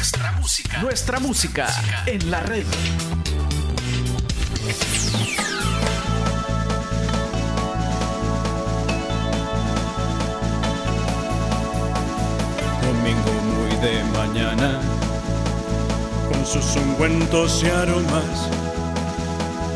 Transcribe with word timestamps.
Nuestra 0.00 0.32
música. 0.32 0.78
Nuestra 0.78 1.20
música 1.20 1.66
en 2.06 2.30
la 2.30 2.40
red. 2.40 2.64
Domingo 12.80 13.32
muy 13.52 13.76
de 13.76 14.02
mañana, 14.04 14.80
con 16.32 16.46
sus 16.46 16.76
ungüentos 16.76 17.62
y 17.62 17.68
aromas, 17.68 18.48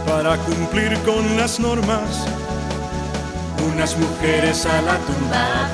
para 0.07 0.39
cumplir 0.39 0.99
con 1.01 1.37
las 1.37 1.61
normas, 1.61 2.25
unas 3.75 3.95
mujeres 3.99 4.65
a 4.65 4.81
la 4.81 4.97
tumba 5.01 5.69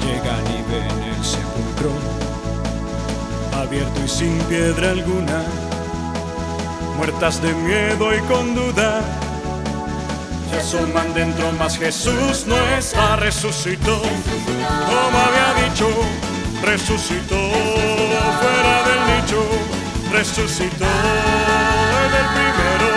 llegan 0.00 0.46
y 0.46 0.62
ven 0.70 1.02
el 1.12 1.24
sepulcro 1.24 2.19
abierto 3.70 4.00
y 4.04 4.08
sin 4.08 4.36
piedra 4.48 4.90
alguna, 4.90 5.44
muertas 6.96 7.40
de 7.40 7.52
miedo 7.54 8.12
y 8.12 8.18
con 8.22 8.52
duda. 8.52 9.00
Se 10.50 10.56
asoman 10.58 11.14
dentro, 11.14 11.52
más 11.52 11.78
Jesús 11.78 12.46
no 12.48 12.56
está, 12.76 13.14
resucitó, 13.14 14.02
como 14.02 15.18
había 15.18 15.68
dicho, 15.68 15.88
resucitó. 16.64 17.38
Fuera 18.40 18.76
del 18.88 19.22
nicho, 19.22 19.40
resucitó. 20.10 20.86
En 22.06 22.12
el 22.20 22.26
primero, 22.34 22.90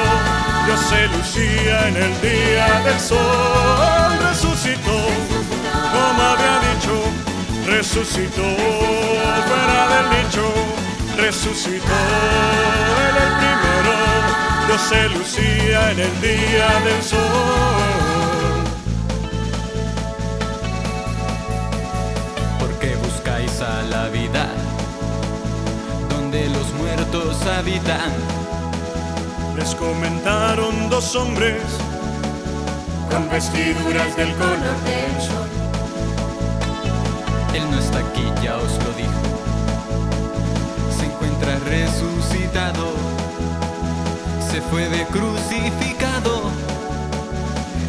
Dios 0.65 0.79
se 0.89 1.07
lucía 1.15 1.87
en 1.87 1.97
el 1.97 2.21
día 2.21 2.79
del 2.79 2.99
sol, 2.99 4.17
resucitó, 4.27 4.97
como 5.93 6.21
había 6.23 6.55
dicho, 6.73 6.95
resucitó. 7.67 8.41
Fuera 9.47 9.87
del 9.93 10.23
nicho, 10.23 10.62
resucitó 11.25 11.99
en 13.07 13.15
el 13.23 13.31
primero, 13.39 13.95
Dios 14.67 14.81
se 14.89 15.09
lucía 15.09 15.91
en 15.91 15.99
el 15.99 16.21
día 16.21 16.67
del 16.83 17.01
sol. 17.01 17.19
¿Por 22.59 22.71
qué 22.79 22.95
buscáis 22.97 23.61
a 23.61 23.83
la 23.83 24.09
vida 24.09 24.49
donde 26.09 26.49
los 26.49 26.73
muertos 26.73 27.37
habitan? 27.57 28.11
Les 29.55 29.73
comentaron 29.75 30.89
dos 30.89 31.15
hombres 31.15 31.61
con 33.09 33.29
vestiduras 33.29 34.13
del 34.17 34.33
color 34.33 34.75
del 34.89 35.21
sol. 35.21 35.49
Él 37.53 37.71
no 37.71 37.79
está 37.79 37.99
aquí, 37.99 38.25
ya 38.43 38.57
os 38.57 38.73
lo 38.83 38.91
dijo. 38.97 39.32
Resucitado. 41.73 42.93
Se 44.51 44.61
fue 44.61 44.87
de 44.89 45.07
crucificado. 45.07 46.51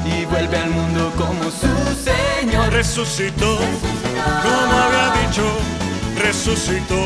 Y 0.07 0.25
vuelve 0.25 0.57
al 0.57 0.71
mundo 0.71 1.13
como 1.19 1.45
su 1.51 1.75
Señor. 2.03 2.73
Resucitó, 2.73 3.59
como 4.43 4.75
había 4.85 5.27
dicho, 5.27 5.45
resucitó 6.17 6.97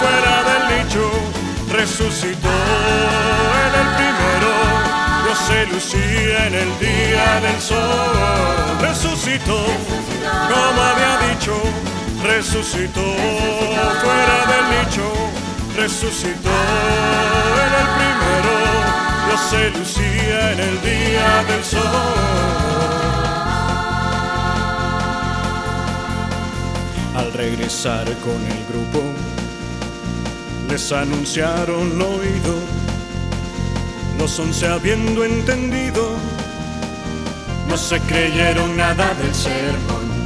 fuera 0.00 0.34
del 0.48 0.62
nicho, 0.76 1.10
resucitó 1.72 2.52
en 3.64 3.72
el 3.80 3.88
primero. 3.96 4.50
Dios 5.24 5.38
se 5.48 5.66
lucía 5.72 6.46
en 6.48 6.54
el 6.54 6.78
día 6.78 7.40
del 7.40 7.60
sol, 7.62 8.78
resucitó, 8.82 9.58
como 10.52 10.82
había 10.82 11.30
dicho, 11.30 11.54
resucitó 12.22 13.06
fuera 14.02 14.38
del 14.52 14.64
nicho, 14.76 15.27
resucitó 15.78 16.50
en 17.66 17.72
el 17.80 17.88
primero. 17.98 18.52
Dios 19.26 19.40
se 19.48 19.70
lucía 19.78 20.52
en 20.52 20.60
el 20.60 20.82
día 20.82 21.44
del 21.44 21.64
sol. 21.64 21.82
Al 27.16 27.32
regresar 27.32 28.04
con 28.26 28.40
el 28.54 28.60
grupo, 28.70 29.02
les 30.68 30.90
anunciaron 30.90 31.96
lo 31.98 32.08
oído. 32.08 32.56
Los 34.18 34.36
once 34.40 34.66
habiendo 34.66 35.24
entendido, 35.24 36.16
no 37.68 37.76
se 37.76 38.00
creyeron 38.00 38.76
nada 38.76 39.14
del 39.14 39.32
sermón. 39.32 40.17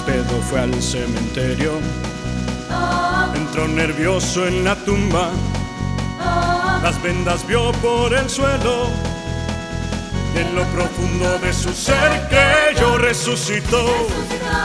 Mas 0.00 0.06
Pedro 0.06 0.40
fue 0.48 0.60
al 0.60 0.82
cementerio, 0.82 1.72
entró 3.34 3.68
nervioso 3.68 4.46
en 4.46 4.64
la 4.64 4.74
tumba, 4.76 5.28
las 6.82 7.02
vendas 7.02 7.46
vio 7.46 7.70
por 7.72 8.14
el 8.14 8.30
suelo. 8.30 8.88
y 10.34 10.38
En 10.38 10.54
lo 10.54 10.64
profundo 10.68 11.38
de 11.40 11.52
su 11.52 11.72
ser 11.74 12.28
creyó, 12.28 12.96
resucitó, 12.96 13.84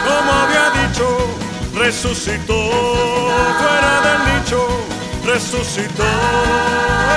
como 0.06 0.32
había 0.32 0.88
dicho, 0.88 1.18
resucitó 1.76 2.72
fuera 3.60 4.02
del 4.06 4.38
nicho, 4.38 4.68
resucitó 5.26 6.04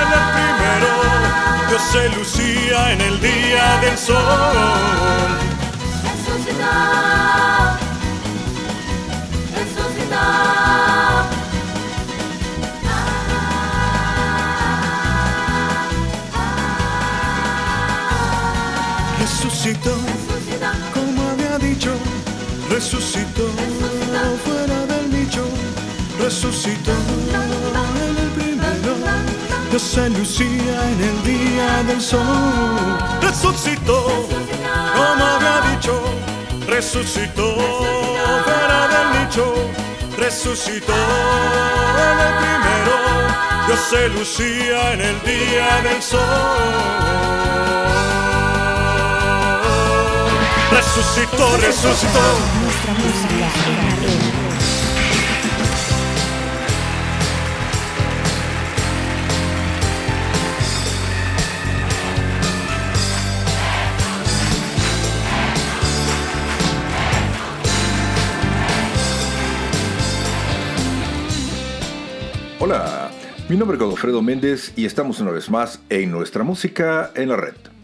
en 0.03 0.13
el 0.13 0.25
primero, 0.35 0.91
Dios 1.69 1.83
se 1.93 2.09
lucía 2.19 2.93
en 2.93 3.01
el 3.01 3.21
día 3.21 3.79
del 3.81 3.97
sol. 3.97 4.17
Resucitó. 6.03 7.08
Resucitó, 19.29 19.95
como 20.95 21.29
había 21.31 21.59
dicho, 21.59 21.93
resucitó. 22.71 23.47
Fuera 24.43 24.87
del 24.87 25.11
nicho, 25.11 25.45
resucitó. 26.19 26.93
En 26.93 28.17
el 28.17 28.31
primero, 28.31 28.97
Dios 29.71 29.83
se 29.83 30.09
lucía 30.09 30.91
en 30.93 31.01
el 31.11 31.23
día 31.25 31.83
del 31.85 32.01
sol, 32.01 32.99
resucitó, 33.21 34.07
como 34.97 35.25
había 35.25 35.61
dicho, 35.73 36.03
resucitó. 36.67 37.55
Fuera 38.45 38.89
del 38.89 39.09
nicho, 39.21 39.45
resucitó. 40.17 40.95
En 40.95 42.19
el 42.19 42.35
primero, 42.41 42.95
Dios 43.67 43.81
se 43.91 44.09
lucía 44.09 44.95
en 44.95 45.01
el 45.03 45.21
día 45.23 45.83
del 45.83 46.03
sol. 46.03 47.88
Resucitó, 50.79 51.57
resucitó. 51.57 52.21
Nuestra 52.63 52.95
música. 52.95 53.51
Hola, 72.61 73.11
mi 73.49 73.57
nombre 73.57 73.77
es 73.77 73.83
Godofredo 73.83 74.23
Méndez 74.23 74.73
y 74.77 74.87
estamos 74.87 75.19
una 75.19 75.33
vez 75.33 75.51
más 75.51 75.81
en 75.89 76.13
Nuestra 76.13 76.45
Música 76.45 77.11
en 77.17 77.31
la 77.31 77.37
Red. 77.37 77.78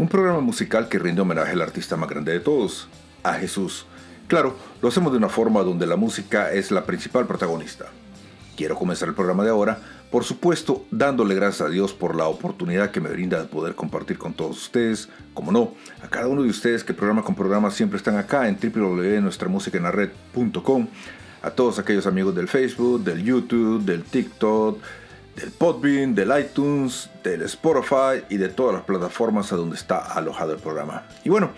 Un 0.00 0.08
programa 0.08 0.40
musical 0.40 0.88
que 0.88 0.98
rinde 0.98 1.20
homenaje 1.20 1.52
al 1.52 1.60
artista 1.60 1.94
más 1.94 2.08
grande 2.08 2.32
de 2.32 2.40
todos, 2.40 2.88
a 3.22 3.34
Jesús. 3.34 3.84
Claro, 4.28 4.56
lo 4.80 4.88
hacemos 4.88 5.12
de 5.12 5.18
una 5.18 5.28
forma 5.28 5.62
donde 5.62 5.86
la 5.86 5.96
música 5.96 6.50
es 6.52 6.70
la 6.70 6.86
principal 6.86 7.26
protagonista. 7.26 7.84
Quiero 8.56 8.76
comenzar 8.76 9.10
el 9.10 9.14
programa 9.14 9.44
de 9.44 9.50
ahora, 9.50 9.78
por 10.10 10.24
supuesto, 10.24 10.86
dándole 10.90 11.34
gracias 11.34 11.68
a 11.68 11.70
Dios 11.70 11.92
por 11.92 12.16
la 12.16 12.28
oportunidad 12.28 12.92
que 12.92 13.02
me 13.02 13.10
brinda 13.10 13.42
de 13.42 13.48
poder 13.48 13.74
compartir 13.74 14.16
con 14.16 14.32
todos 14.32 14.56
ustedes, 14.56 15.10
como 15.34 15.52
no, 15.52 15.74
a 16.02 16.08
cada 16.08 16.28
uno 16.28 16.44
de 16.44 16.48
ustedes 16.48 16.82
que 16.82 16.94
programa 16.94 17.22
con 17.22 17.34
programa 17.34 17.70
siempre 17.70 17.98
están 17.98 18.16
acá 18.16 18.48
en 18.48 18.56
www.nuestramusicaenlared.com, 18.58 20.88
a 21.42 21.50
todos 21.50 21.78
aquellos 21.78 22.06
amigos 22.06 22.34
del 22.34 22.48
Facebook, 22.48 23.04
del 23.04 23.22
YouTube, 23.22 23.84
del 23.84 24.04
TikTok, 24.04 24.78
del 25.36 25.50
Podbean, 25.50 26.14
del 26.14 26.32
iTunes, 26.38 27.10
del 27.22 27.42
Spotify 27.42 28.24
y 28.28 28.36
de 28.36 28.48
todas 28.48 28.74
las 28.74 28.84
plataformas 28.84 29.52
a 29.52 29.56
donde 29.56 29.76
está 29.76 29.98
alojado 29.98 30.52
el 30.52 30.58
programa. 30.58 31.06
Y 31.24 31.28
bueno, 31.28 31.50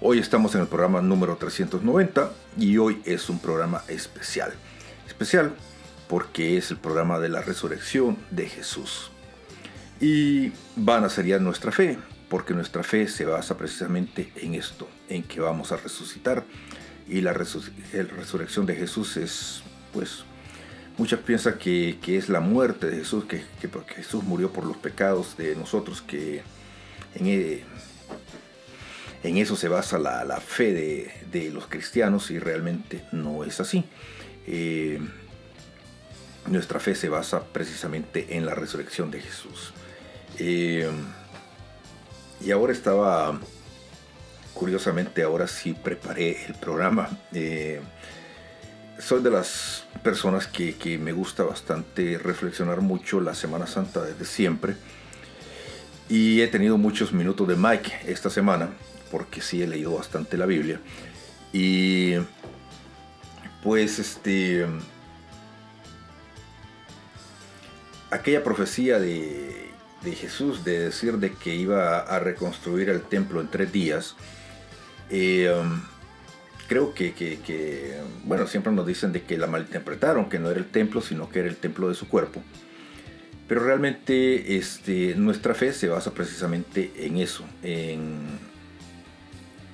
hoy 0.00 0.18
estamos 0.18 0.54
en 0.54 0.62
el 0.62 0.66
programa 0.66 1.00
número 1.00 1.36
390 1.36 2.30
y 2.58 2.78
hoy 2.78 3.02
es 3.04 3.28
un 3.28 3.38
programa 3.38 3.82
especial. 3.88 4.52
Especial 5.06 5.54
porque 6.08 6.56
es 6.56 6.70
el 6.70 6.76
programa 6.76 7.18
de 7.18 7.28
la 7.28 7.42
resurrección 7.42 8.16
de 8.30 8.48
Jesús. 8.48 9.10
Y 10.00 10.52
van 10.76 11.04
a 11.04 11.08
ser 11.08 11.26
ya 11.26 11.38
nuestra 11.38 11.72
fe, 11.72 11.98
porque 12.28 12.54
nuestra 12.54 12.82
fe 12.82 13.08
se 13.08 13.24
basa 13.24 13.56
precisamente 13.56 14.32
en 14.36 14.54
esto, 14.54 14.88
en 15.08 15.22
que 15.22 15.40
vamos 15.40 15.72
a 15.72 15.76
resucitar 15.76 16.44
y 17.08 17.20
la 17.20 17.32
resurrección 17.32 18.66
de 18.66 18.74
Jesús 18.74 19.16
es, 19.16 19.62
pues, 19.92 20.24
muchas 20.96 21.20
piensan 21.20 21.58
que, 21.58 21.98
es 22.06 22.28
la 22.28 22.40
muerte 22.40 22.88
de 22.88 22.98
Jesús, 22.98 23.24
que, 23.24 23.42
Jesús 23.94 24.24
murió 24.24 24.52
por 24.52 24.64
los 24.64 24.76
pecados 24.76 25.36
de 25.36 25.54
nosotros, 25.56 26.02
que 26.02 26.42
en, 27.14 27.26
e, 27.26 27.64
en 29.22 29.36
eso 29.36 29.56
se 29.56 29.68
basa 29.68 29.98
la, 29.98 30.40
fe 30.40 30.72
de, 31.30 31.50
los 31.50 31.66
cristianos 31.66 32.30
y 32.30 32.38
realmente 32.38 33.04
no 33.12 33.44
es 33.44 33.60
así. 33.60 33.84
Eh, 34.46 35.00
nuestra 36.46 36.78
fe 36.78 36.94
se 36.94 37.08
basa 37.08 37.44
precisamente 37.44 38.36
en 38.36 38.46
la 38.46 38.54
resurrección 38.54 39.10
de 39.10 39.20
Jesús. 39.20 39.72
Eh, 40.38 40.88
y 42.40 42.50
ahora 42.50 42.72
estaba, 42.72 43.40
curiosamente, 44.54 45.22
ahora 45.22 45.48
sí 45.48 45.74
preparé 45.74 46.44
el 46.46 46.54
programa. 46.54 47.08
Eh, 47.32 47.80
soy 48.98 49.22
de 49.22 49.30
las 49.30 49.84
personas 50.02 50.46
que, 50.46 50.74
que, 50.76 50.98
me 50.98 51.12
gusta 51.12 51.42
bastante 51.44 52.18
reflexionar 52.18 52.80
mucho 52.80 53.20
la 53.20 53.34
Semana 53.34 53.66
Santa 53.66 54.02
desde 54.02 54.24
siempre. 54.24 54.76
Y 56.08 56.40
he 56.40 56.48
tenido 56.48 56.78
muchos 56.78 57.12
minutos 57.12 57.48
de 57.48 57.56
Mike 57.56 57.92
esta 58.06 58.30
semana, 58.30 58.70
porque 59.10 59.40
sí 59.40 59.62
he 59.62 59.66
leído 59.66 59.94
bastante 59.94 60.36
la 60.36 60.46
Biblia. 60.46 60.80
Y 61.52 62.14
pues 63.62 63.98
este 63.98 64.66
aquella 68.10 68.44
profecía 68.44 68.98
de, 68.98 69.72
Jesús 70.04 70.64
de 70.64 70.78
decir 70.78 71.18
de 71.18 71.32
que 71.32 71.54
iba 71.54 71.98
a 71.98 72.20
reconstruir 72.20 72.90
el 72.90 73.02
templo 73.02 73.40
en 73.40 73.48
tres 73.48 73.72
días, 73.72 74.14
eh, 75.10 75.52
um, 75.60 75.82
creo 76.66 76.94
que, 76.94 78.00
bueno, 78.24 78.46
siempre 78.46 78.72
nos 78.72 78.86
dicen 78.86 79.12
de 79.12 79.22
que 79.22 79.38
la 79.38 79.46
malinterpretaron, 79.46 80.28
que 80.28 80.38
no 80.38 80.50
era 80.50 80.58
el 80.58 80.66
templo, 80.66 81.00
sino 81.00 81.28
que 81.28 81.40
era 81.40 81.48
el 81.48 81.56
templo 81.56 81.88
de 81.88 81.94
su 81.94 82.08
cuerpo. 82.08 82.42
Pero 83.48 83.64
realmente 83.64 84.56
este, 84.56 85.14
nuestra 85.14 85.54
fe 85.54 85.72
se 85.72 85.88
basa 85.88 86.12
precisamente 86.12 86.92
en 86.96 87.18
eso, 87.18 87.44
en, 87.62 88.56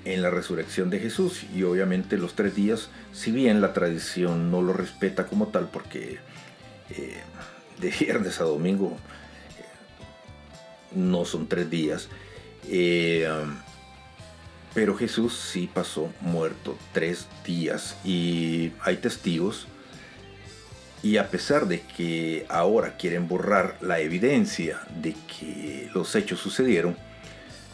la 0.05 0.31
resurrección 0.31 0.91
de 0.91 0.99
Jesús. 0.99 1.44
Y 1.55 1.62
obviamente 1.62 2.19
los 2.19 2.35
tres 2.35 2.55
días, 2.55 2.91
si 3.12 3.31
bien 3.31 3.61
la 3.61 3.73
tradición 3.73 4.50
no 4.50 4.61
lo 4.61 4.73
respeta 4.73 5.27
como 5.27 5.49
tal, 5.49 5.69
porque 5.69 6.19
eh, 6.91 7.17
de 7.81 7.91
viernes 8.00 8.41
a 8.41 8.45
domingo 8.45 8.99
no 10.95 11.25
son 11.25 11.47
tres 11.49 11.71
días. 11.71 12.09
Eh, 12.69 13.27
pero 14.75 14.97
Jesús 14.97 15.35
sí 15.35 15.69
pasó 15.73 16.11
muerto 16.21 16.79
tres 16.93 17.27
días 17.45 17.97
y 18.05 18.73
hay 18.83 18.97
testigos. 18.97 19.67
Y 21.03 21.17
a 21.17 21.31
pesar 21.31 21.67
de 21.67 21.81
que 21.81 22.47
ahora 22.49 22.97
quieren 22.97 23.27
borrar 23.27 23.77
la 23.81 23.99
evidencia 23.99 24.81
de 25.03 25.15
que 25.27 25.91
los 25.93 26.15
hechos 26.15 26.39
sucedieron, 26.39 26.97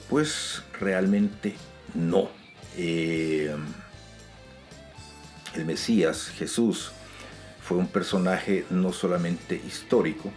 pues 0.08 0.62
realmente 0.80 1.54
no. 1.94 2.30
Eh, 2.76 3.54
el 5.54 5.64
Mesías, 5.66 6.28
Jesús, 6.28 6.92
fue 7.60 7.76
un 7.76 7.88
personaje 7.88 8.64
no 8.70 8.92
solamente 8.94 9.60
histórico, 9.66 10.32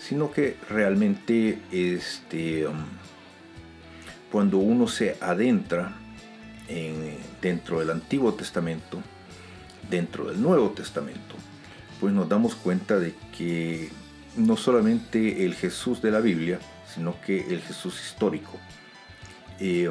sino 0.00 0.30
que 0.30 0.56
realmente 0.70 1.58
este, 1.72 2.68
um, 2.68 2.84
cuando 4.32 4.56
uno 4.56 4.88
se 4.88 5.18
adentra 5.20 5.92
dentro 7.42 7.80
del 7.80 7.90
Antiguo 7.90 8.32
Testamento, 8.32 9.02
dentro 9.90 10.24
del 10.24 10.40
Nuevo 10.40 10.70
Testamento, 10.70 11.34
pues 12.00 12.14
nos 12.14 12.26
damos 12.30 12.54
cuenta 12.54 12.98
de 12.98 13.14
que 13.36 13.90
no 14.36 14.56
solamente 14.56 15.44
el 15.44 15.54
Jesús 15.54 16.00
de 16.00 16.10
la 16.10 16.20
Biblia, 16.20 16.58
sino 16.92 17.20
que 17.20 17.40
el 17.52 17.60
Jesús 17.60 18.00
histórico. 18.00 18.58
Eh, 19.60 19.90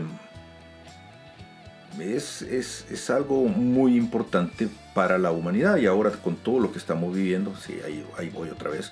es, 1.99 2.41
es, 2.41 3.09
algo 3.09 3.43
muy 3.45 3.95
importante 3.95 4.69
para 4.95 5.17
la 5.17 5.31
humanidad 5.31 5.77
y 5.77 5.85
ahora 5.85 6.09
con 6.11 6.35
todo 6.35 6.59
lo 6.59 6.71
que 6.71 6.79
estamos 6.79 7.13
viviendo, 7.13 7.53
sí, 7.55 7.77
ahí, 7.85 8.05
ahí 8.17 8.29
voy 8.29 8.49
otra 8.49 8.71
vez, 8.71 8.91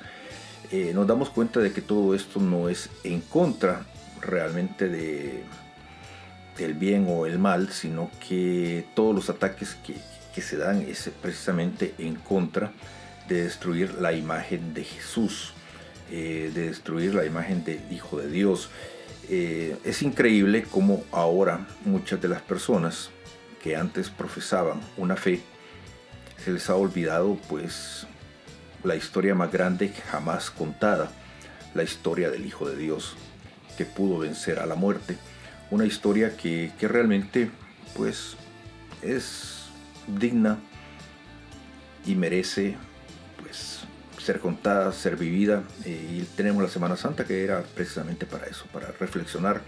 eh, 0.69 0.91
nos 0.93 1.07
damos 1.07 1.29
cuenta 1.29 1.59
de 1.59 1.71
que 1.71 1.81
todo 1.81 2.13
esto 2.13 2.39
no 2.39 2.69
es 2.69 2.89
en 3.03 3.21
contra 3.21 3.85
realmente 4.21 4.87
de, 4.87 5.43
del 6.59 6.73
bien 6.73 7.05
o 7.09 7.25
el 7.25 7.39
mal, 7.39 7.69
sino 7.69 8.11
que 8.27 8.85
todos 8.93 9.15
los 9.15 9.29
ataques 9.29 9.77
que, 9.85 9.95
se 10.39 10.55
dan 10.55 10.81
es 10.83 11.11
precisamente 11.21 11.93
en 11.97 12.15
contra 12.15 12.71
de 13.27 13.43
destruir 13.43 13.95
la 13.95 14.13
imagen 14.13 14.73
de 14.73 14.85
Jesús, 14.85 15.51
eh, 16.09 16.49
de 16.55 16.67
destruir 16.67 17.13
la 17.13 17.25
imagen 17.25 17.65
del 17.65 17.81
Hijo 17.91 18.19
de 18.19 18.29
Dios. 18.29 18.69
Eh, 19.27 19.75
es 19.83 20.01
increíble 20.01 20.63
cómo 20.63 21.03
ahora 21.11 21.67
muchas 21.83 22.21
de 22.21 22.29
las 22.29 22.41
personas 22.41 23.09
que 23.61 23.75
antes 23.75 24.09
profesaban 24.09 24.79
una 24.95 25.17
fe, 25.17 25.41
se 26.37 26.53
les 26.53 26.69
ha 26.69 26.75
olvidado 26.75 27.37
pues 27.49 28.07
la 28.85 28.95
historia 28.95 29.35
más 29.35 29.51
grande 29.51 29.89
jamás 30.09 30.49
contada, 30.49 31.11
la 31.73 31.83
historia 31.83 32.29
del 32.29 32.45
Hijo 32.45 32.69
de 32.69 32.77
Dios 32.77 33.17
que 33.79 33.85
pudo 33.85 34.19
vencer 34.19 34.59
a 34.59 34.65
la 34.65 34.75
muerte. 34.75 35.15
Una 35.71 35.85
historia 35.85 36.35
que, 36.35 36.73
que 36.77 36.89
realmente 36.89 37.49
pues 37.95 38.35
es 39.01 39.69
digna 40.05 40.57
y 42.05 42.15
merece 42.15 42.75
ser 44.17 44.41
contada, 44.41 44.91
ser 44.91 45.15
vivida. 45.15 45.63
Eh, 45.85 46.19
y 46.19 46.21
tenemos 46.35 46.61
la 46.61 46.67
Semana 46.67 46.97
Santa 46.97 47.23
que 47.23 47.41
era 47.41 47.63
precisamente 47.63 48.25
para 48.25 48.47
eso, 48.47 48.65
para 48.73 48.91
reflexionar, 48.99 49.61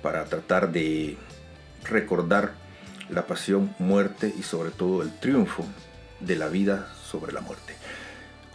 para 0.00 0.24
tratar 0.26 0.70
de 0.70 1.16
recordar 1.82 2.52
la 3.10 3.26
pasión, 3.26 3.74
muerte 3.80 4.32
y 4.38 4.44
sobre 4.44 4.70
todo 4.70 5.02
el 5.02 5.12
triunfo 5.18 5.64
de 6.20 6.36
la 6.36 6.46
vida 6.46 6.86
sobre 7.10 7.32
la 7.32 7.40
muerte. 7.40 7.74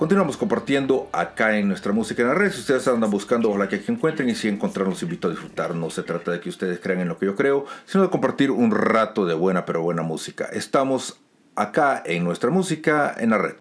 Continuamos 0.02 0.36
compartiendo 0.36 1.10
acá 1.14 1.60
en 1.60 1.68
nuestra 1.68 1.94
música 1.94 2.24
en 2.24 2.30
la 2.30 2.34
red. 2.34 2.52
Si 2.52 2.62
ustedes 2.62 2.88
andan 2.88 3.12
buscando, 3.12 3.52
ojalá 3.52 3.70
que 3.70 3.84
encuentren 3.88 4.28
y 4.30 4.34
si 4.34 4.48
encontrar 4.48 4.88
los 4.88 5.04
invito 5.04 5.28
a 5.28 5.30
disfrutar. 5.30 5.76
No 5.76 5.92
se 5.92 6.02
trata 6.02 6.32
de 6.32 6.40
que 6.40 6.50
ustedes 6.50 6.80
crean 6.80 7.02
en 7.02 7.08
lo 7.08 7.20
que 7.20 7.28
yo 7.28 7.36
creo, 7.36 7.68
sino 7.86 8.06
de 8.06 8.10
compartir 8.10 8.50
un 8.50 8.72
rato 8.72 9.28
de 9.28 9.36
buena 9.36 9.64
pero 9.64 9.84
buena 9.84 10.02
música. 10.02 10.46
Estamos 10.46 11.22
acá 11.56 12.02
en 12.04 12.24
nuestra 12.24 12.50
música 12.50 13.14
en 13.16 13.30
la 13.30 13.38
red. 13.38 13.58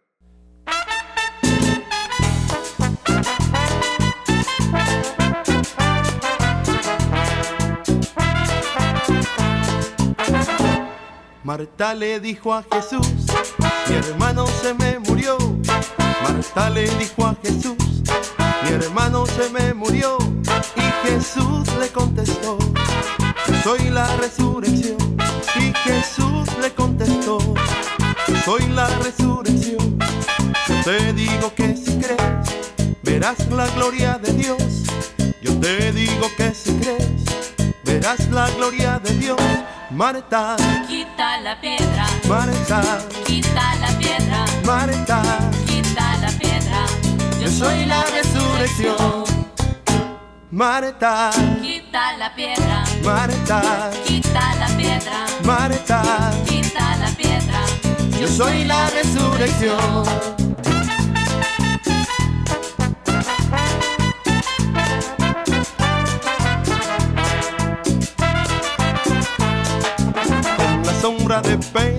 Marta 11.45 11.95
le 11.95 12.19
dijo 12.19 12.55
a 12.55 12.63
Jesús, 12.63 13.27
mi 13.91 13.97
hermano 13.97 14.47
se 14.47 14.73
me 14.73 14.99
murió. 15.01 15.37
Marta 16.23 16.71
le 16.71 16.89
dijo 16.97 17.27
a 17.27 17.37
Jesús, 17.43 17.77
mi 18.63 18.71
hermano 18.71 19.27
se 19.27 19.49
me 19.51 19.75
murió. 19.75 20.19
Y 20.77 21.09
Jesús 21.09 21.69
le 21.79 21.89
contestó, 21.89 22.59
soy 23.63 23.91
la 23.91 24.07
resurrección. 24.17 24.99
Y 25.57 25.73
Jesús 25.85 26.49
le 26.61 26.73
contestó, 26.73 27.39
soy 28.45 28.67
la 28.69 28.89
resurrección. 28.99 29.99
Yo 30.69 30.85
te 30.85 31.13
digo 31.13 31.55
que 31.55 31.77
si 31.77 31.99
crees, 31.99 32.49
verás 33.03 33.49
la 33.49 33.67
gloria 33.69 34.19
de 34.19 34.33
Dios. 34.33 34.63
Yo 35.43 35.59
te 35.59 35.93
digo 35.93 36.29
que 36.37 36.55
si 36.55 36.73
crees, 36.75 37.25
verás 37.85 38.29
la 38.31 38.49
gloria 38.51 38.99
de 38.99 39.15
Dios. 39.15 39.41
Marta, 39.91 40.57
quita 40.87 41.41
la 41.41 41.61
piedra. 41.61 42.07
Marta, 42.29 42.83
quita 43.27 43.75
la 43.77 43.99
piedra. 43.99 44.45
Marta. 44.65 45.50
Yo 47.51 47.67
soy 47.67 47.85
la 47.85 48.05
resurrección. 48.05 49.25
Marta, 50.53 51.31
quita 51.61 52.17
la 52.17 52.33
piedra. 52.35 52.85
Marta, 53.03 53.91
quita 54.07 54.55
la 54.55 54.67
piedra. 54.77 55.27
Marta, 55.43 56.31
quita 56.47 56.97
la 56.97 57.09
piedra. 57.17 57.61
Yo 58.21 58.29
soy 58.29 58.65
la 58.65 58.89
resurrección. 58.91 60.05
sombra 71.01 71.41
de 71.41 71.59
Pedro 71.59 71.90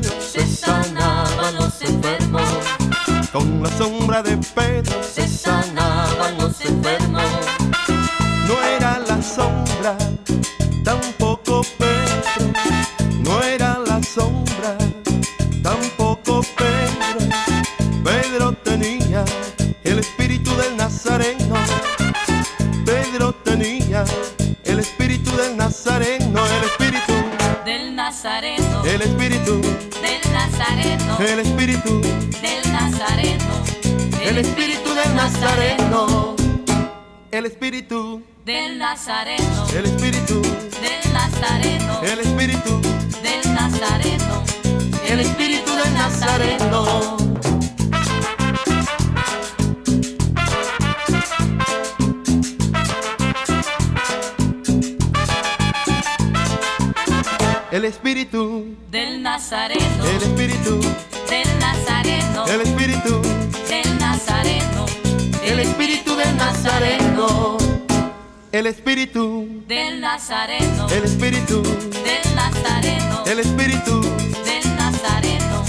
el 70.92 71.06
espíritu, 71.06 71.64
del 71.64 72.36
Nazareno, 72.36 73.24
el 73.26 73.40
espíritu, 73.40 74.02
del 74.02 74.76
Nazareno, 74.76 75.64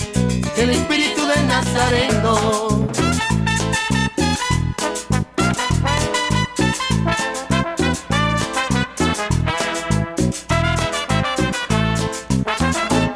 el 0.57 0.71
espíritu 0.71 1.27
del 1.27 1.47
Nazareno. 1.47 2.89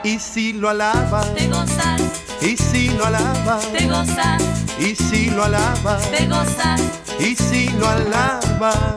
Y 0.04 0.18
si 0.20 0.52
lo 0.52 0.70
alabas, 0.70 1.34
te 1.34 1.48
gozas, 1.48 2.00
y 2.40 2.56
si 2.56 2.88
lo 2.90 3.06
alabas, 3.06 3.72
te 3.72 3.86
gozas, 3.86 4.42
y 4.78 4.94
si 4.94 5.30
lo 5.30 5.44
alabas, 5.44 6.10
te 6.12 6.26
gozas, 6.28 6.80
y 7.18 7.34
si 7.34 7.68
lo 7.70 7.88
alabas, 7.88 8.95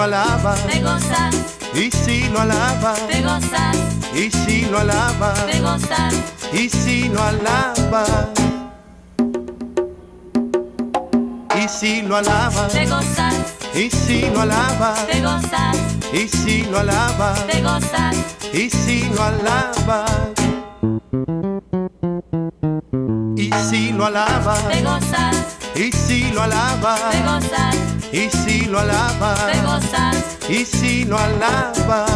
lo 0.00 0.04
alabas, 0.04 0.66
te 0.66 0.80
gozas, 0.80 1.34
y 1.74 1.90
si 1.90 2.26
lo 2.30 2.40
alabas, 2.40 3.06
te 3.06 3.20
gozas, 3.20 3.76
y 4.14 4.30
si 4.30 4.62
lo 4.62 4.78
alabas, 4.78 5.46
te 5.46 5.60
gozas, 5.60 6.14
y 6.54 6.70
si 6.70 7.08
lo 7.10 7.22
alabas, 7.22 8.08
y 11.54 11.68
si 11.68 12.00
lo 12.00 12.16
alabas, 12.16 12.72
te 12.72 12.86
gozas, 12.86 13.34
y 13.74 13.90
si 13.90 14.22
lo 14.30 14.40
alabas, 14.40 15.06
te 15.06 15.20
gozas, 15.20 15.76
y 16.14 16.28
si 16.28 16.62
lo 16.62 16.78
alabas, 16.78 17.46
te 17.46 17.60
gozas, 17.60 18.16
y 18.54 18.70
si 18.70 19.02
lo 19.02 19.22
alabas, 19.22 20.10
y 23.36 23.52
si 23.68 23.92
lo 23.92 24.06
alabas, 24.06 24.66
te 24.66 24.82
gozas, 24.82 25.36
y 25.74 25.92
si 25.92 26.30
lo 26.32 26.42
alabas, 26.42 27.00
te 27.10 27.20
gozas, 27.22 27.89
y 28.12 28.28
si 28.28 28.62
lo 28.62 28.80
alabas, 28.80 29.46
te 29.46 29.60
gozas, 29.62 30.16
y 30.48 30.64
si 30.64 31.04
lo 31.04 31.18
alabas, 31.18 32.10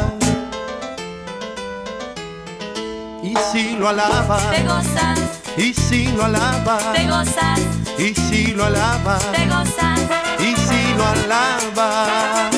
y 3.23 3.35
si 3.53 3.77
lo 3.77 3.89
alabas, 3.89 4.51
te 4.51 4.63
gozas, 4.65 5.21
y 5.57 5.73
si 5.73 6.07
lo 6.09 6.25
alabas, 6.25 6.93
te 6.95 7.07
gozas, 7.09 7.61
y 7.99 8.15
si 8.15 8.47
lo 8.49 8.65
alabas, 8.65 9.33
te 9.33 9.47
gozas, 9.47 10.01
y 10.41 10.57
si 10.57 10.95
lo 10.97 11.07
alabas. 11.07 12.55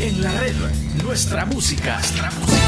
En 0.00 0.22
la 0.22 0.32
red, 0.32 0.56
nuestra 1.02 1.46
música. 1.46 1.98
Nuestra 1.98 2.30
música. 2.32 2.64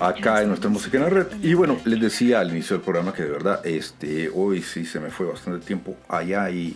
Acá 0.00 0.40
en 0.40 0.48
nuestra 0.48 0.70
música 0.70 0.96
en 0.96 1.02
la 1.02 1.10
red. 1.10 1.26
Y 1.42 1.52
bueno, 1.52 1.76
les 1.84 2.00
decía 2.00 2.40
al 2.40 2.50
inicio 2.50 2.76
del 2.76 2.82
programa 2.82 3.12
que 3.12 3.24
de 3.24 3.28
verdad 3.28 3.66
este, 3.66 4.30
hoy 4.34 4.62
sí 4.62 4.86
se 4.86 4.98
me 4.98 5.10
fue 5.10 5.26
bastante 5.26 5.66
tiempo 5.66 5.94
allá 6.08 6.48
y 6.48 6.74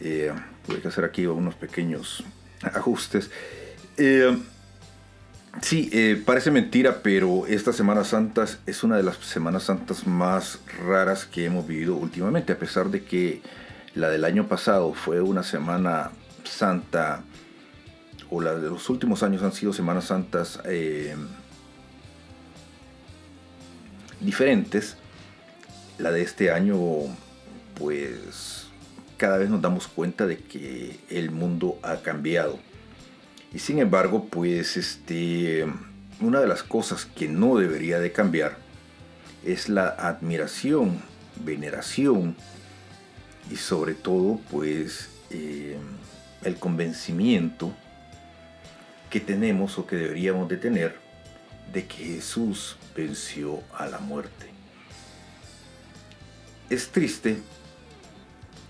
eh, 0.00 0.32
tuve 0.64 0.80
que 0.80 0.86
hacer 0.86 1.04
aquí 1.04 1.26
unos 1.26 1.56
pequeños 1.56 2.22
ajustes. 2.62 3.32
Eh, 3.96 4.38
sí, 5.60 5.90
eh, 5.92 6.22
parece 6.24 6.52
mentira, 6.52 7.02
pero 7.02 7.44
esta 7.48 7.72
Semana 7.72 8.04
Santa 8.04 8.46
es 8.64 8.84
una 8.84 8.96
de 8.96 9.02
las 9.02 9.16
Semanas 9.16 9.64
Santas 9.64 10.06
más 10.06 10.60
raras 10.86 11.24
que 11.24 11.44
hemos 11.44 11.66
vivido 11.66 11.96
últimamente, 11.96 12.52
a 12.52 12.58
pesar 12.58 12.88
de 12.88 13.02
que 13.02 13.42
la 13.96 14.10
del 14.10 14.24
año 14.24 14.46
pasado 14.46 14.94
fue 14.94 15.20
una 15.20 15.42
Semana 15.42 16.12
Santa 16.44 17.24
o 18.30 18.40
la 18.40 18.54
de 18.54 18.68
los 18.68 18.88
últimos 18.90 19.24
años 19.24 19.42
han 19.42 19.52
sido 19.52 19.72
Semanas 19.72 20.04
Santas 20.04 20.60
eh, 20.64 21.16
diferentes. 24.20 24.96
La 25.98 26.12
de 26.12 26.22
este 26.22 26.50
año, 26.50 26.78
pues 27.74 28.66
cada 29.16 29.36
vez 29.36 29.50
nos 29.50 29.60
damos 29.60 29.88
cuenta 29.88 30.26
de 30.26 30.38
que 30.38 31.00
el 31.10 31.30
mundo 31.30 31.78
ha 31.82 31.96
cambiado. 31.96 32.58
Y 33.52 33.58
sin 33.58 33.78
embargo, 33.78 34.26
pues 34.30 34.76
este, 34.76 35.66
una 36.20 36.40
de 36.40 36.46
las 36.46 36.62
cosas 36.62 37.06
que 37.06 37.28
no 37.28 37.56
debería 37.56 37.98
de 37.98 38.12
cambiar 38.12 38.58
es 39.44 39.68
la 39.68 39.88
admiración, 39.88 41.00
veneración 41.44 42.36
y 43.50 43.56
sobre 43.56 43.94
todo, 43.94 44.40
pues 44.50 45.08
eh, 45.30 45.76
el 46.44 46.56
convencimiento 46.56 47.72
que 49.10 49.20
tenemos 49.20 49.78
o 49.78 49.86
que 49.86 49.96
deberíamos 49.96 50.48
de 50.48 50.56
tener 50.56 50.96
de 51.72 51.86
que 51.86 52.04
Jesús 52.04 52.76
venció 52.98 53.62
a 53.76 53.86
la 53.86 54.00
muerte. 54.00 54.46
Es 56.68 56.88
triste 56.88 57.38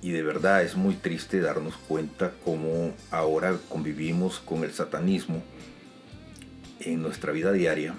y 0.03 0.11
de 0.11 0.23
verdad 0.23 0.63
es 0.63 0.77
muy 0.77 0.95
triste 0.95 1.41
darnos 1.41 1.77
cuenta 1.89 2.35
cómo 2.45 2.93
ahora 3.11 3.59
convivimos 3.71 4.39
con 4.39 4.65
el 4.65 4.73
satanismo 4.73 5.43
en 6.81 7.01
nuestra 7.01 7.33
vida 7.33 7.53
diaria, 7.53 7.95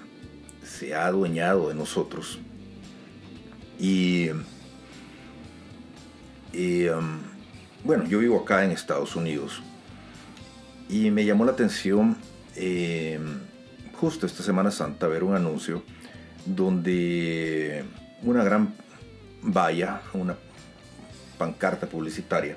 se 0.64 0.94
ha 0.94 1.06
adueñado 1.06 1.68
de 1.68 1.74
nosotros 1.74 2.38
y, 3.78 4.30
um, 4.30 4.38
bueno, 7.82 8.04
yo 8.06 8.20
vivo 8.20 8.40
acá 8.40 8.64
en 8.64 8.70
Estados 8.70 9.16
Unidos 9.16 9.60
y 10.88 11.10
me 11.10 11.24
llamó 11.24 11.44
la 11.44 11.52
atención 11.52 12.16
eh, 12.54 13.18
justo 13.94 14.26
esta 14.26 14.42
Semana 14.44 14.70
Santa 14.70 15.08
ver 15.08 15.24
un 15.24 15.34
anuncio 15.34 15.82
donde 16.44 17.84
una 18.22 18.44
gran 18.44 18.74
valla, 19.42 20.02
una 20.12 20.36
pancarta 21.38 21.86
publicitaria, 21.86 22.56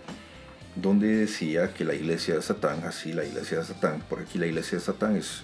donde 0.76 1.08
decía 1.16 1.74
que 1.74 1.86
la 1.86 1.94
iglesia 1.94 2.36
de 2.36 2.42
Satán, 2.42 2.84
así 2.84 3.14
la 3.14 3.24
iglesia 3.24 3.60
de 3.60 3.66
Satán, 3.66 4.02
por 4.10 4.20
aquí 4.20 4.38
la 4.40 4.48
iglesia 4.48 4.78
de 4.78 4.84
Satán 4.84 5.16
es, 5.16 5.42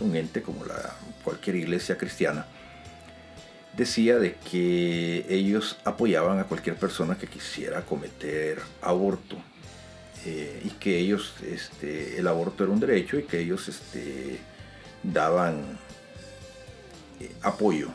un 0.00 0.16
ente 0.16 0.42
como 0.42 0.64
la, 0.64 0.96
cualquier 1.22 1.56
iglesia 1.56 1.96
cristiana, 1.96 2.46
decía 3.76 4.18
de 4.18 4.34
que 4.50 5.24
ellos 5.28 5.78
apoyaban 5.84 6.40
a 6.40 6.44
cualquier 6.44 6.76
persona 6.76 7.16
que 7.16 7.28
quisiera 7.28 7.82
cometer 7.82 8.60
aborto 8.80 9.36
eh, 10.24 10.60
y 10.64 10.70
que 10.70 10.98
ellos, 10.98 11.34
este, 11.46 12.18
el 12.18 12.26
aborto 12.26 12.64
era 12.64 12.72
un 12.72 12.80
derecho 12.80 13.18
y 13.18 13.24
que 13.24 13.38
ellos 13.38 13.68
este, 13.68 14.40
daban 15.04 15.78
apoyo 17.42 17.88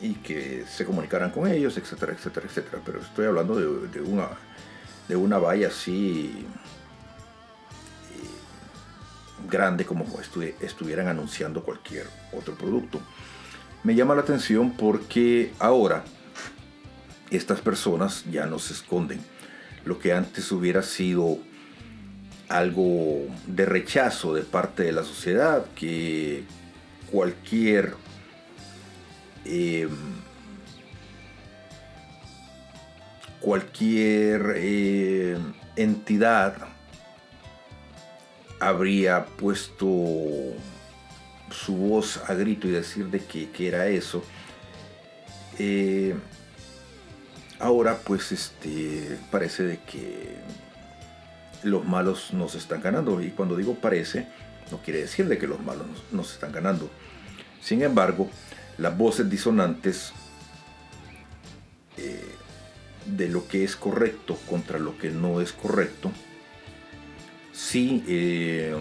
y 0.00 0.14
que 0.14 0.64
se 0.66 0.84
comunicaran 0.84 1.30
con 1.30 1.46
ellos, 1.46 1.76
etcétera, 1.76 2.12
etcétera, 2.12 2.46
etcétera. 2.46 2.82
Pero 2.84 3.00
estoy 3.00 3.26
hablando 3.26 3.54
de, 3.54 4.00
una, 4.00 4.28
de 5.08 5.16
una 5.16 5.38
valla 5.38 5.68
así 5.68 6.46
eh, 8.10 9.48
grande 9.50 9.84
como 9.84 10.06
estu 10.20 10.42
estuvieran 10.60 11.08
anunciando 11.08 11.62
cualquier 11.62 12.06
otro 12.32 12.54
producto. 12.54 13.00
Me 13.82 13.94
llama 13.94 14.14
la 14.14 14.22
atención 14.22 14.72
porque 14.72 15.52
ahora 15.58 16.04
estas 17.30 17.60
personas 17.60 18.24
ya 18.30 18.46
no 18.46 18.58
se 18.58 18.72
esconden. 18.72 19.20
Lo 19.84 19.98
que 19.98 20.12
antes 20.12 20.50
hubiera 20.52 20.82
sido 20.82 21.38
algo 22.48 23.26
de 23.46 23.64
rechazo 23.64 24.34
de 24.34 24.42
parte 24.42 24.82
de 24.82 24.92
la 24.92 25.04
sociedad, 25.04 25.64
que 25.74 26.44
cualquier 27.10 27.94
eh, 29.44 29.88
cualquier 33.40 34.54
eh, 34.56 35.38
entidad 35.76 36.54
habría 38.60 39.24
puesto 39.24 39.86
su 41.50 41.76
voz 41.76 42.20
a 42.28 42.34
grito 42.34 42.68
y 42.68 42.70
decir 42.70 43.06
de 43.06 43.20
que, 43.24 43.50
que 43.50 43.68
era 43.68 43.88
eso. 43.88 44.22
Eh, 45.58 46.14
ahora 47.58 47.98
pues 48.04 48.32
este 48.32 49.18
parece 49.30 49.64
de 49.64 49.78
que 49.78 50.36
los 51.62 51.84
malos 51.84 52.32
nos 52.32 52.54
están 52.54 52.82
ganando. 52.82 53.20
Y 53.22 53.30
cuando 53.30 53.56
digo 53.56 53.74
parece, 53.74 54.26
no 54.70 54.78
quiere 54.78 55.00
decir 55.00 55.26
de 55.28 55.38
que 55.38 55.46
los 55.46 55.60
malos 55.60 55.86
nos 56.12 56.32
están 56.32 56.52
ganando. 56.52 56.90
Sin 57.60 57.82
embargo, 57.82 58.30
las 58.80 58.96
voces 58.96 59.28
disonantes 59.28 60.12
eh, 61.98 62.34
de 63.04 63.28
lo 63.28 63.46
que 63.46 63.62
es 63.62 63.76
correcto 63.76 64.38
contra 64.48 64.78
lo 64.78 64.96
que 64.96 65.10
no 65.10 65.40
es 65.42 65.52
correcto, 65.52 66.10
sí, 67.52 68.02
eh, 68.08 68.74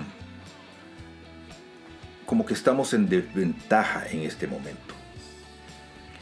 como 2.26 2.46
que 2.46 2.54
estamos 2.54 2.94
en 2.94 3.10
desventaja 3.10 4.08
en 4.08 4.22
este 4.22 4.48
momento. 4.48 4.96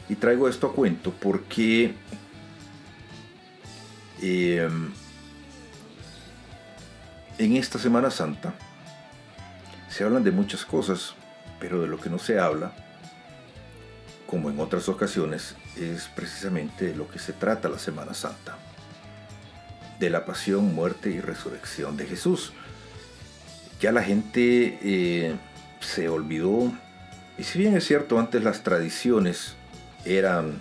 Y 0.08 0.16
traigo 0.16 0.48
esto 0.48 0.66
a 0.66 0.72
cuento 0.72 1.12
porque 1.12 1.94
eh, 4.20 4.68
en 7.38 7.56
esta 7.56 7.78
Semana 7.78 8.10
Santa 8.10 8.54
se 9.88 10.02
hablan 10.02 10.24
de 10.24 10.32
muchas 10.32 10.64
cosas, 10.64 11.14
pero 11.60 11.80
de 11.80 11.86
lo 11.86 11.98
que 11.98 12.10
no 12.10 12.18
se 12.18 12.40
habla, 12.40 12.87
como 14.28 14.50
en 14.50 14.60
otras 14.60 14.90
ocasiones, 14.90 15.56
es 15.74 16.08
precisamente 16.14 16.84
de 16.84 16.94
lo 16.94 17.08
que 17.08 17.18
se 17.18 17.32
trata 17.32 17.70
la 17.70 17.78
Semana 17.78 18.12
Santa, 18.12 18.58
de 19.98 20.10
la 20.10 20.26
pasión, 20.26 20.74
muerte 20.74 21.08
y 21.08 21.20
resurrección 21.20 21.96
de 21.96 22.04
Jesús. 22.04 22.52
Ya 23.80 23.90
la 23.90 24.02
gente 24.02 24.78
eh, 24.82 25.34
se 25.80 26.10
olvidó, 26.10 26.70
y 27.38 27.44
si 27.44 27.58
bien 27.58 27.74
es 27.74 27.86
cierto, 27.86 28.18
antes 28.18 28.44
las 28.44 28.62
tradiciones 28.62 29.54
eran 30.04 30.58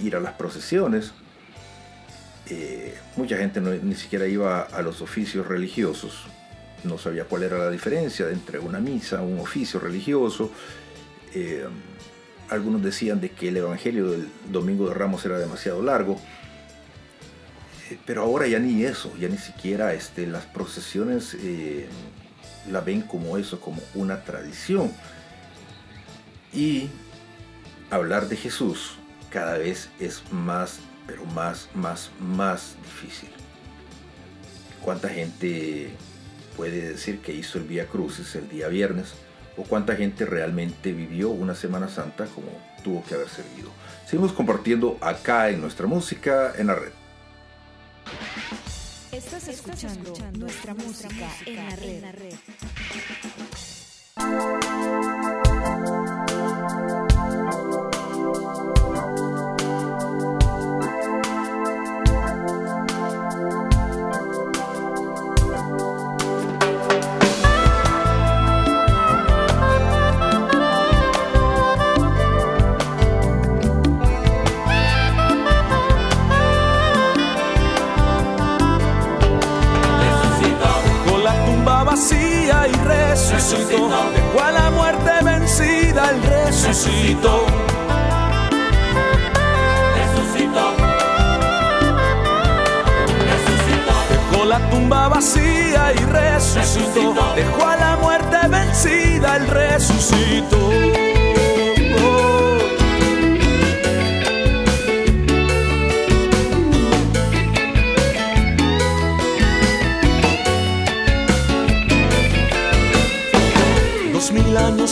ir 0.00 0.16
a 0.16 0.20
las 0.20 0.32
procesiones, 0.32 1.12
eh, 2.50 2.98
mucha 3.14 3.36
gente 3.36 3.60
ni 3.60 3.94
siquiera 3.94 4.26
iba 4.26 4.62
a 4.62 4.82
los 4.82 5.02
oficios 5.02 5.46
religiosos, 5.46 6.24
no 6.82 6.98
sabía 6.98 7.26
cuál 7.26 7.44
era 7.44 7.58
la 7.58 7.70
diferencia 7.70 8.28
entre 8.30 8.58
una 8.58 8.80
misa, 8.80 9.20
un 9.20 9.38
oficio 9.38 9.78
religioso. 9.78 10.50
Eh, 11.32 11.64
algunos 12.50 12.82
decían 12.82 13.20
de 13.20 13.30
que 13.30 13.48
el 13.48 13.56
Evangelio 13.56 14.10
del 14.10 14.28
Domingo 14.50 14.88
de 14.88 14.94
Ramos 14.94 15.24
era 15.24 15.38
demasiado 15.38 15.82
largo. 15.82 16.20
Eh, 17.90 17.98
pero 18.06 18.22
ahora 18.22 18.46
ya 18.46 18.58
ni 18.58 18.84
eso, 18.84 19.12
ya 19.18 19.28
ni 19.28 19.38
siquiera 19.38 19.94
este, 19.94 20.26
las 20.26 20.46
procesiones 20.46 21.36
la 22.70 22.80
ven 22.80 23.02
como 23.02 23.38
eso, 23.38 23.60
como 23.60 23.82
una 23.94 24.22
tradición. 24.24 24.92
Y 26.52 26.88
hablar 27.90 28.28
de 28.28 28.36
Jesús 28.36 28.94
cada 29.30 29.58
vez 29.58 29.90
es 30.00 30.22
más 30.30 30.80
pero 31.08 31.24
más, 31.24 31.70
más, 31.74 32.10
más 32.20 32.76
difícil. 32.84 33.30
¿Cuánta 34.82 35.08
gente 35.08 35.90
puede 36.54 36.90
decir 36.90 37.20
que 37.20 37.32
hizo 37.32 37.56
el 37.58 37.64
Vía 37.64 37.86
Crucis 37.86 38.34
el 38.36 38.46
día 38.48 38.68
viernes? 38.68 39.14
¿O 39.58 39.64
cuánta 39.64 39.96
gente 39.96 40.24
realmente 40.24 40.92
vivió 40.92 41.30
una 41.30 41.54
Semana 41.54 41.88
Santa 41.88 42.26
como 42.26 42.46
tuvo 42.84 43.02
que 43.04 43.14
haber 43.14 43.26
vivido? 43.50 43.70
Seguimos 44.06 44.32
compartiendo 44.32 44.96
acá 45.00 45.50
en 45.50 45.60
nuestra 45.60 45.88
música 45.88 46.52
en 46.56 46.68
la 46.68 46.76
red. 46.76 46.92
Estás 49.10 49.48
escuchando, 49.48 50.14
nuestra, 50.38 50.74
música, 50.74 51.28
en 51.44 52.02
la 52.02 52.12
red. 52.12 52.34
y 82.68 82.76
resucitó. 82.84 83.88
Dejó 84.14 84.42
a 84.44 84.52
la 84.52 84.70
muerte 84.70 85.10
vencida, 85.22 86.10
el 86.10 86.22
resucitó. 86.22 87.46
Resucitó. 89.96 90.74
Dejó 94.10 94.44
la 94.44 94.70
tumba 94.70 95.08
vacía 95.08 95.92
y 95.92 95.98
resucitó. 95.98 97.34
Dejó 97.34 97.66
a 97.66 97.76
la 97.76 97.96
muerte 97.96 98.36
vencida, 98.48 99.36
el 99.36 99.46
resucitó. 99.46 100.97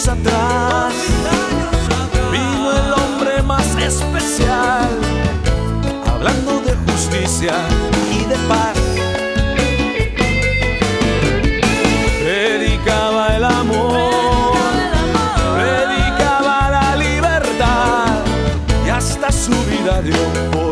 atrás 0.09 0.95
vino 2.31 2.71
el 2.71 2.93
hombre 2.93 3.43
más 3.43 3.67
especial, 3.77 4.89
hablando 6.07 6.61
de 6.61 6.75
justicia 6.87 7.55
y 8.13 8.25
de 8.25 8.37
paz. 8.47 8.77
Predicaba 12.23 13.37
el 13.37 13.45
amor, 13.45 14.55
predicaba 15.57 16.71
la 16.71 16.97
libertad 16.97 18.25
y 18.87 18.91
hasta 18.91 19.33
su 19.33 19.53
vida 19.65 20.03
dio 20.03 20.66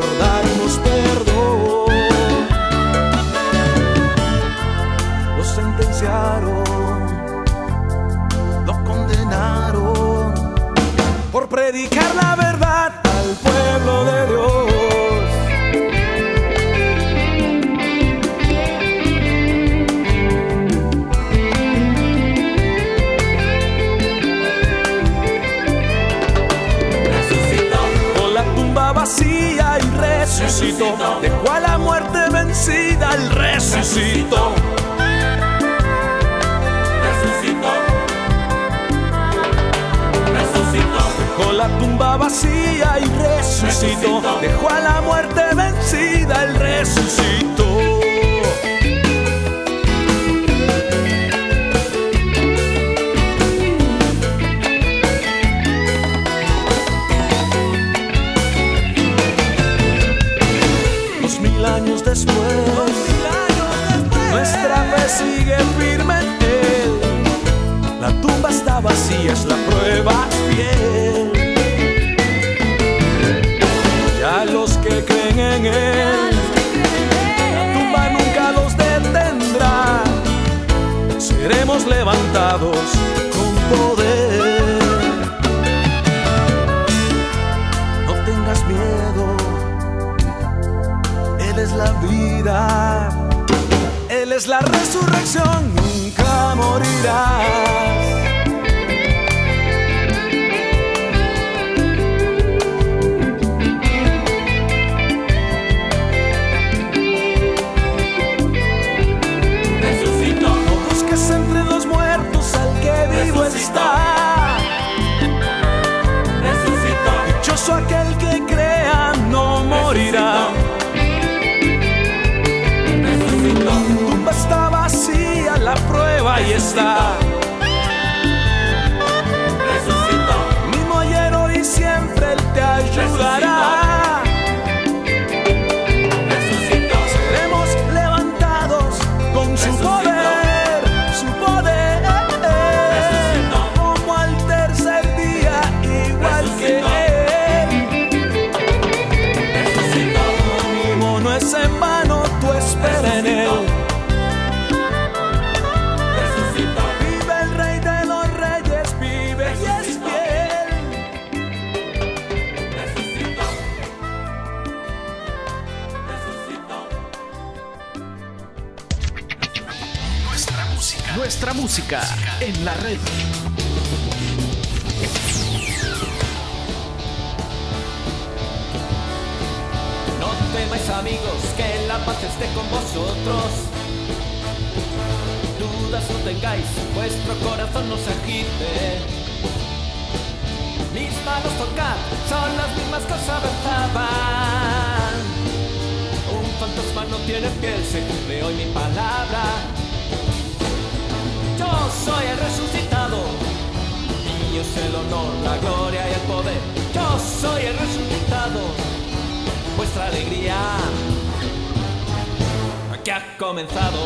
ha 213.15 213.23
comenzado. 213.39 214.01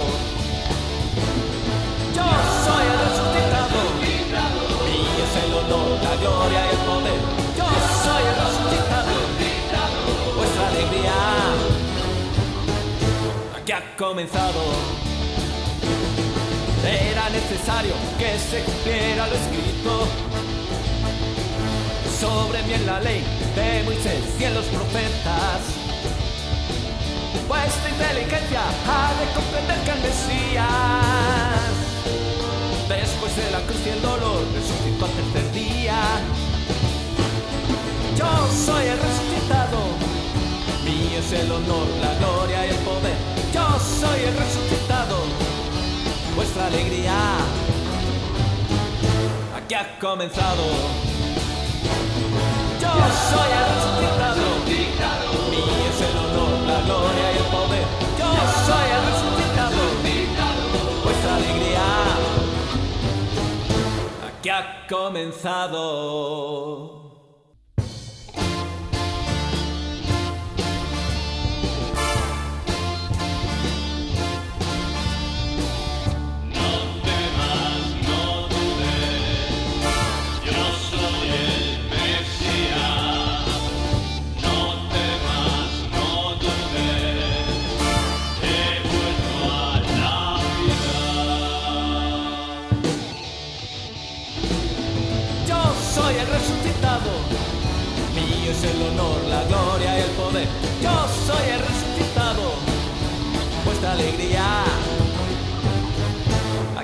Yo 2.15 2.29
soy 2.65 2.85
el 2.93 2.99
resucitado, 3.07 3.81
y 4.85 5.01
es 5.25 5.33
el 5.45 5.53
honor, 5.55 5.89
la 6.03 6.15
gloria 6.17 6.61
y 6.67 6.71
el 6.77 6.83
poder. 6.89 7.21
Yo 7.57 7.69
soy 8.05 8.23
el 8.31 8.37
resucitado, 8.45 9.15
vuestra 10.37 10.69
alegría 10.69 11.19
que 13.65 13.73
ha 13.73 13.97
comenzado. 13.97 14.63
Era 16.85 17.31
necesario 17.31 17.95
que 18.19 18.39
se 18.39 18.63
cumpliera 18.63 19.27
lo 19.27 19.35
escrito 19.35 20.07
sobre 22.21 22.63
mí 22.63 22.75
en 22.75 22.87
la 22.87 23.01
ley 23.01 23.25
de 23.57 23.83
Moisés 23.85 24.23
y 24.39 24.45
en 24.45 24.55
los 24.55 24.67
profetas. 24.67 25.78
Vuestra 27.49 27.89
inteligencia 27.89 28.61
ha 28.61 29.15
de 29.19 29.27
comprender 29.33 29.79
que 29.85 29.91
el 29.91 30.01
Mesías, 30.01 30.67
después 32.89 33.37
de 33.37 33.51
la 33.51 33.61
cruz 33.61 33.81
y 33.87 33.89
el 33.89 34.03
dolor, 34.03 34.45
resucitó 34.55 35.07
al 35.07 35.11
tercer 35.13 35.53
día. 35.53 35.99
Yo 38.17 38.27
soy 38.67 38.87
el 38.87 38.99
resucitado, 38.99 39.79
mío 40.85 41.19
es 41.19 41.33
el 41.33 41.51
honor, 41.51 41.87
la 42.03 42.15
gloria 42.19 42.67
y 42.67 42.71
el 42.71 42.77
poder. 42.77 43.17
Yo 43.55 43.67
soy 43.79 44.25
el 44.25 44.37
resucitado, 44.37 45.17
vuestra 46.37 46.67
alegría. 46.67 47.17
Aquí 49.57 49.75
ha 49.75 49.99
comenzado. 49.99 50.65
Yo 52.81 52.91
soy 53.31 53.51
el 53.59 53.65
resucitado, 53.75 54.45
mío 55.51 55.87
es 55.91 56.01
el 56.01 56.17
honor, 56.19 56.53
la 56.67 56.81
gloria 56.83 57.33
y 57.33 57.37
el 57.37 57.38
poder. 57.38 57.38
Soy 58.67 58.89
el 58.97 59.03
resucitado, 59.07 59.81
vuestra 61.05 61.31
alegría 61.37 61.89
aquí 64.29 64.49
ha 64.51 64.63
comenzado. 64.89 66.98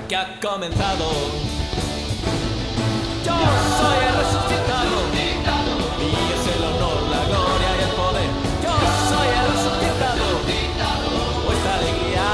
Aquí 0.05 0.13
ha 0.13 0.39
comenzado. 0.39 1.05
Yo 3.25 3.33
soy 3.33 3.97
el 4.07 4.15
resucitado, 4.21 4.95
mío 5.97 6.35
es 6.35 6.45
el 6.55 6.63
honor, 6.63 7.01
la 7.09 7.21
gloria 7.25 7.71
y 7.75 7.81
el 7.83 7.93
poder. 8.01 8.29
Yo 8.63 8.75
soy 9.09 9.29
el 9.41 9.45
resucitado, 9.53 10.25
vuestra 11.45 11.73
alegría 11.75 12.27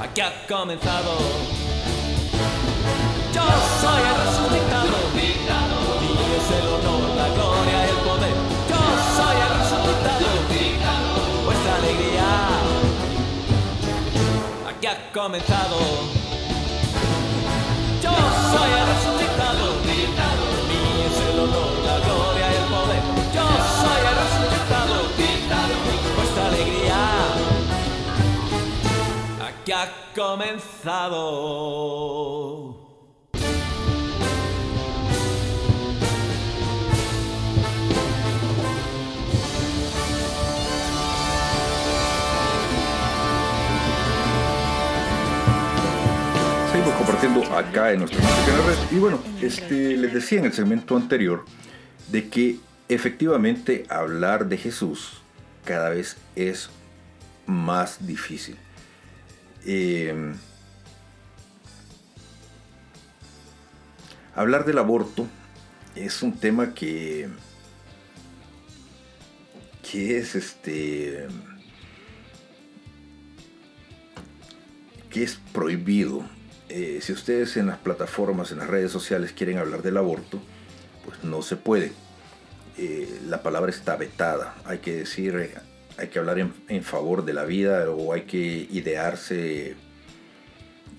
aquí 0.00 0.20
ha 0.20 0.32
comenzado. 0.46 1.12
Yo 3.34 3.44
soy 3.82 4.02
el 4.10 4.16
resucitado, 4.24 4.96
ha 14.92 15.12
comenzado. 15.12 15.78
Yo 18.02 18.10
soy 18.10 18.70
el 18.80 18.86
resucitado, 18.92 19.64
mío 19.84 21.06
es 21.06 21.16
el 21.28 21.36
honor, 21.40 21.72
la 21.86 21.96
gloria 22.04 22.46
y 22.52 22.54
el 22.56 22.66
poder. 22.74 23.02
Yo 23.34 23.46
soy 23.80 24.02
el 24.10 24.16
resucitado, 24.22 24.94
vuestra 26.16 26.42
alegría 26.46 27.02
aquí 29.48 29.72
ha 29.72 29.86
comenzado. 30.14 31.22
Compartiendo 46.98 47.42
acá 47.56 47.92
en 47.92 48.00
nuestra 48.00 48.20
música 48.20 48.50
en 48.50 48.66
red. 48.66 48.96
Y 48.96 48.98
bueno, 48.98 49.20
este, 49.40 49.96
les 49.96 50.14
decía 50.14 50.38
en 50.38 50.46
el 50.46 50.52
segmento 50.52 50.96
anterior 50.96 51.44
de 52.08 52.28
que 52.28 52.58
efectivamente 52.88 53.84
hablar 53.88 54.46
de 54.48 54.58
Jesús 54.58 55.22
cada 55.64 55.90
vez 55.90 56.16
es 56.36 56.70
más 57.46 58.06
difícil. 58.06 58.56
Eh, 59.64 60.34
hablar 64.34 64.64
del 64.64 64.78
aborto 64.78 65.26
es 65.94 66.22
un 66.22 66.32
tema 66.32 66.74
que 66.74 67.28
que 69.90 70.18
es 70.18 70.34
este 70.34 71.28
que 75.10 75.22
es 75.22 75.38
prohibido. 75.52 76.24
Eh, 76.74 77.00
si 77.02 77.12
ustedes 77.12 77.58
en 77.58 77.66
las 77.66 77.76
plataformas, 77.76 78.50
en 78.50 78.56
las 78.56 78.66
redes 78.66 78.90
sociales 78.90 79.34
quieren 79.34 79.58
hablar 79.58 79.82
del 79.82 79.98
aborto, 79.98 80.40
pues 81.04 81.22
no 81.22 81.42
se 81.42 81.56
puede. 81.56 81.92
Eh, 82.78 83.20
la 83.28 83.42
palabra 83.42 83.70
está 83.70 83.96
vetada. 83.96 84.54
Hay 84.64 84.78
que 84.78 84.96
decir, 84.96 85.36
eh, 85.36 85.52
hay 85.98 86.08
que 86.08 86.18
hablar 86.18 86.38
en, 86.38 86.54
en 86.68 86.82
favor 86.82 87.26
de 87.26 87.34
la 87.34 87.44
vida 87.44 87.90
o 87.90 88.14
hay 88.14 88.22
que 88.22 88.38
idearse 88.70 89.76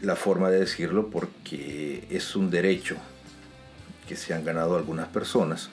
la 0.04 0.16
forma 0.16 0.52
de 0.52 0.60
decirlo 0.60 1.10
porque 1.10 2.06
es 2.12 2.36
un 2.36 2.52
derecho 2.52 2.98
que 4.08 4.16
se 4.16 4.36
han 4.36 4.46
ganado 4.46 4.78
algunas 4.78 5.08
personas. 5.08 5.72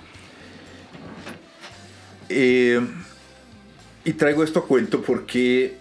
Y 2.31 4.13
traigo 4.17 4.45
esto 4.45 4.61
a 4.61 4.67
cuento 4.67 5.03
porque 5.03 5.77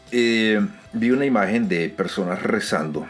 vi 0.92 1.12
una 1.12 1.26
imagen 1.26 1.70
de 1.70 1.88
personas 1.88 2.44
rezando 2.44 3.08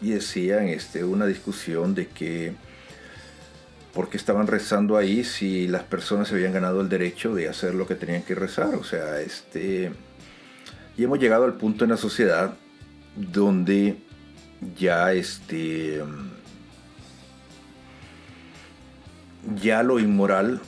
y 0.00 0.10
decían 0.10 0.68
este, 0.68 1.04
una 1.04 1.26
discusión 1.26 1.94
de 1.94 2.08
que 2.08 2.54
por 3.92 4.10
qué 4.10 4.16
estaban 4.16 4.46
rezando 4.46 4.96
ahí 4.96 5.24
si 5.24 5.66
las 5.66 5.82
personas 5.82 6.28
se 6.28 6.34
habían 6.34 6.52
ganado 6.52 6.80
el 6.80 6.88
derecho 6.88 7.34
de 7.34 7.48
hacer 7.48 7.74
lo 7.74 7.86
que 7.86 7.94
tenían 7.94 8.22
que 8.22 8.34
rezar. 8.34 8.74
O 8.76 8.84
sea, 8.84 9.20
este, 9.20 9.92
y 10.96 11.04
hemos 11.04 11.18
llegado 11.18 11.44
al 11.44 11.54
punto 11.54 11.84
en 11.84 11.90
la 11.90 11.96
sociedad 11.96 12.54
donde 13.16 13.96
ya 14.76 15.12
este 15.12 16.02
ya 19.60 19.82
lo 19.82 19.98
inmoral 19.98 20.60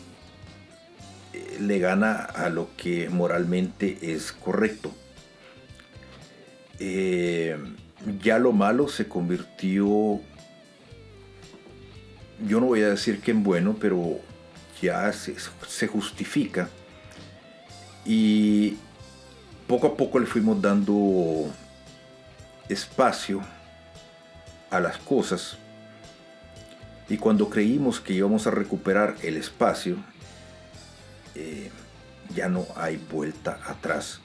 eh, 1.33 1.59
le 1.61 1.79
gana 1.79 2.15
a 2.15 2.49
lo 2.49 2.69
que 2.77 3.09
moralmente 3.11 3.99
es 4.15 4.33
correcto. 4.33 4.93
Eh, 6.81 7.57
ya 8.23 8.39
lo 8.39 8.53
malo 8.53 8.89
se 8.89 9.07
convirtió, 9.07 10.21
yo 12.47 12.61
no 12.61 12.67
voy 12.67 12.83
a 12.83 12.89
decir 12.89 13.21
que 13.21 13.31
en 13.31 13.43
bueno, 13.43 13.77
pero 13.79 14.19
ya 14.81 15.13
se, 15.13 15.87
justifica. 15.87 16.69
Y 18.05 18.79
poco 19.67 19.89
a 19.89 19.97
poco 19.97 20.19
le 20.19 20.27
fuimos 20.27 20.61
dando 20.61 21.53
espacio 22.69 23.43
a 24.71 24.81
las 24.81 24.97
cosas 24.99 25.59
y 27.09 27.17
cuando 27.19 27.51
creímos 27.51 28.01
que 28.01 28.15
íbamos 28.15 28.47
a 28.47 28.53
recuperar 28.53 29.17
el 29.23 29.37
espacio, 29.37 29.97
eh, 31.35 31.71
ya 32.35 32.49
no 32.49 32.65
hay 32.77 32.97
vuelta 32.97 33.59
atrás. 33.67 34.21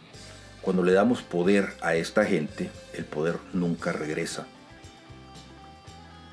Cuando 0.65 0.82
le 0.82 0.93
damos 0.93 1.21
poder 1.21 1.75
a 1.82 1.93
esta 1.93 2.25
gente, 2.25 2.71
el 2.95 3.06
poder 3.06 3.36
nunca 3.54 3.91
regresa. 3.91 4.47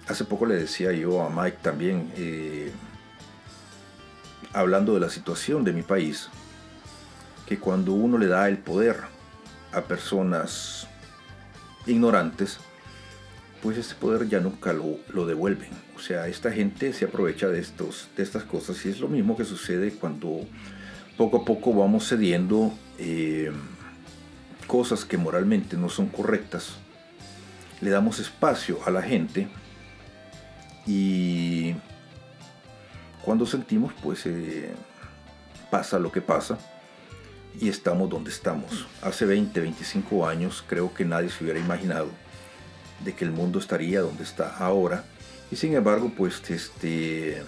Hace 0.09 0.25
poco 0.25 0.47
le 0.47 0.55
decía 0.55 0.91
yo 0.93 1.21
a 1.21 1.29
Mike 1.29 1.59
también, 1.61 2.11
eh, 2.17 2.73
hablando 4.55 4.95
de 4.95 5.01
la 5.01 5.11
situación 5.11 5.65
de 5.65 5.75
mi 5.75 5.83
país, 5.83 6.31
que 7.47 7.59
cuando 7.59 7.93
uno 7.93 8.17
le 8.17 8.27
da 8.27 8.49
el 8.49 8.57
poder 8.57 8.97
a 9.71 9.83
personas 9.83 10.87
ignorantes, 11.87 12.57
pues 13.63 13.77
ese 13.77 13.95
poder 13.97 14.31
ya 14.31 14.41
nunca 14.41 14.73
lo, 14.73 14.97
lo, 15.13 15.27
devuelven. 15.27 15.69
O 15.95 16.01
sea, 16.01 16.27
esta 16.27 16.51
gente 16.51 16.95
se 16.95 17.05
aprovecha 17.05 17.49
de, 17.49 17.61
estos, 17.61 18.09
de 18.17 18.23
estas 18.23 18.45
cosas 18.45 18.83
y 18.87 18.89
es 18.89 18.99
lo 18.99 19.09
mismo 19.09 19.37
que 19.37 19.45
sucede 19.45 19.93
cuando 19.93 20.47
poco 21.19 21.43
a 21.43 21.45
poco 21.45 21.75
vamos 21.75 22.09
cediendo 22.09 22.73
eh, 22.99 23.53
cosas 24.73 25.05
que 25.05 25.19
moralmente 25.19 25.77
no 25.77 25.91
son 25.91 26.07
correctas. 26.07 26.77
Le 27.83 27.91
damos 27.91 28.19
espacio 28.21 28.79
a 28.87 28.91
la 28.91 29.03
gente 29.03 29.47
y 30.87 31.75
cuando 33.23 33.45
sentimos, 33.45 33.93
pues 34.03 34.25
eh, 34.25 34.73
pasa 35.71 35.99
lo 35.99 36.11
que 36.11 36.23
pasa. 36.23 36.57
y 37.61 37.69
estamos 37.69 38.09
donde 38.09 38.31
estamos. 38.31 38.87
Hace 39.03 39.27
20, 39.27 39.61
25 39.61 40.27
años 40.27 40.65
creo 40.67 40.95
que 40.95 41.05
nadie 41.05 41.29
se 41.29 41.45
hubiera 41.45 41.61
imaginado 41.61 42.09
de 43.05 43.15
que 43.15 43.27
el 43.27 43.31
mundo 43.31 43.59
estaría 43.59 44.01
donde 44.01 44.23
está 44.23 44.57
ahora. 44.57 45.05
Y 45.51 45.57
sin 45.57 45.75
embargo, 45.75 46.11
pues 46.17 46.41
este 46.49 47.43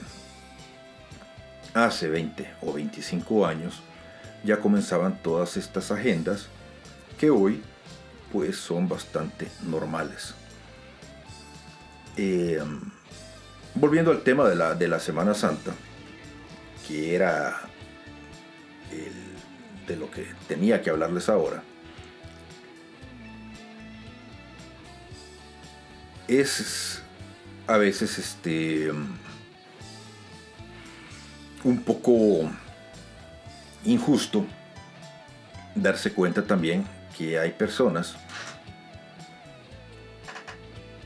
hace 1.72 2.06
20 2.10 2.50
o 2.60 2.74
25 2.74 3.46
años 3.46 3.80
ya 4.44 4.60
comenzaban 4.60 5.18
todas 5.22 5.56
estas 5.56 5.90
agendas 5.90 6.50
que 7.18 7.30
hoy 7.30 7.62
pues 8.32 8.56
son 8.56 8.88
bastante 8.88 9.48
normales. 9.62 10.34
Eh, 12.16 12.62
volviendo 13.74 14.10
al 14.10 14.22
tema 14.22 14.48
de 14.48 14.56
la, 14.56 14.74
de 14.74 14.88
la 14.88 15.00
Semana 15.00 15.34
Santa, 15.34 15.72
que 16.86 17.14
era 17.14 17.60
de 19.86 19.96
lo 19.96 20.10
que 20.10 20.26
tenía 20.48 20.80
que 20.82 20.90
hablarles 20.90 21.28
ahora, 21.28 21.62
es 26.28 27.02
a 27.66 27.76
veces 27.76 28.18
este 28.18 28.90
un 31.62 31.82
poco 31.82 32.50
injusto 33.84 34.46
darse 35.74 36.12
cuenta 36.12 36.46
también 36.46 36.84
que 37.16 37.38
hay 37.38 37.52
personas 37.52 38.16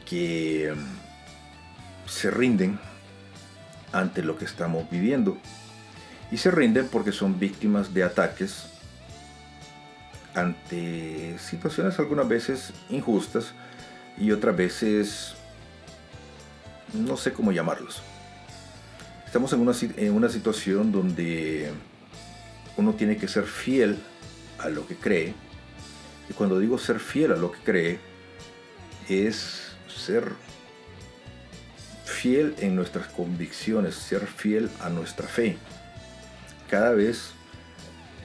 que 0.08 0.74
mm, 0.74 2.08
se 2.08 2.30
rinden 2.30 2.78
ante 3.92 4.22
lo 4.22 4.36
que 4.36 4.44
estamos 4.44 4.88
viviendo 4.90 5.38
y 6.30 6.36
se 6.36 6.50
rinden 6.50 6.88
porque 6.88 7.12
son 7.12 7.38
víctimas 7.38 7.94
de 7.94 8.04
ataques 8.04 8.66
ante 10.34 11.38
situaciones 11.38 11.98
algunas 11.98 12.28
veces 12.28 12.72
injustas 12.90 13.52
y 14.16 14.30
otras 14.30 14.56
veces 14.56 15.34
no 16.92 17.16
sé 17.16 17.32
cómo 17.32 17.52
llamarlos. 17.52 18.02
Estamos 19.26 19.52
en 19.52 19.60
una, 19.60 19.72
en 19.96 20.14
una 20.14 20.28
situación 20.28 20.90
donde 20.90 21.70
uno 22.76 22.94
tiene 22.94 23.16
que 23.16 23.28
ser 23.28 23.44
fiel 23.44 23.98
a 24.58 24.68
lo 24.68 24.86
que 24.86 24.96
cree. 24.96 25.34
Y 26.28 26.34
cuando 26.34 26.58
digo 26.58 26.78
ser 26.78 27.00
fiel 27.00 27.32
a 27.32 27.36
lo 27.36 27.52
que 27.52 27.58
cree, 27.60 27.98
es 29.08 29.72
ser 29.88 30.32
fiel 32.04 32.54
en 32.58 32.74
nuestras 32.74 33.06
convicciones, 33.08 33.94
ser 33.94 34.26
fiel 34.26 34.70
a 34.80 34.90
nuestra 34.90 35.26
fe. 35.26 35.56
Cada 36.68 36.90
vez, 36.90 37.30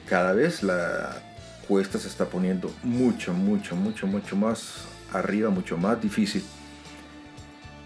cada 0.08 0.32
vez 0.32 0.62
la 0.62 1.22
cuesta 1.68 1.98
se 1.98 2.08
está 2.08 2.26
poniendo 2.26 2.74
mucho, 2.82 3.32
mucho, 3.32 3.76
mucho, 3.76 4.06
mucho 4.06 4.36
más 4.36 4.84
arriba, 5.12 5.50
mucho 5.50 5.76
más 5.76 6.00
difícil. 6.00 6.44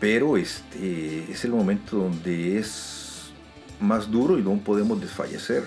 Pero 0.01 0.37
este 0.37 1.31
es 1.31 1.45
el 1.45 1.51
momento 1.51 1.97
donde 1.97 2.59
es 2.59 3.31
más 3.81 4.11
duro 4.11 4.39
y 4.39 4.43
no 4.43 4.57
podemos 4.59 5.01
desfallecer. 5.01 5.65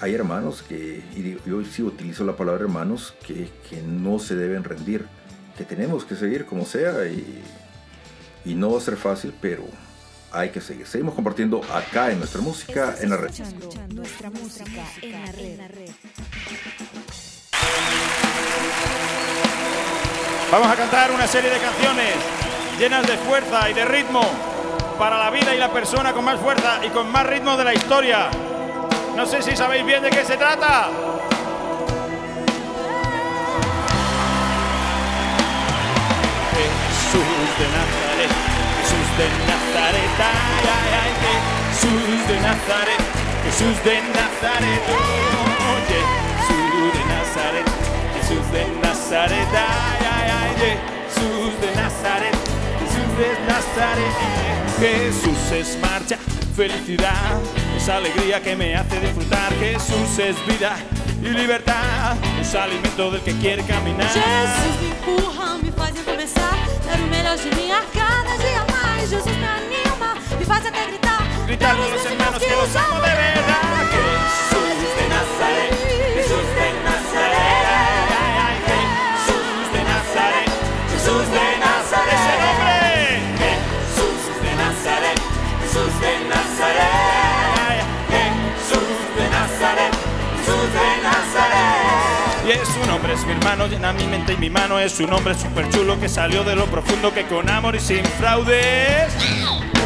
Hay 0.00 0.14
hermanos 0.14 0.62
que, 0.62 1.02
y 1.14 1.36
yo 1.48 1.64
sí 1.64 1.82
utilizo 1.82 2.24
la 2.24 2.36
palabra 2.36 2.64
hermanos, 2.64 3.14
que, 3.26 3.48
que 3.68 3.80
no 3.82 4.18
se 4.18 4.34
deben 4.34 4.64
rendir, 4.64 5.06
que 5.56 5.64
tenemos 5.64 6.04
que 6.04 6.16
seguir 6.16 6.46
como 6.46 6.64
sea 6.64 7.06
y, 7.06 7.42
y 8.44 8.54
no 8.54 8.72
va 8.72 8.78
a 8.78 8.80
ser 8.80 8.96
fácil, 8.96 9.32
pero 9.40 9.64
hay 10.32 10.50
que 10.50 10.60
seguir. 10.60 10.86
Seguimos 10.86 11.14
compartiendo 11.14 11.62
acá 11.72 12.10
en 12.10 12.18
nuestra 12.18 12.40
música 12.40 12.96
en 13.00 13.10
la 13.10 13.16
red. 13.16 13.30
Escuchando 13.30 13.70
nuestra 13.94 14.30
música 14.30 14.84
en 15.00 15.12
la 15.58 15.68
red. 15.68 15.90
Vamos 20.50 20.68
a 20.68 20.76
cantar 20.76 21.10
una 21.12 21.26
serie 21.26 21.50
de 21.50 21.58
canciones 21.58 22.14
llenas 22.78 23.06
de 23.06 23.16
fuerza 23.18 23.70
y 23.70 23.74
de 23.74 23.84
ritmo 23.84 24.22
para 24.98 25.18
la 25.18 25.30
vida 25.30 25.54
y 25.54 25.58
la 25.58 25.72
persona 25.72 26.12
con 26.12 26.24
más 26.24 26.38
fuerza 26.40 26.84
y 26.84 26.90
con 26.90 27.10
más 27.10 27.26
ritmo 27.26 27.56
de 27.56 27.64
la 27.64 27.74
historia. 27.74 28.30
No 29.16 29.24
sé 29.24 29.42
si 29.42 29.56
sabéis 29.56 29.86
bien 29.86 30.02
de 30.02 30.10
qué 30.10 30.24
se 30.24 30.36
trata. 30.36 30.88
Jesús 37.14 37.48
de 37.58 37.66
Nazaret, 37.78 38.32
Jesús 38.80 39.08
de 39.18 39.26
Nazaret, 39.46 40.14
ay, 40.18 40.66
ay, 40.74 40.88
ay, 41.00 41.12
Jesús 41.70 42.28
de 42.28 42.36
Nazaret, 42.40 43.02
Jesús 43.44 43.76
de 43.84 43.96
Nazaret, 44.02 44.82
oye, 45.74 46.00
Jesús 46.40 46.90
de 46.94 47.02
Nazaret, 47.14 47.66
Jesús 48.16 48.44
de 48.52 48.62
Nazaret, 48.82 49.48
ay, 49.54 50.06
ay, 50.16 50.28
ay, 50.40 50.78
Jesús 51.06 51.52
de 51.60 51.70
Nazaret, 51.80 52.33
De 53.14 53.38
Nazaret, 53.46 54.12
Jesús 54.80 55.52
es 55.52 55.78
marcha, 55.78 56.18
felicidad, 56.56 57.38
es 57.76 57.88
alegría 57.88 58.42
que 58.42 58.56
me 58.56 58.74
hace 58.74 58.98
disfrutar, 58.98 59.52
Jesús 59.60 60.18
es 60.18 60.34
vida 60.46 60.76
y 61.22 61.28
libertad, 61.28 62.16
es 62.40 62.54
alimento 62.56 63.12
del 63.12 63.20
que 63.22 63.32
quiere 63.38 63.62
caminar. 63.62 64.08
Jesus 64.08 64.80
me 64.82 64.88
empurra, 64.88 65.58
me 65.58 65.70
faz 65.70 65.94
recomeçar. 65.94 66.54
Dar 66.86 67.00
o 67.00 67.06
melhor 67.06 67.38
de 67.38 67.50
mim 67.56 67.70
a 67.70 67.82
cada 67.92 68.36
dia 68.38 68.66
mais. 68.72 69.08
Jesus 69.08 69.26
me 69.38 69.46
anima, 69.46 70.14
me 70.36 70.44
faz 70.44 70.66
até 70.66 70.84
gritar. 70.88 71.22
Gritar 71.46 71.76
con 71.76 71.90
los 71.92 72.04
hermanos 72.04 72.42
que 72.42 72.50
los 72.50 72.76
amo 72.76 72.96
de 72.96 73.14
verdad. 73.14 73.86
Jesús 73.94 74.76
de 74.98 75.08
Nazaret, 75.08 75.73
es 93.14 93.20
su 93.20 93.26
nombre, 93.26 93.26
es 93.26 93.26
mi 93.26 93.32
hermano, 93.32 93.66
llena 93.66 93.92
mi 93.92 94.06
mente 94.06 94.32
y 94.32 94.36
mi 94.36 94.50
mano. 94.50 94.78
Es 94.78 94.92
su 94.92 95.06
nombre 95.06 95.34
súper 95.34 95.68
chulo 95.70 95.98
que 96.00 96.08
salió 96.08 96.44
de 96.44 96.54
lo 96.56 96.66
profundo 96.66 97.12
que 97.12 97.24
con 97.24 97.48
amor 97.48 97.74
y 97.76 97.80
sin 97.80 98.04
fraudes 98.04 99.12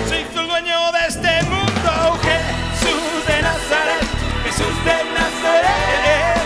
se 0.08 0.20
hizo 0.20 0.40
el 0.40 0.48
dueño 0.48 0.92
de 0.92 0.98
este 1.08 1.42
mundo. 1.44 2.18
Jesús 2.22 3.26
de 3.26 3.42
Nazaret, 3.42 4.02
Jesús 4.44 4.84
de 4.84 5.04
Nazaret, 5.14 6.40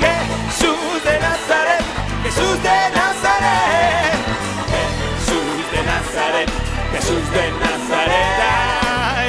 Jesús 0.00 1.04
de 1.04 1.18
Nazaret, 1.20 1.84
Jesús 2.22 2.62
de 2.62 2.80
Nazaret, 2.90 3.50
Jesús 5.32 5.70
de 5.72 5.82
Nazaret, 5.84 6.50
Jesús 6.92 7.30
de 7.32 7.44
Nazaret, 7.64 8.36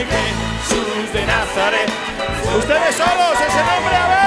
Jesús 0.10 1.14
de 1.14 1.26
Nazaret. 1.26 1.90
Ustedes 2.58 2.96
solos, 2.96 3.36
ese 3.48 3.60
nombre, 3.64 3.96
a 3.96 4.08
ver. 4.08 4.27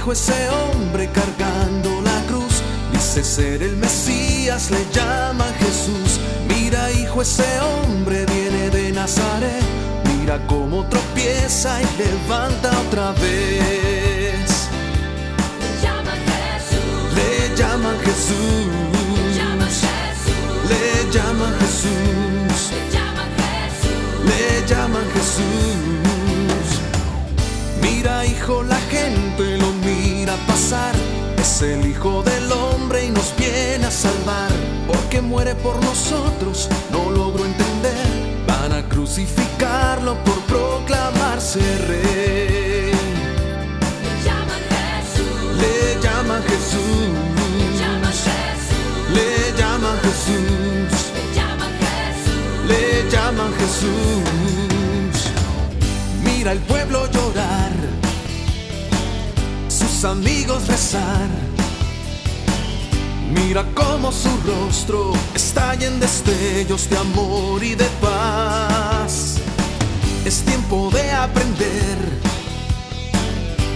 Hijo, 0.00 0.12
ese 0.12 0.48
hombre 0.48 1.10
cargando 1.12 2.00
la 2.00 2.22
cruz. 2.26 2.62
Dice 2.90 3.22
ser 3.22 3.62
el 3.62 3.76
Mesías, 3.76 4.70
le 4.70 4.82
llama 4.94 5.44
Jesús. 5.58 6.18
Mira, 6.48 6.90
hijo, 6.92 7.20
ese 7.20 7.44
hombre 7.60 8.24
viene 8.24 8.70
de 8.70 8.92
Nazaret. 8.92 9.62
Mira 10.06 10.38
cómo 10.46 10.86
tropieza 10.86 11.82
y 11.82 11.84
levanta 11.98 12.70
otra 12.86 13.12
vez. 13.12 14.70
Le 17.14 17.54
llaman 17.58 17.98
Jesús. 18.00 18.40
Le 20.72 21.12
llaman 21.12 21.52
Jesús. 21.60 22.72
Le 24.32 24.66
llaman 24.66 25.04
Jesús. 25.12 25.99
Mira, 27.90 28.24
hijo, 28.24 28.62
la 28.62 28.78
gente 28.88 29.58
lo 29.58 29.72
mira 29.84 30.36
pasar. 30.46 30.94
Es 31.38 31.60
el 31.62 31.84
hijo 31.86 32.22
del 32.22 32.50
hombre 32.52 33.06
y 33.06 33.10
nos 33.10 33.34
viene 33.36 33.86
a 33.86 33.90
salvar. 33.90 34.50
Porque 34.86 35.20
muere 35.20 35.54
por 35.56 35.76
nosotros, 35.84 36.68
no 36.92 37.10
logro 37.10 37.44
entender. 37.44 38.06
Van 38.46 38.72
a 38.72 38.88
crucificarlo 38.88 40.14
por 40.24 40.38
proclamarse 40.42 41.60
rey. 41.88 42.92
Le 45.62 46.00
llaman 46.02 46.42
Jesús. 46.44 47.16
Le 49.14 49.58
llaman 49.58 49.98
Jesús. 50.04 51.12
Le 52.72 53.10
llaman 53.10 53.52
Jesús. 53.58 54.30
Mira 56.24 56.52
el 56.52 56.60
pueblo 56.60 57.06
llorar, 57.06 57.19
sus 60.00 60.04
amigos 60.06 60.66
rezar. 60.66 61.28
Mira 63.34 63.66
cómo 63.74 64.10
su 64.10 64.30
rostro 64.46 65.12
estalla 65.34 65.86
en 65.88 66.00
destellos 66.00 66.88
de 66.88 66.96
amor 66.96 67.62
y 67.62 67.74
de 67.74 67.84
paz. 68.00 69.36
Es 70.24 70.42
tiempo 70.42 70.90
de 70.90 71.10
aprender, 71.12 71.98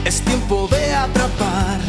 es 0.06 0.22
tiempo 0.22 0.66
de 0.70 0.94
atrapar 0.94 1.80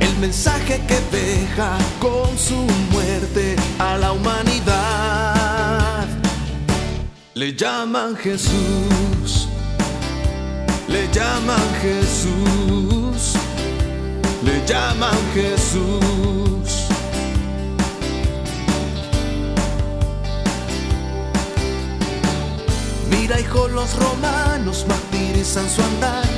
el 0.00 0.14
mensaje 0.18 0.82
que 0.86 1.00
deja 1.16 1.78
con 1.98 2.36
su 2.36 2.58
muerte 2.92 3.56
a 3.78 3.96
la 3.96 4.12
humanidad. 4.12 6.06
Le 7.32 7.54
llaman 7.54 8.16
Jesús, 8.16 8.93
le 10.94 11.08
llaman 11.10 11.66
Jesús, 11.82 13.34
le 14.44 14.64
llaman 14.64 15.18
Jesús. 15.34 16.68
Mira, 23.10 23.40
hijo, 23.40 23.66
los 23.66 23.90
romanos 23.96 24.86
martirizan 24.88 25.68
su 25.68 25.82
andar. 25.82 26.28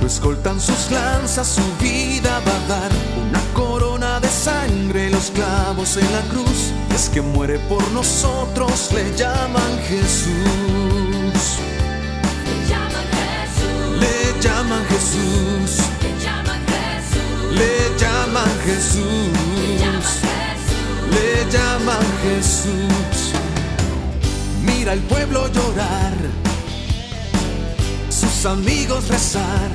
Lo 0.00 0.06
escoltan 0.06 0.60
sus 0.60 0.88
lanzas, 0.92 1.48
su 1.48 1.66
vida 1.82 2.40
va 2.46 2.56
a 2.56 2.68
dar 2.78 2.92
una 3.26 3.40
corona 3.54 4.20
de 4.20 4.28
sangre, 4.28 5.10
los 5.10 5.32
clavos 5.32 5.96
en 5.96 6.12
la 6.12 6.20
cruz. 6.30 6.70
Es 6.94 7.08
que 7.08 7.22
muere 7.22 7.58
por 7.70 7.82
nosotros, 7.90 8.92
le 8.92 9.16
llaman 9.16 9.72
Jesús. 9.88 10.85
Jesús. 14.88 15.86
Le 17.52 17.98
llaman 17.98 18.50
Jesús. 18.64 19.32
Le 21.10 21.50
llaman 21.50 22.06
Jesús. 22.22 23.32
Mira 24.62 24.92
el 24.92 25.00
pueblo 25.00 25.48
llorar 25.52 26.14
sus 28.08 28.46
amigos 28.46 29.08
rezar. 29.08 29.70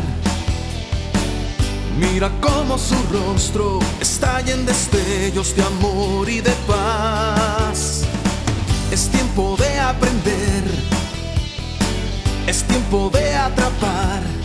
Mira 1.97 2.31
cómo 2.39 2.77
su 2.77 2.95
rostro 3.11 3.79
estalla 3.99 4.53
en 4.53 4.65
destellos 4.65 5.55
de 5.55 5.63
amor 5.63 6.29
y 6.29 6.41
de 6.41 6.53
paz. 6.67 8.03
Es 8.91 9.09
tiempo 9.09 9.55
de 9.57 9.79
aprender, 9.79 10.63
es 12.47 12.63
tiempo 12.63 13.09
de 13.13 13.35
atrapar 13.35 14.40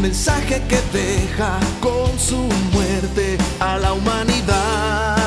mensaje 0.00 0.62
que 0.68 0.80
deja 0.92 1.58
con 1.80 2.18
su 2.18 2.38
muerte 2.72 3.36
a 3.60 3.76
la 3.78 3.92
humanidad. 3.92 5.20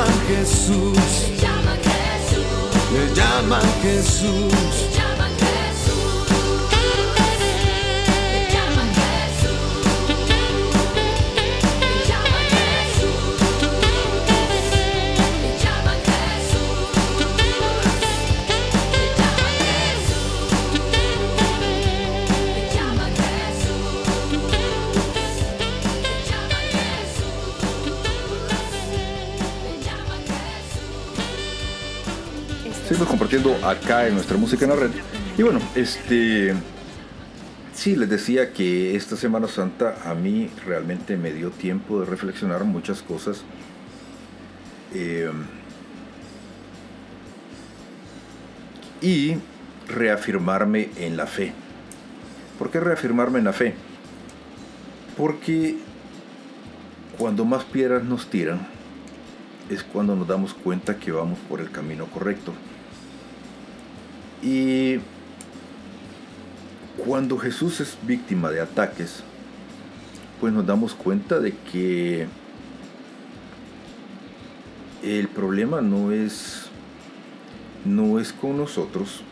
Le 0.00 0.06
llaman 0.06 0.24
Jesús. 0.28 0.96
Le 2.92 3.14
llaman 3.14 3.62
Jesús. 3.82 4.89
Compartiendo 33.06 33.56
acá 33.66 34.06
en 34.06 34.14
nuestra 34.14 34.36
música 34.36 34.64
en 34.64 34.70
la 34.70 34.76
red. 34.76 34.90
Y 35.36 35.42
bueno, 35.42 35.60
este. 35.74 36.54
Sí, 37.72 37.96
les 37.96 38.10
decía 38.10 38.52
que 38.52 38.94
esta 38.94 39.16
Semana 39.16 39.48
Santa 39.48 39.96
a 40.04 40.14
mí 40.14 40.50
realmente 40.66 41.16
me 41.16 41.32
dio 41.32 41.50
tiempo 41.50 42.00
de 42.00 42.06
reflexionar 42.06 42.64
muchas 42.64 43.02
cosas. 43.02 43.42
Eh, 44.92 45.30
y 49.00 49.36
reafirmarme 49.88 50.90
en 50.96 51.16
la 51.16 51.26
fe. 51.26 51.52
¿Por 52.58 52.70
qué 52.70 52.80
reafirmarme 52.80 53.38
en 53.38 53.44
la 53.46 53.52
fe? 53.52 53.74
Porque 55.16 55.78
cuando 57.18 57.44
más 57.44 57.64
piedras 57.64 58.04
nos 58.04 58.28
tiran 58.28 58.66
es 59.70 59.82
cuando 59.84 60.16
nos 60.16 60.28
damos 60.28 60.52
cuenta 60.52 60.98
que 60.98 61.12
vamos 61.12 61.38
por 61.48 61.60
el 61.60 61.70
camino 61.70 62.06
correcto. 62.06 62.52
Y 64.42 64.98
cuando 67.04 67.38
Jesús 67.38 67.80
es 67.80 67.96
víctima 68.02 68.50
de 68.50 68.60
ataques, 68.60 69.22
pues 70.40 70.52
nos 70.52 70.66
damos 70.66 70.94
cuenta 70.94 71.38
de 71.38 71.52
que 71.70 72.26
el 75.02 75.28
problema 75.28 75.80
no 75.80 76.12
es 76.12 76.70
no 77.84 78.18
es 78.18 78.32
con 78.32 78.56
nosotros, 78.56 79.22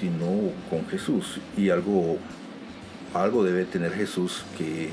sino 0.00 0.52
con 0.70 0.86
Jesús. 0.88 1.40
Y 1.56 1.70
algo, 1.70 2.18
algo 3.14 3.44
debe 3.44 3.64
tener 3.64 3.92
Jesús 3.92 4.44
que, 4.56 4.90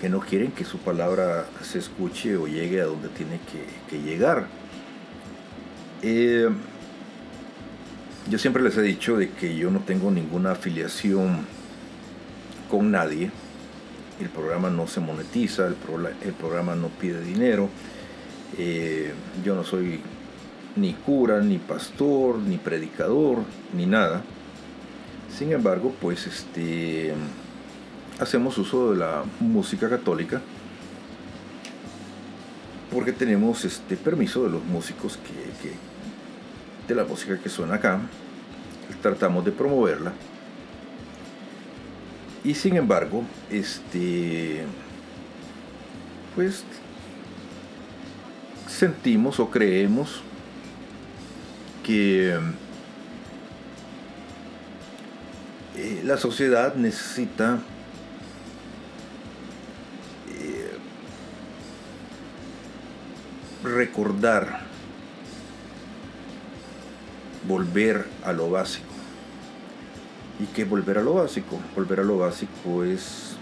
que 0.00 0.08
no 0.08 0.20
quieren 0.20 0.52
que 0.52 0.64
su 0.64 0.78
palabra 0.78 1.46
se 1.62 1.78
escuche 1.78 2.36
o 2.36 2.46
llegue 2.46 2.80
a 2.80 2.86
donde 2.86 3.08
tiene 3.08 3.40
que, 3.88 3.98
llegar. 3.98 4.46
Eh, 6.02 6.48
yo 8.28 8.38
siempre 8.38 8.62
les 8.62 8.76
he 8.76 8.82
dicho 8.82 9.16
de 9.16 9.30
que 9.30 9.56
yo 9.56 9.70
no 9.70 9.80
tengo 9.80 10.10
ninguna 10.10 10.52
afiliación 10.52 11.46
con 12.70 12.90
nadie. 12.90 13.30
El 14.20 14.28
programa 14.30 14.70
no 14.70 14.86
se 14.88 15.00
monetiza, 15.00 15.66
el, 15.66 15.74
prola- 15.76 16.14
el 16.24 16.32
programa 16.32 16.74
no 16.74 16.88
pide 16.88 17.20
dinero. 17.22 17.68
Eh, 18.58 19.12
yo 19.44 19.54
no 19.54 19.62
soy 19.64 20.00
ni 20.76 20.94
cura, 20.94 21.40
ni 21.40 21.58
pastor, 21.58 22.38
ni 22.38 22.56
predicador, 22.58 23.38
ni 23.74 23.86
nada. 23.86 24.22
Sin 25.36 25.52
embargo, 25.52 25.94
pues 26.00 26.26
este 26.26 27.12
hacemos 28.18 28.56
uso 28.56 28.92
de 28.92 28.98
la 28.98 29.24
música 29.40 29.90
católica 29.90 30.40
porque 32.90 33.12
tenemos 33.12 33.64
este 33.64 33.96
permiso 33.96 34.44
de 34.44 34.50
los 34.50 34.64
músicos 34.64 35.18
que- 35.18 35.74
de 36.86 36.94
la 36.94 37.04
música 37.04 37.38
que 37.38 37.48
suena 37.48 37.74
acá 37.74 38.00
tratamos 39.02 39.44
de 39.44 39.52
promoverla. 39.52 40.12
Y 42.44 42.54
sin 42.54 42.76
embargo 42.76 43.24
este 43.50 44.64
pues 46.34 46.64
sentimos 48.68 49.40
o 49.40 49.50
creemos 49.50 50.20
que 51.82 52.38
eh, 55.76 56.02
la 56.04 56.16
sociedad 56.16 56.74
necesita 56.74 57.58
eh, 60.28 60.72
recordar, 63.62 64.65
volver 67.46 68.06
a 68.24 68.32
lo 68.32 68.50
básico. 68.50 68.86
¿Y 70.38 70.46
qué 70.46 70.64
volver 70.64 70.98
a 70.98 71.02
lo 71.02 71.14
básico? 71.14 71.58
Volver 71.74 72.00
a 72.00 72.04
lo 72.04 72.18
básico 72.18 72.84
es 72.84 73.36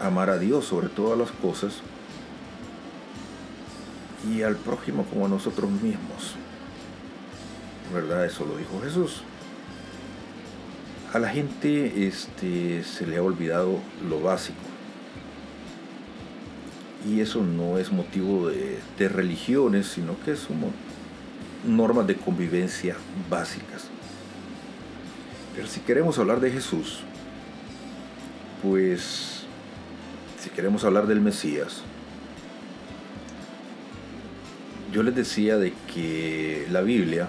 amar 0.00 0.30
a 0.30 0.38
Dios 0.38 0.66
sobre 0.66 0.88
todas 0.88 1.18
las 1.18 1.30
cosas 1.30 1.80
y 4.30 4.42
al 4.42 4.56
prójimo 4.56 5.04
como 5.04 5.26
a 5.26 5.28
nosotros 5.28 5.70
mismos. 5.70 6.36
¿Verdad? 7.92 8.24
Eso 8.24 8.44
lo 8.44 8.56
dijo 8.56 8.80
Jesús. 8.82 9.22
A 11.12 11.18
la 11.18 11.28
gente 11.28 12.06
este, 12.06 12.82
se 12.82 13.06
le 13.06 13.18
ha 13.18 13.22
olvidado 13.22 13.78
lo 14.08 14.20
básico. 14.20 14.58
Y 17.06 17.20
eso 17.20 17.42
no 17.42 17.78
es 17.78 17.92
motivo 17.92 18.48
de, 18.48 18.78
de 18.98 19.08
religiones, 19.08 19.86
sino 19.86 20.16
que 20.24 20.36
son 20.36 20.72
normas 21.66 22.06
de 22.06 22.16
convivencia 22.16 22.96
básicas. 23.30 23.84
Pero 25.54 25.66
si 25.66 25.80
queremos 25.80 26.18
hablar 26.18 26.40
de 26.40 26.50
Jesús, 26.50 27.00
pues 28.62 29.44
si 30.40 30.50
queremos 30.50 30.84
hablar 30.84 31.06
del 31.06 31.20
Mesías, 31.20 31.82
yo 34.92 35.02
les 35.02 35.14
decía 35.14 35.58
de 35.58 35.72
que 35.92 36.66
la 36.70 36.80
Biblia, 36.80 37.28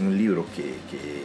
un 0.00 0.16
libro 0.16 0.46
que, 0.54 0.62
que, 0.90 1.22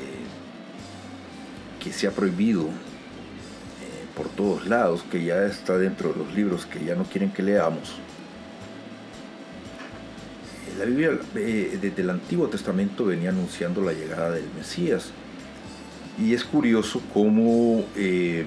que 1.84 1.91
se 1.91 2.07
ha 2.07 2.11
prohibido 2.11 2.63
eh, 2.63 4.05
por 4.15 4.30
todos 4.30 4.67
lados, 4.67 5.03
que 5.11 5.24
ya 5.24 5.43
está 5.45 5.78
dentro 5.78 6.13
de 6.13 6.19
los 6.19 6.34
libros 6.34 6.65
que 6.65 6.84
ya 6.86 6.95
no 6.95 7.03
quieren 7.03 7.32
que 7.32 7.43
leamos. 7.43 7.99
La 10.82 10.88
Biblia 10.88 11.11
eh, 11.36 11.77
desde 11.79 12.01
el 12.01 12.09
Antiguo 12.09 12.47
Testamento 12.47 13.05
venía 13.05 13.29
anunciando 13.29 13.84
la 13.84 13.93
llegada 13.93 14.32
del 14.32 14.47
Mesías. 14.57 15.11
Y 16.17 16.34
es 16.34 16.43
curioso 16.43 17.03
cómo, 17.13 17.86
eh, 17.95 18.45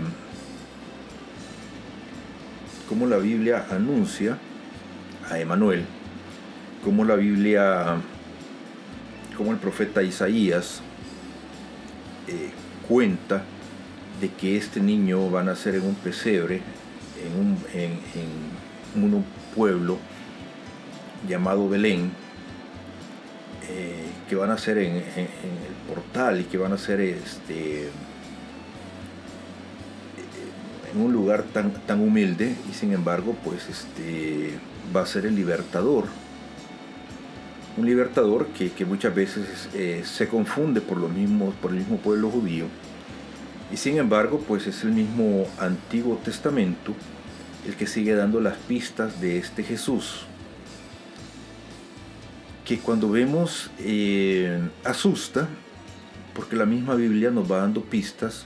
cómo 2.88 3.06
la 3.06 3.18
Biblia 3.18 3.66
anuncia 3.70 4.36
a 5.30 5.38
Emanuel, 5.38 5.84
cómo 6.82 7.04
la 7.04 7.14
Biblia, 7.14 7.98
cómo 9.36 9.52
el 9.52 9.58
profeta 9.58 10.02
Isaías 10.02 10.80
eh, 12.26 12.50
cuenta 12.88 13.44
de 14.20 14.28
que 14.30 14.56
este 14.56 14.80
niño 14.80 15.30
va 15.30 15.42
a 15.42 15.44
nacer 15.44 15.76
en 15.76 15.84
un 15.84 15.94
pesebre, 15.94 16.62
en 17.22 19.04
un 19.04 19.24
pueblo 19.54 19.98
llamado 21.28 21.68
Belén, 21.68 22.23
eh, 23.70 24.04
que 24.28 24.36
van 24.36 24.50
a 24.50 24.58
ser 24.58 24.78
en, 24.78 24.96
el 24.96 25.04
portal 25.88 26.40
y 26.40 26.44
que 26.44 26.58
van 26.58 26.72
a 26.72 26.78
ser 26.78 27.00
este, 27.00 27.84
eh, 27.84 27.90
en 30.92 31.00
un 31.00 31.12
lugar 31.12 31.44
tan, 31.44 31.72
tan 31.86 32.00
humilde 32.00 32.54
y 32.70 32.74
sin 32.74 32.92
embargo 32.92 33.36
pues 33.44 33.68
este, 33.68 34.58
va 34.94 35.02
a 35.02 35.06
ser 35.06 35.26
el 35.26 35.34
libertador. 35.34 36.04
Un 37.76 37.86
libertador 37.86 38.46
que, 38.48 38.70
que 38.70 38.84
muchas 38.84 39.14
veces 39.14 39.68
eh, 39.74 40.02
se 40.04 40.28
confunde 40.28 40.80
por, 40.80 40.98
lo 40.98 41.08
mismo, 41.08 41.52
por 41.60 41.72
el 41.72 41.78
mismo 41.78 41.96
pueblo 41.96 42.30
judío 42.30 42.66
y 43.72 43.76
sin 43.76 43.98
embargo 43.98 44.44
pues 44.46 44.66
es 44.66 44.84
el 44.84 44.92
mismo 44.92 45.46
Antiguo 45.58 46.16
Testamento 46.24 46.94
el 47.66 47.74
que 47.76 47.86
sigue 47.86 48.14
dando 48.14 48.40
las 48.40 48.56
pistas 48.56 49.20
de 49.20 49.38
este 49.38 49.62
Jesús 49.62 50.26
que 52.64 52.78
cuando 52.78 53.10
vemos 53.10 53.70
eh, 53.78 54.58
asusta, 54.84 55.48
porque 56.34 56.56
la 56.56 56.66
misma 56.66 56.94
Biblia 56.94 57.30
nos 57.30 57.50
va 57.50 57.58
dando 57.58 57.82
pistas, 57.82 58.44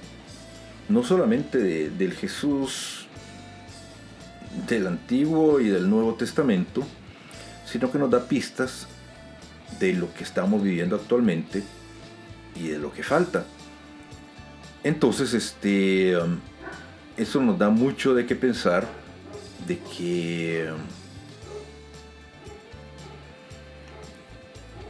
no 0.88 1.02
solamente 1.04 1.58
de- 1.58 1.90
del 1.90 2.12
Jesús 2.14 3.06
del 4.66 4.86
Antiguo 4.86 5.60
y 5.60 5.68
del 5.68 5.88
Nuevo 5.88 6.14
Testamento, 6.14 6.82
sino 7.64 7.92
que 7.92 7.98
nos 7.98 8.10
da 8.10 8.24
pistas 8.26 8.88
de 9.78 9.92
lo 9.92 10.12
que 10.14 10.24
estamos 10.24 10.62
viviendo 10.62 10.96
actualmente 10.96 11.62
y 12.56 12.68
de 12.68 12.78
lo 12.78 12.92
que 12.92 13.02
falta. 13.02 13.44
Entonces, 14.82 15.34
este, 15.34 16.16
um, 16.16 16.38
eso 17.16 17.40
nos 17.42 17.58
da 17.58 17.68
mucho 17.68 18.14
de 18.14 18.26
qué 18.26 18.34
pensar, 18.34 18.88
de 19.66 19.78
que 19.78 20.70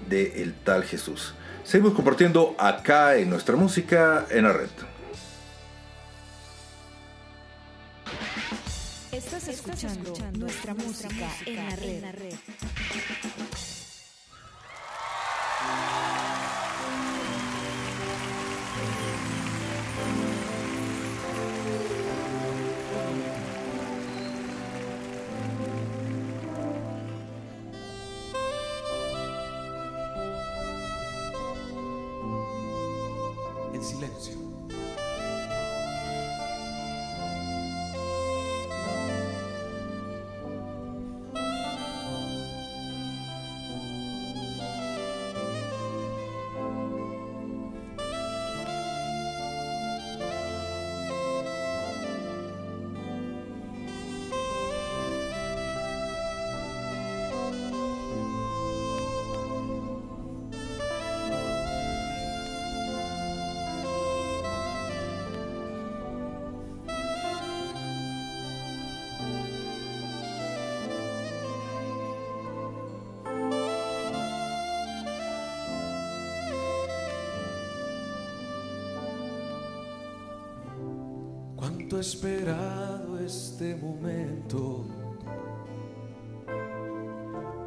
um, 0.09 0.11
de 0.11 0.55
tal 0.65 0.83
Jesús. 0.85 1.35
Seguimos 1.65 1.95
compartiendo 1.95 2.57
acá 2.59 3.17
en 3.17 3.29
nuestra 3.29 3.57
música 3.57 4.27
en 4.31 4.45
la 4.45 4.53
red. 4.53 4.71
Estás 9.13 9.49
escuchando 9.49 10.15
nuestra 10.39 10.75
música 10.75 11.29
en 11.45 12.01
la 12.03 12.13
red. 12.13 12.35
Silencio. 33.89 34.48
He 81.91 82.01
esperado 82.01 83.19
este 83.19 83.75
momento. 83.75 84.85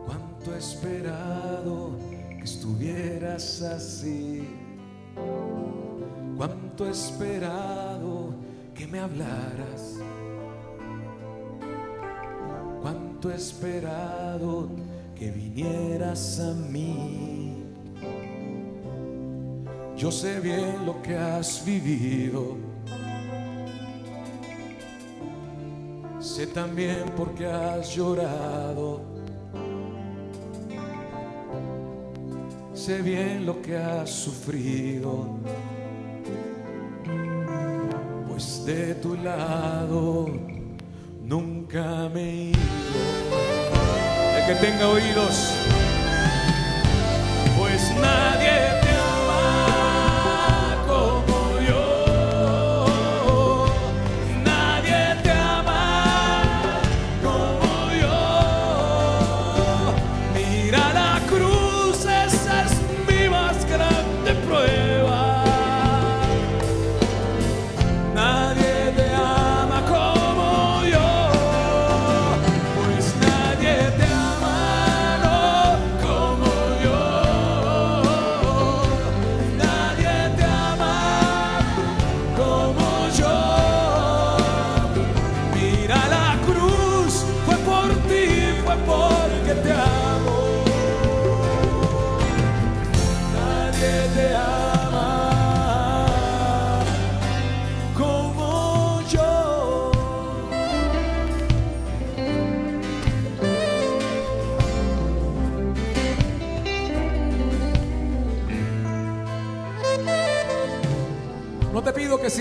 Cuánto 0.06 0.56
esperado 0.56 1.98
que 2.38 2.44
estuvieras 2.44 3.64
así. 3.64 4.48
Cuánto 6.38 6.88
esperado 6.88 8.36
que 8.76 8.86
me 8.86 9.00
hablaras. 9.00 9.98
Cuánto 12.80 13.32
esperado 13.32 14.70
que 15.16 15.32
vinieras 15.32 16.40
a 16.40 16.54
mí. 16.54 17.66
Yo 19.98 20.12
sé 20.12 20.40
bien 20.40 20.86
lo 20.86 21.02
que 21.02 21.18
has 21.18 21.66
vivido. 21.66 22.71
Sé 26.42 26.48
también 26.48 27.06
por 27.16 27.36
qué 27.36 27.46
has 27.46 27.96
llorado. 27.96 29.02
Sé 32.74 33.04
bien 33.04 33.46
lo 33.46 33.62
que 33.62 33.78
has 33.78 34.10
sufrido. 34.10 35.38
Pues 38.28 38.66
de 38.66 38.96
tu 38.96 39.14
lado 39.18 40.26
nunca 41.22 42.10
me 42.12 42.24
he 42.24 42.44
ido. 42.46 42.60
El 44.36 44.46
que 44.48 44.66
tenga 44.66 44.90
oídos, 44.90 45.54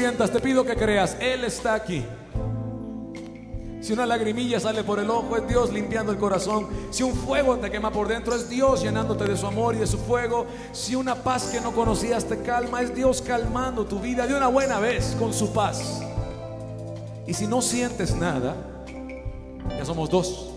sientas, 0.00 0.30
te 0.30 0.40
pido 0.40 0.64
que 0.64 0.74
creas, 0.76 1.16
Él 1.20 1.44
está 1.44 1.74
aquí. 1.74 2.02
Si 3.82 3.92
una 3.92 4.06
lagrimilla 4.06 4.58
sale 4.58 4.82
por 4.82 4.98
el 4.98 5.10
ojo, 5.10 5.36
es 5.36 5.46
Dios 5.46 5.70
limpiando 5.72 6.10
el 6.10 6.16
corazón. 6.16 6.68
Si 6.90 7.02
un 7.02 7.14
fuego 7.14 7.58
te 7.58 7.70
quema 7.70 7.90
por 7.90 8.08
dentro, 8.08 8.34
es 8.34 8.48
Dios 8.48 8.82
llenándote 8.82 9.24
de 9.24 9.36
su 9.36 9.46
amor 9.46 9.74
y 9.74 9.78
de 9.78 9.86
su 9.86 9.98
fuego. 9.98 10.46
Si 10.72 10.94
una 10.94 11.16
paz 11.16 11.50
que 11.52 11.60
no 11.60 11.72
conocías 11.72 12.24
te 12.24 12.40
calma, 12.40 12.80
es 12.80 12.94
Dios 12.94 13.20
calmando 13.20 13.84
tu 13.84 14.00
vida 14.00 14.26
de 14.26 14.34
una 14.34 14.48
buena 14.48 14.80
vez 14.80 15.14
con 15.18 15.34
su 15.34 15.52
paz. 15.52 16.00
Y 17.26 17.34
si 17.34 17.46
no 17.46 17.60
sientes 17.60 18.14
nada, 18.14 18.56
ya 19.68 19.84
somos 19.84 20.08
dos. 20.08 20.50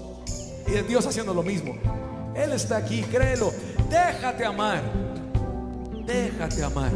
Y 0.68 0.76
es 0.76 0.88
Dios 0.88 1.06
haciendo 1.06 1.34
lo 1.34 1.44
mismo. 1.44 1.76
Él 2.34 2.54
está 2.54 2.78
aquí, 2.78 3.02
créelo. 3.04 3.52
Déjate 3.90 4.46
amar. 4.46 4.82
Déjate 6.06 6.64
amar. 6.64 6.92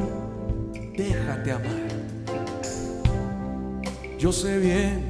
Déjate 0.96 1.52
amar. 1.52 1.87
Yo 4.18 4.32
sé 4.32 4.58
bien 4.58 5.04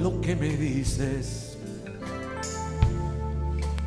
lo 0.00 0.20
que 0.20 0.36
me 0.36 0.50
dices, 0.56 1.58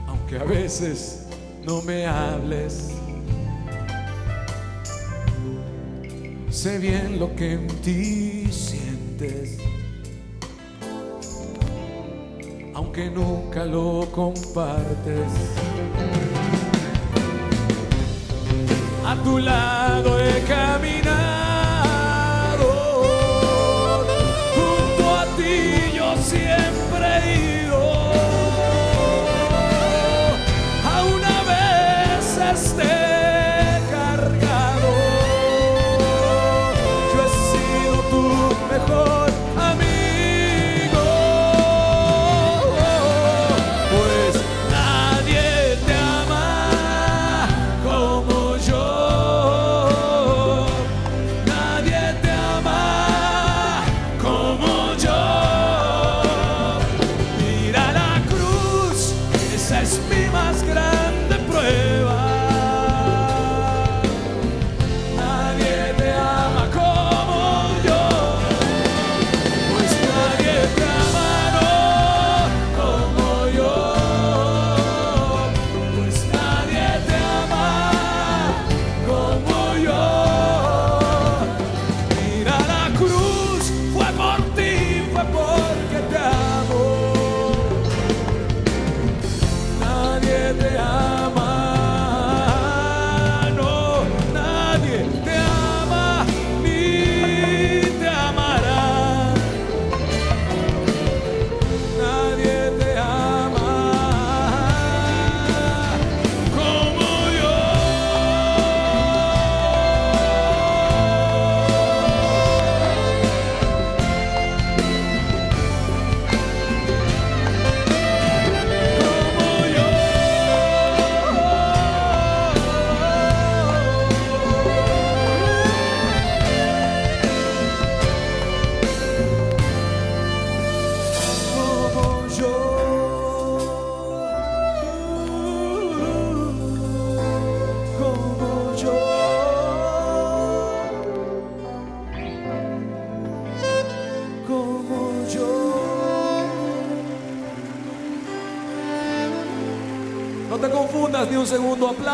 aunque 0.05 0.37
a 0.37 0.43
veces 0.43 1.27
no 1.65 1.81
me 1.83 2.05
hables. 2.05 2.89
Sé 6.49 6.77
bien 6.77 7.19
lo 7.19 7.33
que 7.37 7.53
en 7.53 7.67
ti 7.81 8.51
sientes, 8.51 9.59
aunque 12.73 13.09
nunca 13.09 13.63
lo 13.63 14.09
compartes. 14.11 15.31
A 19.05 19.15
tu 19.23 19.39
lado 19.39 20.19
he 20.19 20.41
caminado, 20.41 21.08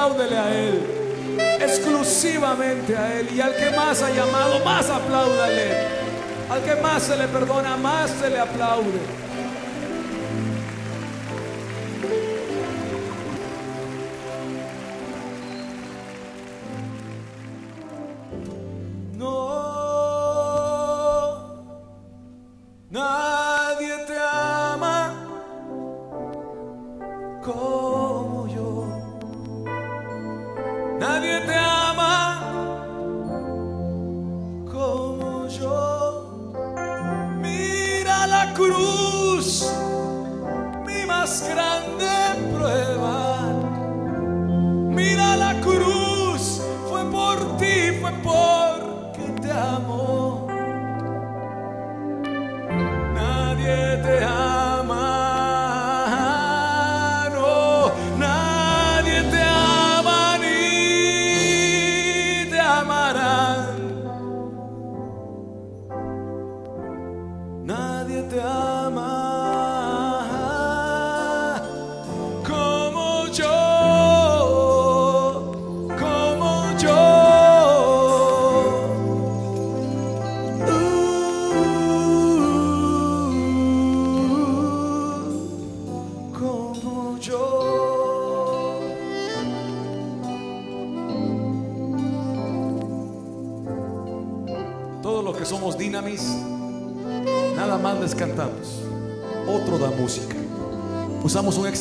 apláudele 0.05 0.37
a 0.37 0.53
Él. 0.53 0.81
Exclusivamente 1.61 2.95
a 2.95 3.19
Él. 3.19 3.29
Y 3.35 3.41
al 3.41 3.55
que 3.55 3.71
más 3.71 4.01
ha 4.01 4.09
llamado, 4.09 4.63
más 4.63 4.89
apláudale. 4.89 5.87
Al 6.49 6.63
que 6.63 6.75
más 6.81 7.03
se 7.03 7.17
le 7.17 7.27
perdona, 7.27 7.75
más 7.77 8.11
se 8.11 8.29
le 8.29 8.39
aplaude. 8.39 9.24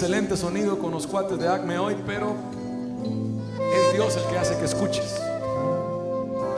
Excelente 0.05 0.37
sonido 0.37 0.79
con 0.79 0.91
los 0.91 1.07
cuates 1.07 1.39
de 1.39 1.49
Acme 1.49 1.79
hoy, 1.79 1.97
pero 2.07 2.35
es 3.75 3.95
Dios 3.95 4.15
el 4.15 4.31
que 4.31 4.37
hace 4.37 4.55
que 4.59 4.67
escuches. 4.67 5.19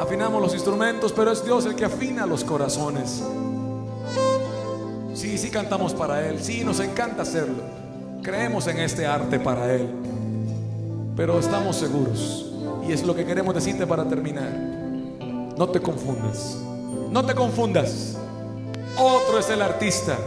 Afinamos 0.00 0.42
los 0.42 0.52
instrumentos, 0.52 1.12
pero 1.12 1.30
es 1.30 1.44
Dios 1.44 1.64
el 1.64 1.76
que 1.76 1.84
afina 1.84 2.26
los 2.26 2.42
corazones. 2.42 3.22
Sí, 5.14 5.38
sí 5.38 5.48
cantamos 5.48 5.94
para 5.94 6.26
Él, 6.26 6.42
sí, 6.42 6.64
nos 6.64 6.80
encanta 6.80 7.22
hacerlo. 7.22 7.62
Creemos 8.20 8.66
en 8.66 8.80
este 8.80 9.06
arte 9.06 9.38
para 9.38 9.72
Él, 9.72 9.90
pero 11.14 11.38
estamos 11.38 11.76
seguros. 11.76 12.52
Y 12.88 12.90
es 12.90 13.04
lo 13.04 13.14
que 13.14 13.24
queremos 13.24 13.54
decirte 13.54 13.86
para 13.86 14.08
terminar. 14.08 14.50
No 15.56 15.68
te 15.68 15.80
confundas, 15.80 16.56
no 17.12 17.24
te 17.24 17.32
confundas. 17.32 18.16
Otro 18.98 19.38
es 19.38 19.48
el 19.50 19.62
artista, 19.62 20.18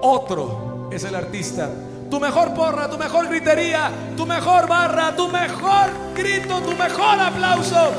otro 0.00 0.88
es 0.92 1.02
el 1.02 1.16
artista. 1.16 1.68
Tu 2.10 2.18
mejor 2.18 2.54
porra, 2.54 2.88
tu 2.88 2.96
mejor 2.96 3.28
gritería, 3.28 3.90
tu 4.16 4.24
mejor 4.24 4.66
barra, 4.66 5.14
tu 5.14 5.28
mejor 5.28 5.90
grito, 6.14 6.60
tu 6.62 6.74
mejor 6.74 7.20
aplauso 7.20 7.92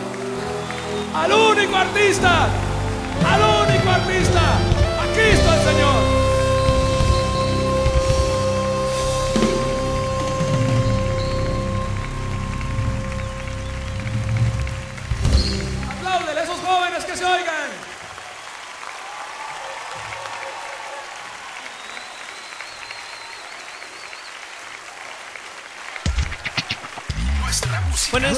al 1.16 1.32
único 1.32 1.76
artista, 1.76 2.47
al 3.28 3.41
único 3.70 3.89
artista, 3.89 4.41
a 5.01 5.14
Cristo 5.14 5.53
el 5.53 5.74
Señor. 5.74 6.09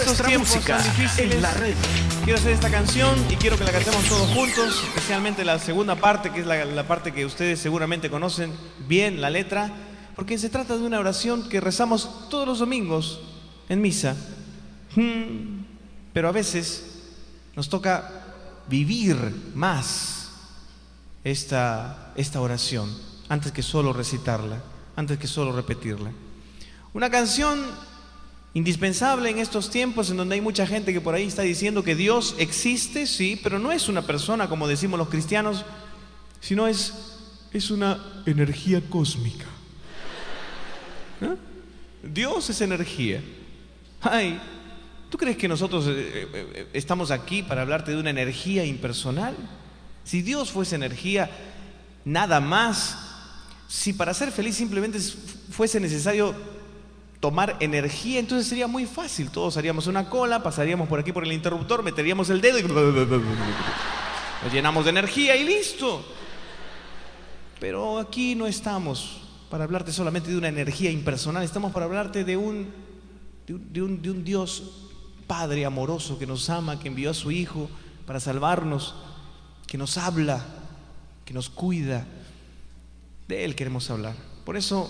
Nuestra 0.06 0.38
música. 0.38 0.80
En 1.18 1.42
la 1.42 1.54
red. 1.54 1.76
Quiero 2.24 2.40
hacer 2.40 2.52
esta 2.52 2.70
canción 2.70 3.18
y 3.30 3.36
quiero 3.36 3.58
que 3.58 3.64
la 3.64 3.72
cantemos 3.72 4.04
todos 4.06 4.30
juntos, 4.30 4.84
especialmente 4.88 5.44
la 5.44 5.60
segunda 5.60 5.96
parte, 5.96 6.32
que 6.32 6.42
es 6.42 6.46
la, 6.46 6.66
la 6.66 6.88
parte 6.88 7.14
que 7.14 7.26
ustedes 7.26 7.60
seguramente 7.60 8.10
conocen 8.10 8.54
bien, 8.88 9.22
la 9.22 9.30
letra, 9.30 9.72
porque 10.16 10.38
se 10.38 10.50
trata 10.50 10.78
de 10.78 10.84
una 10.84 11.00
oración 11.00 11.50
que 11.50 11.60
rezamos 11.60 12.30
todos 12.30 12.48
los 12.48 12.60
domingos 12.60 13.22
en 13.70 13.82
misa. 13.82 14.16
Hmm, 14.96 15.64
Pero 16.14 16.28
a 16.30 16.32
veces 16.32 16.84
nos 17.56 17.70
toca 17.70 18.10
vivir 18.68 19.52
más 19.56 20.30
esta, 21.24 22.12
esta 22.16 22.42
oración 22.42 22.90
antes 23.30 23.52
que 23.52 23.64
solo 23.64 23.94
recitarla, 23.94 24.62
antes 24.96 25.18
que 25.18 25.28
solo 25.28 25.54
repetirla. 25.54 26.12
Una 26.94 27.10
canción 27.10 27.60
indispensable 28.54 29.30
en 29.30 29.40
estos 29.40 29.70
tiempos 29.70 30.10
en 30.10 30.18
donde 30.18 30.36
hay 30.36 30.42
mucha 30.42 30.68
gente 30.68 30.92
que 30.92 31.02
por 31.02 31.16
ahí 31.16 31.26
está 31.26 31.44
diciendo 31.44 31.84
que 31.84 31.96
Dios 31.96 32.36
existe, 32.38 33.08
sí, 33.08 33.40
pero 33.42 33.60
no 33.60 33.72
es 33.72 33.88
una 33.88 34.02
persona 34.02 34.50
como 34.50 34.68
decimos 34.68 34.98
los 34.98 35.10
cristianos, 35.10 35.64
sino 36.42 36.68
es, 36.68 36.94
es 37.54 37.72
una 37.72 38.24
energía 38.26 38.82
cósmica. 38.90 39.46
¿Ah? 41.22 41.36
Dios 42.04 42.50
es 42.50 42.60
energía. 42.62 43.22
Ay, 44.02 44.40
¿tú 45.10 45.18
crees 45.18 45.38
que 45.38 45.48
nosotros 45.48 45.86
eh, 45.88 45.92
eh, 45.94 46.28
eh, 46.34 46.68
estamos 46.74 47.12
aquí 47.12 47.44
para 47.44 47.62
hablarte 47.62 47.92
de 47.92 47.98
una 47.98 48.10
energía 48.10 48.66
impersonal? 48.66 49.36
Si 50.04 50.22
Dios 50.22 50.52
fuese 50.52 50.76
energía, 50.76 51.30
nada 52.04 52.40
más. 52.40 52.98
Si 53.68 53.94
para 53.94 54.14
ser 54.14 54.32
feliz 54.32 54.56
simplemente 54.56 55.00
fuese 55.52 55.80
necesario 55.80 56.36
tomar 57.22 57.56
energía, 57.60 58.20
entonces 58.20 58.48
sería 58.48 58.68
muy 58.68 58.86
fácil. 58.86 59.30
Todos 59.30 59.56
haríamos 59.56 59.88
una 59.88 60.10
cola, 60.10 60.44
pasaríamos 60.44 60.90
por 60.90 61.00
aquí 61.00 61.14
por 61.14 61.24
el 61.24 61.32
interruptor, 61.32 61.84
meteríamos 61.84 62.30
el 62.32 62.42
dedo 62.42 62.60
y 62.60 62.64
nos 64.44 64.52
llenamos 64.52 64.84
de 64.84 64.90
energía 64.90 65.36
y 65.38 65.46
listo. 65.46 66.04
Pero 67.60 68.00
aquí 68.00 68.34
no 68.34 68.48
estamos 68.48 69.22
para 69.52 69.66
hablarte 69.66 69.94
solamente 69.94 70.32
de 70.32 70.38
una 70.38 70.48
energía 70.48 70.90
impersonal, 70.90 71.44
estamos 71.44 71.72
para 71.72 71.86
hablarte 71.86 72.24
de 72.24 72.38
un, 72.38 72.74
de 73.46 73.82
un, 73.84 74.02
de 74.02 74.10
un, 74.10 74.24
Dios 74.24 74.88
Padre 75.28 75.64
amoroso 75.64 76.18
que 76.18 76.26
nos 76.26 76.50
ama, 76.50 76.80
que 76.80 76.88
envió 76.88 77.12
a 77.12 77.14
su 77.14 77.32
Hijo 77.32 77.70
para 78.08 78.20
salvarnos, 78.20 78.96
que 79.68 79.78
nos 79.78 79.98
habla, 79.98 80.44
que 81.24 81.34
nos 81.34 81.50
cuida. 81.50 82.08
De 83.28 83.46
Él 83.46 83.56
queremos 83.56 83.90
hablar. 83.90 84.16
Por 84.44 84.58
eso 84.58 84.90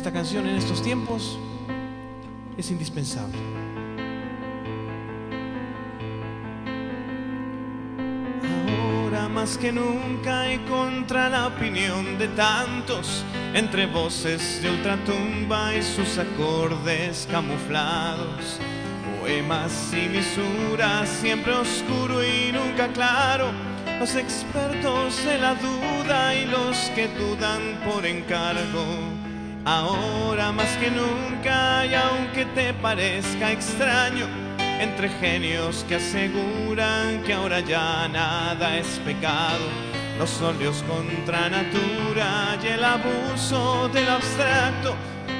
esta 0.00 0.12
canción 0.12 0.48
en 0.48 0.56
estos 0.56 0.82
tiempos 0.82 1.38
es 2.56 2.70
indispensable. 2.70 3.36
Ahora 8.80 9.28
más 9.28 9.58
que 9.58 9.70
nunca 9.70 10.50
y 10.50 10.56
contra 10.60 11.28
la 11.28 11.48
opinión 11.48 12.16
de 12.16 12.28
tantos, 12.28 13.26
entre 13.52 13.84
voces 13.88 14.62
de 14.62 14.70
ultratumba 14.70 15.76
y 15.76 15.82
sus 15.82 16.16
acordes 16.16 17.28
camuflados, 17.30 18.58
poemas 19.20 19.92
y 19.92 20.08
misuras, 20.08 21.10
siempre 21.10 21.52
oscuro 21.52 22.24
y 22.24 22.52
nunca 22.52 22.88
claro, 22.88 23.50
los 23.98 24.16
expertos 24.16 25.22
de 25.26 25.36
la 25.36 25.54
duda 25.56 26.34
y 26.34 26.46
los 26.46 26.74
que 26.94 27.06
dudan 27.08 27.82
por 27.84 28.06
encargo. 28.06 29.19
Ahora 29.64 30.52
más 30.52 30.68
que 30.78 30.90
nunca 30.90 31.84
y 31.84 31.94
aunque 31.94 32.46
te 32.46 32.72
parezca 32.74 33.52
extraño, 33.52 34.26
entre 34.80 35.10
genios 35.10 35.84
que 35.86 35.96
aseguran 35.96 37.22
que 37.24 37.34
ahora 37.34 37.60
ya 37.60 38.08
nada 38.08 38.78
es 38.78 38.86
pecado, 39.04 39.66
los 40.18 40.40
óleos 40.40 40.82
contra 40.88 41.50
natura 41.50 42.56
y 42.62 42.66
el 42.68 42.82
abuso 42.82 43.88
del 43.90 44.08
abstracto, 44.08 44.96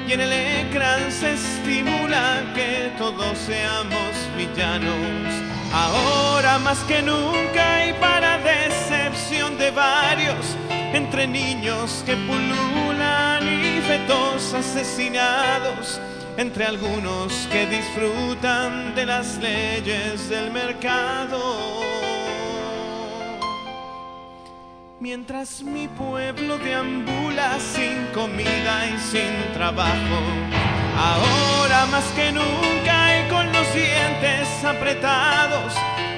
y 0.07 0.13
en 0.13 0.21
el 0.21 0.31
ecran 0.31 1.11
se 1.11 1.33
estimula 1.33 2.43
que 2.53 2.91
todos 2.99 3.37
seamos 3.39 4.13
villanos. 4.37 5.33
Ahora 5.73 6.59
más 6.59 6.77
que 6.83 7.01
nunca 7.01 7.87
y 7.87 7.93
para 7.93 8.37
decepción 8.37 9.57
de 9.57 9.71
varios, 9.71 10.55
entre 10.93 11.27
niños 11.27 12.03
que 12.05 12.15
pululan 12.15 13.43
y 13.47 13.81
fetos 13.81 14.53
asesinados, 14.53 15.99
entre 16.37 16.65
algunos 16.65 17.47
que 17.51 17.65
disfrutan 17.65 18.93
de 18.95 19.05
las 19.05 19.37
leyes 19.37 20.29
del 20.29 20.51
mercado. 20.51 21.81
Mientras 24.99 25.63
mi 25.63 25.87
pueblo 25.87 26.57
deambula 26.59 27.57
sin 27.59 28.05
comida 28.13 28.87
y 28.87 28.99
sin 28.99 29.53
trabajo, 29.53 30.19
ahora 30.95 31.87
más 31.87 32.05
que 32.15 32.31
nunca 32.31 33.19
y 33.19 33.29
con 33.29 33.51
los 33.51 33.73
dientes 33.73 34.63
apretados, 34.63 35.73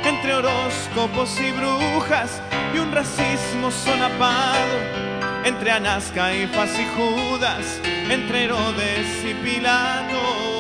entre 0.06 0.34
horóscopos 0.34 1.40
y 1.40 1.52
brujas 1.52 2.42
y 2.74 2.80
un 2.80 2.92
racismo 2.92 3.72
solapado, 3.72 4.78
entre 5.46 5.72
Anasca 5.72 6.34
y 6.34 6.48
Faz 6.48 6.78
y 6.80 6.86
Judas, 6.96 7.82
entre 8.10 8.46
Herodes 8.46 9.26
y 9.26 9.34
Pilato. 9.36 10.54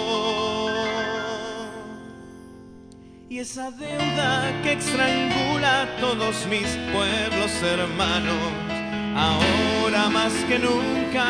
y 3.33 3.39
esa 3.39 3.71
deuda 3.71 4.61
que 4.61 4.73
estrangula 4.73 5.81
a 5.81 5.85
todos 5.99 6.45
mis 6.45 6.67
pueblos 6.93 7.51
hermanos, 7.63 8.37
ahora 9.15 10.07
más 10.11 10.31
que 10.47 10.59
nunca. 10.59 11.25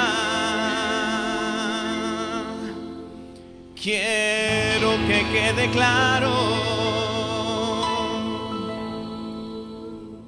Quiero 3.82 4.98
que 5.08 5.26
quede 5.32 5.70
claro, 5.72 6.34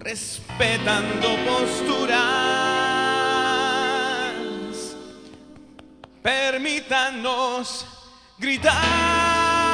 respetando 0.05 1.35
posturas, 1.45 2.15
permítanos 6.21 7.87
gritarlo. 8.37 9.65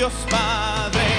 Dios 0.00 0.14
Padre 0.30 1.09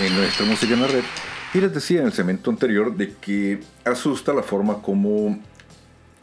en 0.00 0.16
nuestra 0.16 0.46
música 0.46 0.74
en 0.74 0.82
la 0.82 0.86
red. 0.88 1.04
Y 1.54 1.60
les 1.60 1.72
decía 1.72 2.00
en 2.00 2.06
el 2.06 2.12
segmento 2.12 2.50
anterior 2.50 2.96
de 2.96 3.14
que 3.14 3.60
asusta 3.84 4.32
la 4.32 4.42
forma 4.42 4.82
como 4.82 5.38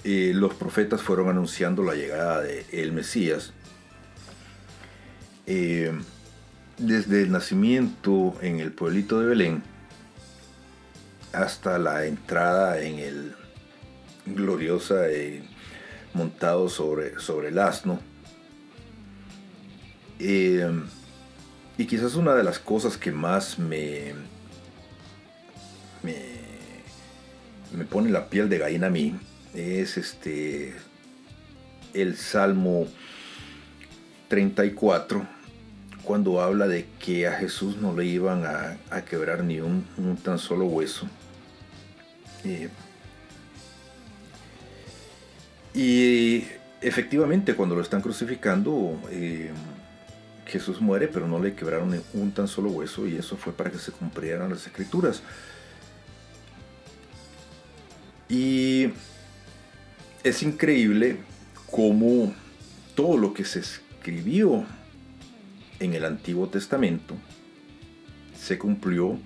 eh, 0.03 0.31
los 0.35 0.53
profetas 0.53 1.01
fueron 1.01 1.29
anunciando 1.29 1.83
la 1.83 1.95
llegada 1.95 2.41
de 2.41 2.65
el 2.71 2.91
Mesías. 2.91 3.53
Eh, 5.47 5.91
desde 6.77 7.23
el 7.23 7.31
nacimiento 7.31 8.35
en 8.41 8.59
el 8.59 8.71
pueblito 8.71 9.19
de 9.19 9.27
Belén 9.27 9.63
hasta 11.31 11.77
la 11.77 12.05
entrada 12.05 12.81
en 12.81 12.99
el 12.99 13.35
gloriosa 14.25 15.07
eh, 15.09 15.43
montado 16.13 16.69
sobre, 16.69 17.19
sobre 17.19 17.49
el 17.49 17.59
asno. 17.59 17.99
Y 21.77 21.85
quizás 21.85 22.15
una 22.15 22.33
de 22.35 22.43
las 22.43 22.59
cosas 22.59 22.97
que 22.97 23.11
más 23.11 23.59
me, 23.59 24.13
me, 26.03 26.15
me 27.75 27.85
pone 27.85 28.09
la 28.09 28.29
piel 28.29 28.49
de 28.49 28.57
gallina 28.57 28.87
a 28.87 28.91
mí 28.91 29.15
es 29.53 29.97
este 29.97 30.73
el 31.93 32.17
Salmo 32.17 32.87
34 34.27 35.25
cuando 36.03 36.41
habla 36.41 36.67
de 36.67 36.85
que 36.99 37.27
a 37.27 37.33
Jesús 37.33 37.77
no 37.77 37.95
le 37.95 38.05
iban 38.05 38.45
a, 38.45 38.77
a 38.89 39.03
quebrar 39.03 39.43
ni 39.43 39.59
un, 39.59 39.85
un 39.97 40.17
tan 40.17 40.37
solo 40.37 40.65
hueso. 40.65 41.07
Eh, 42.43 42.69
y 45.73 46.45
efectivamente 46.79 47.55
cuando 47.55 47.75
lo 47.75 47.81
están 47.81 48.01
crucificando, 48.01 48.99
eh, 49.09 49.51
Jesús 50.45 50.79
muere, 50.79 51.07
pero 51.07 51.27
no 51.27 51.39
le 51.39 51.55
quebraron 51.55 52.01
un 52.13 52.31
tan 52.31 52.47
solo 52.47 52.69
hueso 52.69 53.07
y 53.07 53.15
eso 53.15 53.35
fue 53.35 53.53
para 53.53 53.71
que 53.71 53.79
se 53.79 53.91
cumplieran 53.91 54.49
las 54.49 54.65
escrituras. 54.65 55.21
Y 58.29 58.89
es 60.23 60.43
increíble 60.43 61.17
cómo 61.69 62.33
todo 62.95 63.17
lo 63.17 63.33
que 63.33 63.45
se 63.45 63.59
escribió 63.59 64.65
en 65.79 65.93
el 65.93 66.05
Antiguo 66.05 66.47
Testamento 66.47 67.15
se 68.39 68.57
cumplió 68.57 69.19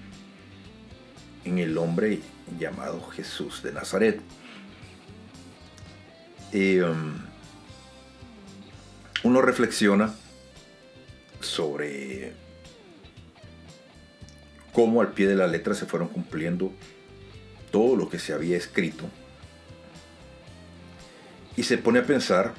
en 1.45 1.59
el 1.59 1.77
hombre 1.77 2.19
llamado 2.59 3.01
Jesús 3.09 3.61
de 3.63 3.71
Nazaret. 3.71 4.21
Eh, 6.51 6.81
um, 6.83 7.13
uno 9.23 9.41
reflexiona 9.41 10.13
sobre 11.41 12.33
cómo 14.73 15.01
al 15.01 15.13
pie 15.13 15.27
de 15.27 15.35
la 15.35 15.47
letra 15.47 15.73
se 15.73 15.85
fueron 15.85 16.09
cumpliendo 16.09 16.71
todo 17.71 17.95
lo 17.95 18.09
que 18.09 18.19
se 18.19 18.33
había 18.33 18.57
escrito 18.57 19.05
y 21.55 21.63
se 21.63 21.77
pone 21.77 21.99
a 21.99 22.05
pensar 22.05 22.53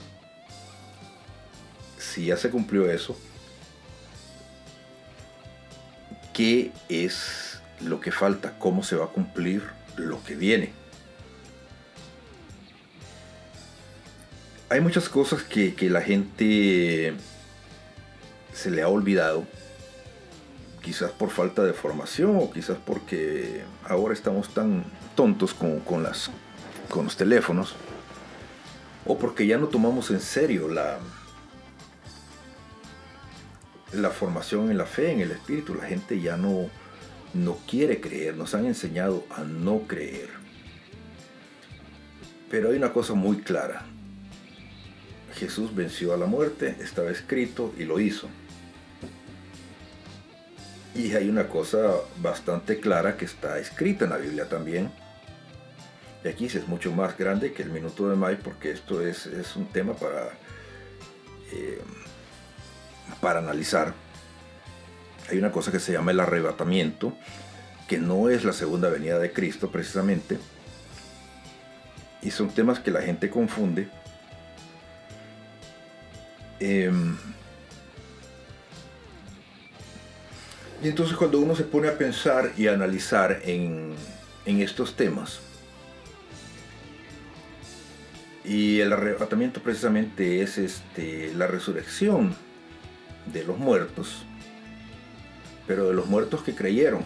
si 1.99 2.27
ya 2.27 2.37
se 2.37 2.51
cumplió 2.51 2.91
eso, 2.91 3.17
¿qué 6.35 6.73
es 6.89 7.61
lo 7.81 8.01
que 8.01 8.11
falta? 8.11 8.59
¿Cómo 8.59 8.83
se 8.83 8.97
va 8.97 9.07
a 9.07 9.09
cumplir 9.09 9.63
lo 9.97 10.23
que 10.25 10.35
viene? 10.35 10.73
Hay 14.69 14.81
muchas 14.81 15.09
cosas 15.09 15.43
que, 15.43 15.75
que 15.75 15.89
la 15.89 16.01
gente 16.01 17.15
se 18.53 18.71
le 18.71 18.83
ha 18.83 18.89
olvidado, 18.89 19.45
quizás 20.83 21.11
por 21.11 21.31
falta 21.31 21.63
de 21.63 21.73
formación 21.73 22.37
o 22.37 22.51
quizás 22.51 22.79
porque 22.85 23.63
ahora 23.89 24.15
estamos 24.15 24.53
tan 24.55 24.85
tontos 25.15 25.55
con, 25.55 25.81
con 25.81 26.03
las, 26.03 26.31
con 26.89 27.05
los 27.05 27.17
teléfonos 27.17 27.75
o 29.07 29.19
porque 29.19 29.47
ya 29.47 29.59
no 29.59 29.69
tomamos 29.69 30.11
en 30.11 30.21
serio 30.21 30.69
la, 30.69 30.99
la 33.93 34.11
formación 34.11 34.71
en 34.71 34.79
la 34.79 34.87
fe, 34.87 35.13
en 35.13 35.21
el 35.21 35.31
espíritu. 35.31 35.75
La 35.75 35.87
gente 35.87 36.21
ya 36.21 36.37
no, 36.37 36.69
no 37.35 37.59
quiere 37.67 38.01
creer, 38.01 38.37
nos 38.37 38.55
han 38.55 38.67
enseñado 38.67 39.25
a 39.31 39.43
no 39.43 39.81
creer. 39.87 40.29
Pero 42.51 42.71
hay 42.71 42.77
una 42.77 42.93
cosa 42.93 43.15
muy 43.15 43.39
clara. 43.39 43.85
Jesús 45.35 45.75
venció 45.75 46.13
a 46.13 46.17
la 46.17 46.27
muerte, 46.27 46.77
estaba 46.81 47.11
escrito 47.11 47.73
y 47.79 47.85
lo 47.85 48.01
hizo. 48.01 48.29
Y 50.95 51.15
hay 51.15 51.29
una 51.29 51.49
cosa 51.49 51.79
bastante 52.17 52.81
clara 52.81 53.17
que 53.17 53.25
está 53.25 53.59
escrita 53.59 54.05
en 54.05 54.11
la 54.11 54.17
Biblia 54.17 54.49
también. 54.49 54.91
Y 56.25 56.29
aquí 56.29 56.47
es 56.47 56.69
mucho 56.69 56.93
más 56.93 57.17
grande 57.17 57.53
que 57.53 57.63
el 57.63 57.71
minuto 57.71 58.09
de 58.09 58.17
May 58.17 58.37
porque 58.37 58.73
esto 58.73 59.01
es, 59.01 59.27
es 59.27 59.57
un 59.57 59.67
tema 59.67 59.95
para, 59.95 60.31
eh, 61.53 61.81
para 63.21 63.39
analizar. 63.39 63.95
Hay 65.31 65.39
una 65.39 65.53
cosa 65.53 65.71
que 65.71 65.79
se 65.79 65.93
llama 65.93 66.11
el 66.11 66.21
arrebatamiento, 66.21 67.17
que 67.87 67.99
no 67.99 68.29
es 68.29 68.45
la 68.45 68.53
segunda 68.53 68.91
venida 68.91 69.19
de 69.19 69.33
Cristo 69.33 69.71
precisamente. 69.71 70.39
Y 72.21 72.33
son 72.33 72.51
temas 72.51 72.81
que 72.81 72.91
la 72.91 73.01
gente 73.01 73.31
confunde. 73.31 73.89
Em, 76.59 77.17
y 80.83 80.89
entonces 80.89 81.17
cuando 81.17 81.39
uno 81.39 81.55
se 81.55 81.65
pone 81.65 81.89
a 81.89 81.99
pensar 81.99 82.53
y 82.57 82.67
a 82.67 82.75
analizar 82.75 83.41
en, 83.45 83.93
en 84.47 84.61
estos 84.61 84.97
temas, 84.97 85.41
y 88.45 88.81
el 88.81 88.93
arrebatamiento 88.93 89.63
precisamente 89.63 90.43
es 90.43 90.59
este, 90.59 91.33
la 91.35 91.47
resurrección 91.47 92.35
de 93.33 93.45
los 93.45 93.59
muertos, 93.59 94.25
pero 95.67 95.89
de 95.89 95.95
los 95.95 96.07
muertos 96.07 96.43
que 96.43 96.55
creyeron. 96.55 97.05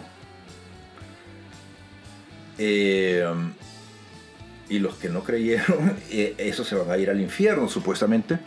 Eh, 2.57 3.25
y 4.69 4.79
los 4.79 4.95
que 4.95 5.09
no 5.09 5.23
creyeron, 5.23 5.97
eh, 6.09 6.35
esos 6.37 6.67
se 6.67 6.75
van 6.75 6.89
a 6.89 6.97
ir 6.97 7.09
al 7.09 7.19
infierno, 7.19 7.67
supuestamente. 7.67 8.39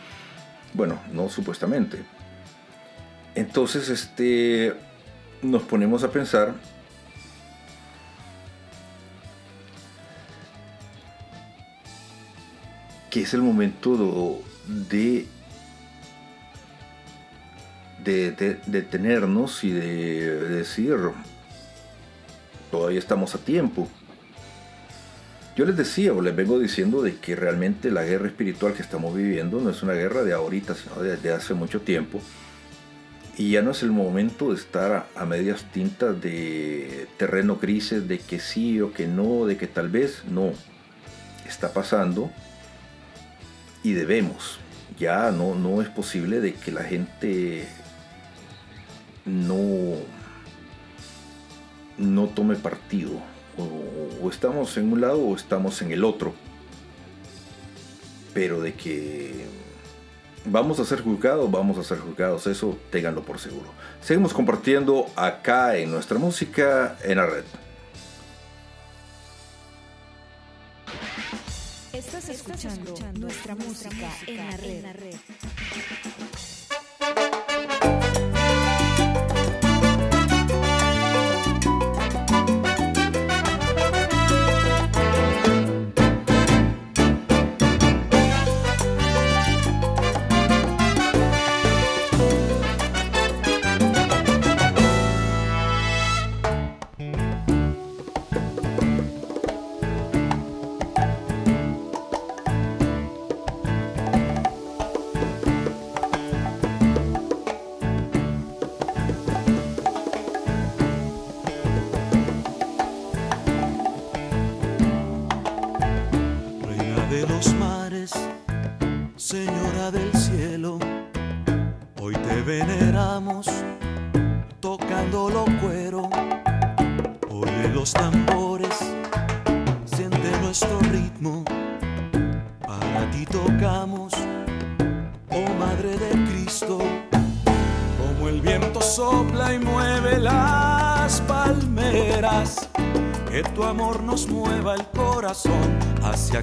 Bueno, 0.73 0.99
no 1.13 1.29
supuestamente. 1.29 1.99
Entonces, 3.35 3.89
este, 3.89 4.73
nos 5.41 5.63
ponemos 5.63 6.03
a 6.03 6.11
pensar 6.11 6.53
que 13.09 13.21
es 13.21 13.33
el 13.33 13.41
momento 13.41 13.97
de 14.67 15.25
de, 18.03 18.31
de, 18.31 18.59
detenernos 18.65 19.63
y 19.63 19.71
de 19.71 20.35
decir, 20.49 20.95
todavía 22.71 22.99
estamos 22.99 23.35
a 23.35 23.39
tiempo. 23.39 23.87
Yo 25.55 25.65
les 25.65 25.75
decía 25.75 26.13
o 26.13 26.21
les 26.21 26.35
vengo 26.35 26.57
diciendo 26.57 27.01
de 27.01 27.17
que 27.17 27.35
realmente 27.35 27.91
la 27.91 28.03
guerra 28.03 28.27
espiritual 28.27 28.73
que 28.73 28.81
estamos 28.81 29.13
viviendo 29.13 29.59
no 29.59 29.69
es 29.69 29.83
una 29.83 29.93
guerra 29.93 30.23
de 30.23 30.33
ahorita, 30.33 30.73
sino 30.75 31.01
desde 31.01 31.33
hace 31.33 31.53
mucho 31.53 31.81
tiempo. 31.81 32.21
Y 33.39 33.51
ya 33.51 33.61
no 33.61 33.71
es 33.71 33.83
el 33.83 33.91
momento 33.91 34.49
de 34.49 34.55
estar 34.55 35.07
a, 35.15 35.25
medias 35.25 35.63
tintas 35.71 36.21
de 36.21 37.07
terreno 37.15 37.55
grises, 37.55 38.05
de 38.05 38.19
que 38.19 38.37
sí 38.37 38.81
o 38.81 38.91
que 38.91 39.07
no, 39.07 39.45
de 39.45 39.55
que 39.55 39.65
tal 39.65 39.87
vez 39.87 40.25
no. 40.29 40.51
Está 41.47 41.71
pasando 41.71 42.31
y 43.81 43.93
debemos. 43.93 44.59
Ya 44.99 45.31
no, 45.31 45.55
no 45.55 45.81
es 45.81 45.87
posible 45.87 46.41
de 46.41 46.53
que 46.53 46.73
la 46.73 46.83
gente 46.83 47.65
no, 49.23 49.93
no 51.97 52.27
tome 52.27 52.57
partido. 52.57 53.21
O, 53.57 54.25
o, 54.25 54.29
estamos 54.29 54.75
en 54.75 54.91
un 54.91 54.99
lado 54.99 55.21
o 55.21 55.33
estamos 55.33 55.81
en 55.81 55.93
el 55.93 56.03
otro. 56.03 56.33
Pero 58.33 58.59
de 58.59 58.73
que 58.73 59.45
vamos 60.45 60.79
a 60.79 60.85
ser 60.85 61.01
juzgados, 61.01 61.49
vamos 61.49 61.77
a 61.77 61.83
ser 61.83 61.99
juzgados. 61.99 62.47
Eso 62.47 62.77
ténganlo 62.91 63.23
por 63.23 63.39
seguro. 63.39 63.69
Seguimos 64.01 64.33
compartiendo 64.33 65.07
acá 65.15 65.77
en 65.77 65.91
nuestra 65.91 66.17
música 66.17 66.97
en 67.03 67.17
la 67.17 67.25
red. 67.25 67.43
Estás 71.93 72.29
escuchando 72.29 72.95
nuestra 73.19 73.55
música 73.55 74.09
en 74.27 74.37
la 74.37 74.57
red. 74.57 74.83
Reina 74.83 76.08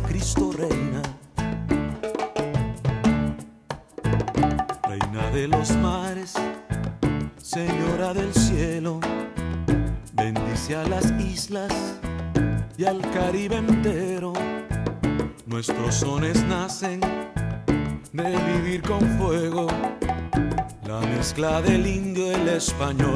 Cristo 0.00 0.52
Reina. 0.52 1.02
Reina 4.82 5.30
de 5.30 5.48
los 5.48 5.70
mares, 5.76 6.34
Señora 7.40 8.12
del 8.12 8.32
cielo, 8.34 9.00
bendice 10.12 10.76
a 10.76 10.84
las 10.84 11.10
islas 11.20 11.72
y 12.76 12.84
al 12.84 13.00
Caribe 13.12 13.56
entero. 13.56 14.32
Nuestros 15.46 15.94
sones 15.94 16.44
nacen 16.44 17.00
de 18.12 18.36
vivir 18.52 18.82
con 18.82 19.00
fuego, 19.18 19.66
la 20.86 21.00
mezcla 21.00 21.62
del 21.62 21.86
indio, 21.86 22.30
el 22.32 22.48
español 22.48 23.15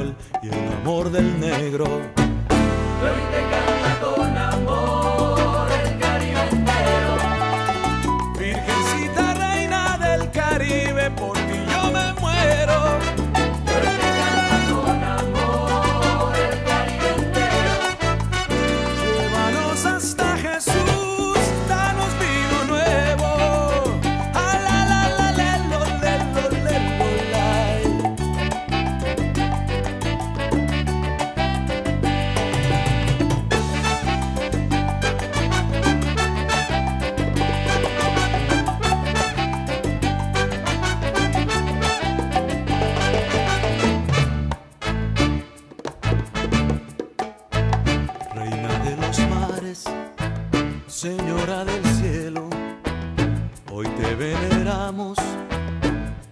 estamos 54.91 55.19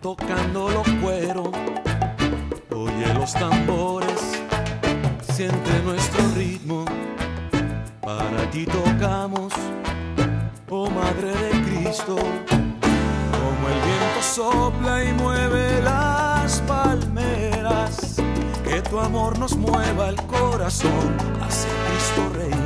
tocando 0.00 0.68
los 0.68 0.88
cueros. 1.00 1.48
Oye 2.74 3.14
los 3.14 3.32
tambores, 3.32 4.42
siente 5.32 5.70
nuestro 5.84 6.20
ritmo. 6.34 6.84
Para 8.00 8.50
ti 8.50 8.66
tocamos, 8.66 9.52
oh 10.70 10.90
Madre 10.90 11.30
de 11.36 11.50
Cristo. 11.66 12.16
Como 12.16 13.68
el 13.68 13.80
viento 13.86 14.22
sopla 14.22 15.04
y 15.04 15.12
mueve 15.12 15.80
las 15.82 16.60
palmeras, 16.62 18.16
que 18.64 18.82
tu 18.82 18.98
amor 18.98 19.38
nos 19.38 19.56
mueva 19.56 20.08
el 20.08 20.16
corazón 20.22 21.16
hacia 21.40 21.70
Cristo 21.86 22.28
Rey. 22.34 22.57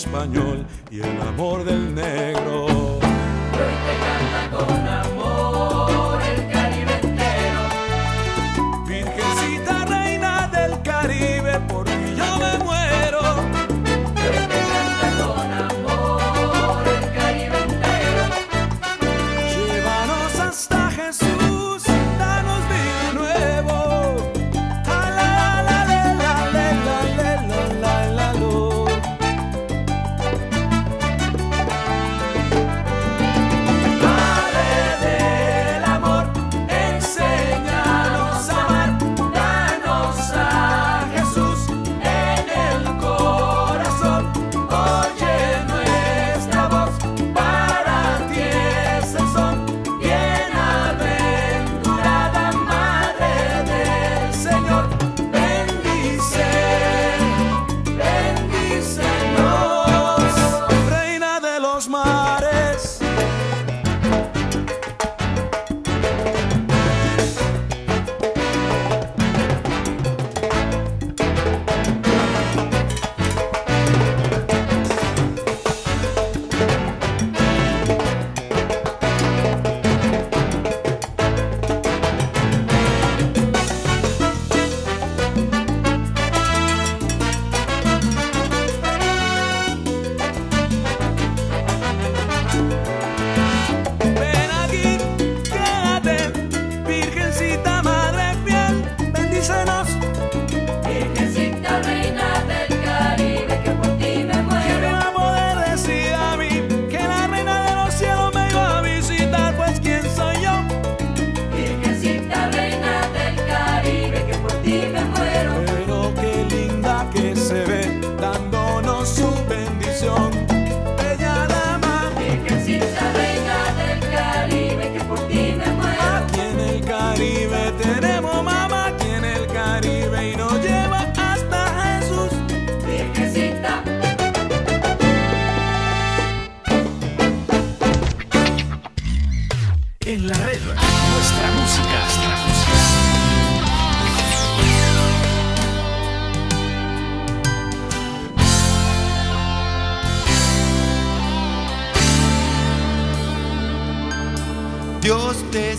español 0.00 0.64
y 0.90 1.00
el 1.00 1.20
amor 1.20 1.64
del 1.64 1.94
negro. 1.94 2.59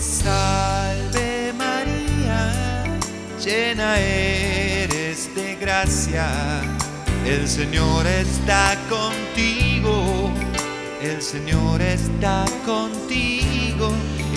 salve 0.02 1.52
María, 1.56 2.84
llena 3.42 3.98
eres 3.98 5.34
de 5.34 5.54
gracia, 5.56 6.26
el 7.24 7.48
Señor 7.48 8.06
está 8.06 8.76
contigo, 8.88 10.30
el 11.00 11.22
Señor 11.22 11.80
está 11.80 12.44
contigo 12.66 13.92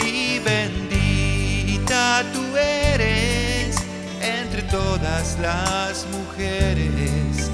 y 0.06 0.40
bendita 0.40 2.24
tú 2.32 2.44
eres 2.56 3.76
entre 4.22 4.62
todas 4.64 5.38
las 5.42 6.06
mujeres. 6.12 7.50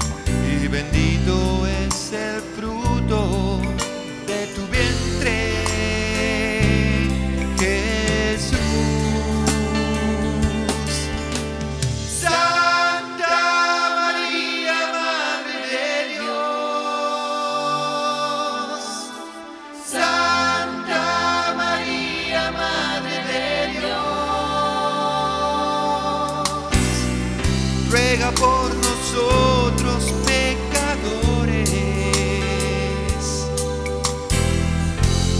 Y 0.62 0.68
bendito 0.68 1.66
es 1.66 2.12
el 2.12 2.40
fruto 2.56 3.60
de 4.26 4.46
tu 4.54 4.66
bien 4.70 4.91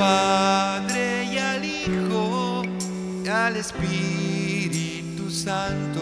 Padre 0.00 1.24
y 1.30 1.36
al 1.36 1.62
Hijo 1.62 2.62
y 3.22 3.28
al 3.28 3.54
Espíritu 3.54 5.30
Santo, 5.30 6.00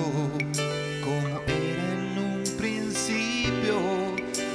como 1.03 1.41
era 1.49 1.83
en 1.95 2.17
un 2.17 2.45
principio, 2.57 3.75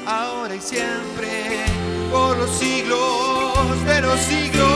ahora 0.07 0.56
y 0.56 0.61
siempre, 0.61 1.65
por 2.10 2.38
los 2.38 2.52
siglos 2.52 3.86
de 3.86 4.02
los 4.02 4.18
siglos. 4.22 4.73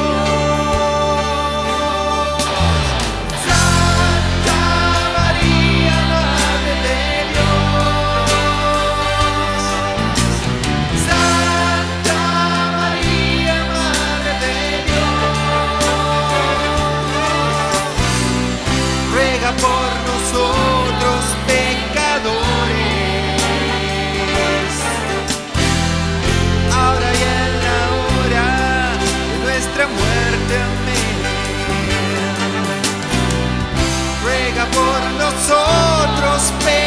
Nosotros 35.48 36.52
pecadores 36.60 36.87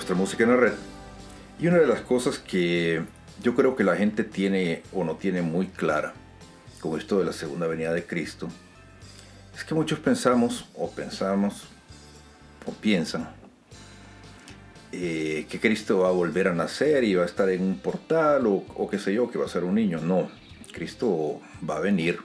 nuestra 0.00 0.16
música 0.16 0.44
en 0.44 0.50
la 0.50 0.56
red. 0.56 0.72
Y 1.58 1.66
una 1.66 1.76
de 1.76 1.86
las 1.86 2.00
cosas 2.00 2.38
que 2.38 3.02
yo 3.42 3.54
creo 3.54 3.76
que 3.76 3.84
la 3.84 3.96
gente 3.96 4.24
tiene 4.24 4.82
o 4.94 5.04
no 5.04 5.16
tiene 5.16 5.42
muy 5.42 5.66
clara 5.66 6.14
con 6.80 6.98
esto 6.98 7.18
de 7.18 7.26
la 7.26 7.34
segunda 7.34 7.66
venida 7.66 7.92
de 7.92 8.06
Cristo 8.06 8.48
es 9.54 9.62
que 9.62 9.74
muchos 9.74 9.98
pensamos 9.98 10.70
o 10.74 10.90
pensamos 10.90 11.68
o 12.64 12.72
piensan 12.72 13.28
eh, 14.90 15.44
que 15.50 15.60
Cristo 15.60 15.98
va 15.98 16.08
a 16.08 16.12
volver 16.12 16.48
a 16.48 16.54
nacer 16.54 17.04
y 17.04 17.14
va 17.14 17.24
a 17.24 17.26
estar 17.26 17.50
en 17.50 17.60
un 17.60 17.78
portal 17.78 18.46
o, 18.46 18.64
o 18.74 18.88
qué 18.88 18.98
sé 18.98 19.12
yo, 19.12 19.30
que 19.30 19.36
va 19.36 19.44
a 19.44 19.48
ser 19.48 19.64
un 19.64 19.74
niño. 19.74 20.00
No, 20.00 20.30
Cristo 20.72 21.42
va 21.68 21.76
a 21.76 21.80
venir 21.80 22.20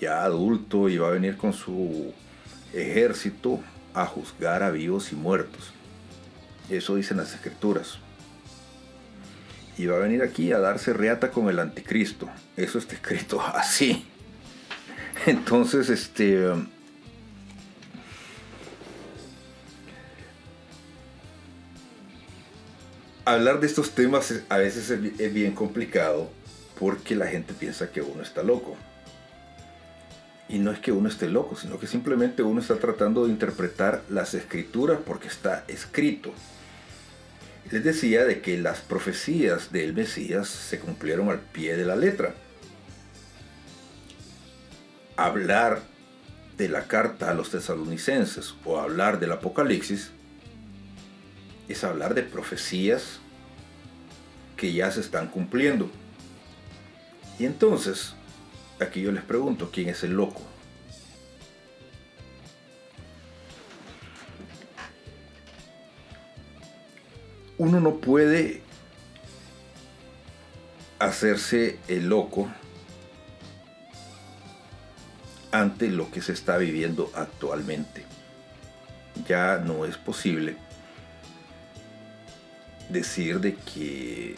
ya 0.00 0.24
adulto 0.24 0.88
y 0.88 0.98
va 0.98 1.06
a 1.06 1.12
venir 1.12 1.36
con 1.36 1.52
su 1.52 2.12
ejército 2.72 3.60
a 3.94 4.06
juzgar 4.06 4.64
a 4.64 4.72
vivos 4.72 5.12
y 5.12 5.14
muertos. 5.14 5.73
Eso 6.68 6.96
dicen 6.96 7.18
las 7.18 7.34
escrituras. 7.34 7.98
Y 9.76 9.86
va 9.86 9.96
a 9.96 10.00
venir 10.00 10.22
aquí 10.22 10.52
a 10.52 10.58
darse 10.58 10.92
reata 10.92 11.30
con 11.30 11.48
el 11.48 11.58
anticristo. 11.58 12.28
Eso 12.56 12.78
está 12.78 12.94
escrito 12.94 13.40
así. 13.54 14.06
Entonces, 15.26 15.88
este... 15.90 16.48
Hablar 23.26 23.58
de 23.58 23.66
estos 23.66 23.92
temas 23.92 24.34
a 24.50 24.58
veces 24.58 24.90
es 24.90 25.32
bien 25.32 25.54
complicado 25.54 26.30
porque 26.78 27.16
la 27.16 27.26
gente 27.26 27.54
piensa 27.54 27.90
que 27.90 28.02
uno 28.02 28.22
está 28.22 28.42
loco. 28.42 28.76
Y 30.46 30.58
no 30.58 30.70
es 30.70 30.78
que 30.78 30.92
uno 30.92 31.08
esté 31.08 31.28
loco, 31.28 31.56
sino 31.56 31.78
que 31.78 31.86
simplemente 31.86 32.42
uno 32.42 32.60
está 32.60 32.76
tratando 32.76 33.24
de 33.24 33.30
interpretar 33.30 34.02
las 34.10 34.34
escrituras 34.34 34.98
porque 35.04 35.28
está 35.28 35.64
escrito. 35.68 36.32
Les 37.74 37.82
decía 37.82 38.24
de 38.24 38.40
que 38.40 38.56
las 38.56 38.78
profecías 38.78 39.72
del 39.72 39.94
Mesías 39.94 40.46
se 40.46 40.78
cumplieron 40.78 41.28
al 41.28 41.40
pie 41.40 41.76
de 41.76 41.84
la 41.84 41.96
letra. 41.96 42.32
Hablar 45.16 45.82
de 46.56 46.68
la 46.68 46.86
carta 46.86 47.32
a 47.32 47.34
los 47.34 47.50
tesalonicenses 47.50 48.54
o 48.64 48.78
hablar 48.78 49.18
del 49.18 49.32
Apocalipsis 49.32 50.12
es 51.66 51.82
hablar 51.82 52.14
de 52.14 52.22
profecías 52.22 53.18
que 54.56 54.72
ya 54.72 54.92
se 54.92 55.00
están 55.00 55.26
cumpliendo. 55.26 55.90
Y 57.40 57.44
entonces, 57.44 58.14
aquí 58.78 59.02
yo 59.02 59.10
les 59.10 59.24
pregunto, 59.24 59.70
¿quién 59.72 59.88
es 59.88 60.04
el 60.04 60.12
loco? 60.12 60.42
Uno 67.56 67.80
no 67.80 67.96
puede 67.96 68.62
hacerse 70.98 71.78
el 71.88 72.08
loco 72.08 72.48
ante 75.52 75.88
lo 75.88 76.10
que 76.10 76.20
se 76.20 76.32
está 76.32 76.56
viviendo 76.56 77.12
actualmente. 77.14 78.04
Ya 79.28 79.58
no 79.58 79.84
es 79.84 79.96
posible 79.96 80.56
decir 82.88 83.40
de 83.40 83.54
que 83.54 84.34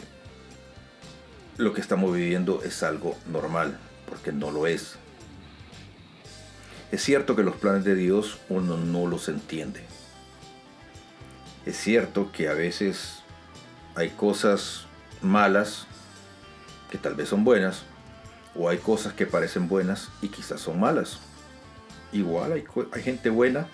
lo 1.56 1.72
que 1.72 1.80
estamos 1.80 2.14
viviendo 2.14 2.62
es 2.62 2.82
algo 2.82 3.16
normal, 3.30 3.78
porque 4.09 4.30
no 4.32 4.51
lo 4.51 4.66
es. 4.66 4.97
Es 6.93 7.02
cierto 7.02 7.34
que 7.34 7.43
los 7.43 7.56
planes 7.56 7.84
de 7.84 7.94
Dios 7.94 8.38
uno 8.48 8.76
no 8.76 9.06
los 9.06 9.28
entiende. 9.28 9.84
Es 11.66 11.76
cierto 11.76 12.30
que 12.30 12.48
a 12.48 12.55
veces 12.55 13.22
hay 13.97 14.10
cosas 14.10 14.86
malas 15.20 15.88
que 16.90 16.97
tal 16.97 17.16
vez 17.16 17.28
son 17.28 17.43
buenas, 17.43 17.82
o 18.55 18.68
hay 18.68 18.78
cosas 18.78 19.12
que 19.12 19.26
parecen 19.26 19.66
buenas 19.66 20.09
y 20.22 20.28
quizás 20.28 20.60
son 20.60 20.78
malas. 20.78 21.18
Igual 22.12 22.52
hay, 22.52 23.02
gente 23.02 23.30
buena 23.30 23.66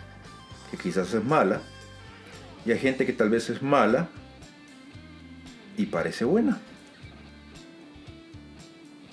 que 0.71 0.79
quizás 0.79 1.13
es 1.13 1.23
mala, 1.23 1.61
y 2.65 2.73
hay 2.73 2.79
gente 2.79 3.05
que 3.05 3.13
tal 3.13 3.29
vez 3.29 3.51
es 3.51 3.61
mala 3.61 4.09
y 5.77 5.85
parece 5.87 6.25
buena. 6.25 6.59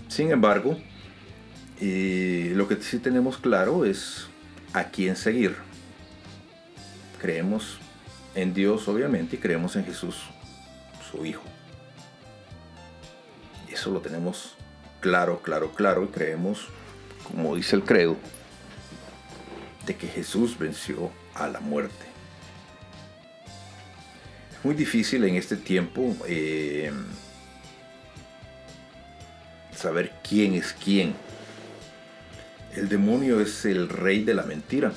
Sin 0.08 0.32
embargo, 0.32 0.78
eh, 1.82 2.54
lo 2.56 2.70
que 2.70 2.78
sí 2.78 3.00
tenemos 3.00 3.38
claro 3.38 3.84
es 3.84 4.28
a 4.72 4.86
quién 4.86 5.18
seguir. 5.18 5.58
Creemos 7.20 7.78
en 8.42 8.54
Dios, 8.54 8.88
obviamente, 8.88 9.36
y 9.36 9.40
creemos 9.40 9.76
en 9.76 9.86
Jesús, 9.86 10.16
su 11.12 11.26
Hijo. 11.26 11.44
Y 13.70 13.74
eso 13.74 13.92
lo 13.92 14.02
tenemos 14.02 14.56
claro, 15.00 15.42
claro, 15.42 15.72
claro, 15.74 16.04
y 16.04 16.08
creemos, 16.08 16.68
como 17.24 17.56
dice 17.56 17.76
el 17.76 17.84
credo, 17.84 18.18
de 19.86 19.96
que 19.96 20.08
Jesús 20.08 20.58
venció 20.58 21.12
a 21.34 21.48
la 21.48 21.60
muerte. 21.60 22.06
Es 24.52 24.66
muy 24.66 24.76
difícil 24.76 25.24
en 25.24 25.36
este 25.36 25.56
tiempo 25.56 26.16
eh, 26.28 26.92
saber 29.76 30.14
quién 30.28 30.54
es 30.54 30.74
quién. 30.74 31.14
El 32.76 32.90
demonio 32.90 33.40
es 33.40 33.66
el 33.66 33.90
rey 33.90 34.24
de 34.24 34.34
la 34.34 34.44
mentira. 34.44 34.94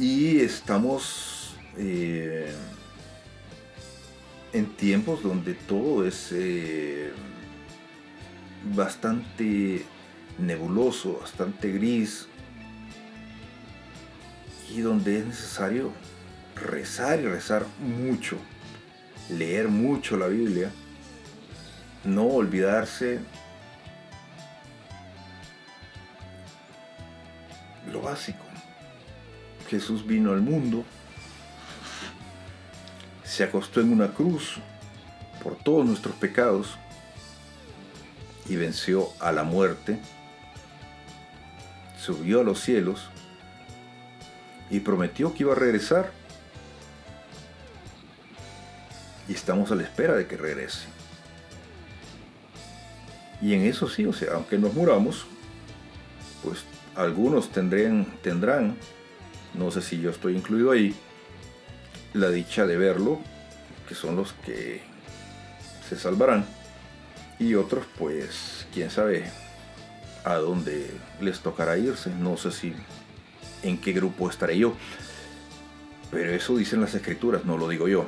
Y 0.00 0.40
estamos 0.40 1.56
eh, 1.76 2.50
en 4.54 4.74
tiempos 4.76 5.22
donde 5.22 5.52
todo 5.52 6.06
es 6.06 6.30
eh, 6.32 7.12
bastante 8.74 9.84
nebuloso, 10.38 11.18
bastante 11.20 11.70
gris. 11.70 12.26
y 14.74 14.80
donde 14.80 15.18
es 15.18 15.26
necesario 15.26 15.92
rezar 16.54 17.20
y 17.20 17.26
rezar 17.26 17.66
mucho, 17.80 18.38
leer 19.28 19.68
mucho 19.68 20.16
la 20.16 20.28
Biblia, 20.28 20.70
no 22.04 22.24
olvidarse 22.26 23.18
lo 27.92 28.00
básico. 28.00 28.49
Jesús 29.70 30.04
vino 30.04 30.32
al 30.32 30.40
mundo, 30.40 30.84
se 33.22 33.44
acostó 33.44 33.80
en 33.80 33.92
una 33.92 34.08
cruz 34.08 34.56
por 35.44 35.54
todos 35.54 35.86
nuestros 35.86 36.16
pecados 36.16 36.76
y 38.48 38.56
venció 38.56 39.10
a 39.20 39.30
la 39.30 39.44
muerte, 39.44 40.00
subió 41.96 42.40
a 42.40 42.42
los 42.42 42.58
cielos 42.60 43.10
y 44.70 44.80
prometió 44.80 45.32
que 45.32 45.44
iba 45.44 45.52
a 45.52 45.56
regresar. 45.56 46.10
Y 49.28 49.34
estamos 49.34 49.70
a 49.70 49.76
la 49.76 49.84
espera 49.84 50.16
de 50.16 50.26
que 50.26 50.36
regrese. 50.36 50.88
Y 53.40 53.54
en 53.54 53.62
eso 53.62 53.88
sí, 53.88 54.04
o 54.04 54.12
sea, 54.12 54.34
aunque 54.34 54.58
nos 54.58 54.74
muramos, 54.74 55.26
pues 56.42 56.64
algunos 56.96 57.50
tendrán, 57.52 58.06
tendrán, 58.20 58.76
no 59.54 59.70
sé 59.70 59.82
si 59.82 60.00
yo 60.00 60.10
estoy 60.10 60.36
incluido 60.36 60.70
ahí, 60.70 60.94
la 62.14 62.30
dicha 62.30 62.66
de 62.66 62.76
verlo, 62.76 63.20
que 63.88 63.94
son 63.94 64.16
los 64.16 64.32
que 64.44 64.80
se 65.88 65.96
salvarán. 65.96 66.46
Y 67.38 67.54
otros, 67.54 67.86
pues, 67.98 68.66
quién 68.72 68.90
sabe 68.90 69.24
a 70.24 70.34
dónde 70.34 70.90
les 71.20 71.40
tocará 71.40 71.78
irse. 71.78 72.10
No 72.10 72.36
sé 72.36 72.52
si 72.52 72.74
en 73.62 73.78
qué 73.78 73.92
grupo 73.92 74.28
estaré 74.28 74.58
yo. 74.58 74.74
Pero 76.10 76.32
eso 76.32 76.56
dicen 76.56 76.80
las 76.80 76.94
escrituras, 76.94 77.44
no 77.44 77.56
lo 77.56 77.68
digo 77.68 77.88
yo. 77.88 78.06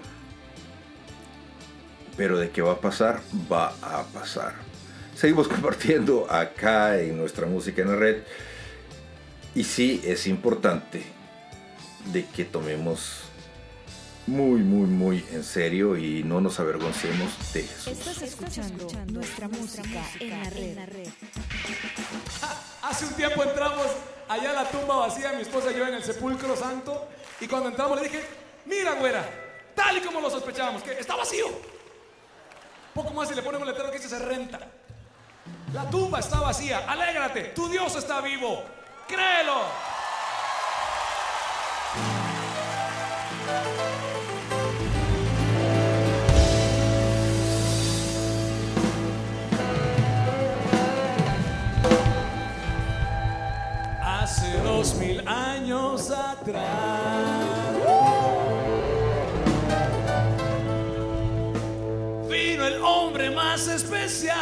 Pero 2.16 2.38
de 2.38 2.50
qué 2.50 2.60
va 2.60 2.72
a 2.72 2.80
pasar, 2.80 3.20
va 3.50 3.74
a 3.80 4.04
pasar. 4.12 4.54
Seguimos 5.14 5.48
compartiendo 5.48 6.30
acá 6.30 7.00
en 7.00 7.16
nuestra 7.16 7.46
música 7.46 7.82
en 7.82 7.88
la 7.88 7.96
red. 7.96 8.22
Y 9.54 9.64
sí, 9.64 10.02
es 10.04 10.26
importante 10.26 11.04
de 12.06 12.26
que 12.26 12.44
tomemos 12.44 13.22
muy, 14.26 14.60
muy, 14.60 14.86
muy 14.86 15.26
en 15.32 15.42
serio 15.42 15.96
y 15.96 16.22
no 16.22 16.40
nos 16.40 16.60
avergoncemos 16.60 17.52
de 17.52 17.62
Jesús. 17.62 17.88
Estás 17.88 18.22
escuchando 18.22 18.88
nuestra 19.06 19.48
música 19.48 20.02
en 20.20 20.30
la 20.76 20.86
red. 20.86 21.08
Hace 22.82 23.06
un 23.06 23.14
tiempo 23.14 23.42
entramos 23.42 23.86
allá 24.28 24.50
a 24.50 24.64
la 24.64 24.70
tumba 24.70 24.96
vacía, 24.96 25.32
mi 25.32 25.42
esposa 25.42 25.72
y 25.72 25.76
yo 25.76 25.86
en 25.86 25.94
el 25.94 26.02
sepulcro 26.02 26.56
santo, 26.56 27.08
y 27.40 27.46
cuando 27.46 27.68
entramos 27.68 28.00
le 28.00 28.08
dije, 28.08 28.24
mira 28.66 28.94
güera, 28.94 29.24
tal 29.74 29.98
y 29.98 30.00
como 30.00 30.20
lo 30.20 30.30
sospechábamos, 30.30 30.82
que 30.82 30.92
está 30.92 31.16
vacío. 31.16 31.46
Poco 32.94 33.12
más 33.12 33.30
y 33.30 33.34
le 33.34 33.42
ponen 33.42 33.60
un 33.62 33.68
letrero 33.68 33.90
que 33.90 33.96
dice 33.96 34.08
se 34.08 34.18
renta. 34.18 34.60
La 35.72 35.88
tumba 35.88 36.20
está 36.20 36.40
vacía, 36.40 36.90
alégrate, 36.90 37.44
tu 37.54 37.68
Dios 37.68 37.96
está 37.96 38.20
vivo, 38.20 38.62
créelo. 39.08 39.62
Años 55.26 56.10
atrás 56.10 57.42
vino 62.28 62.66
el 62.66 62.82
hombre 62.82 63.30
más 63.30 63.66
especial. 63.68 64.36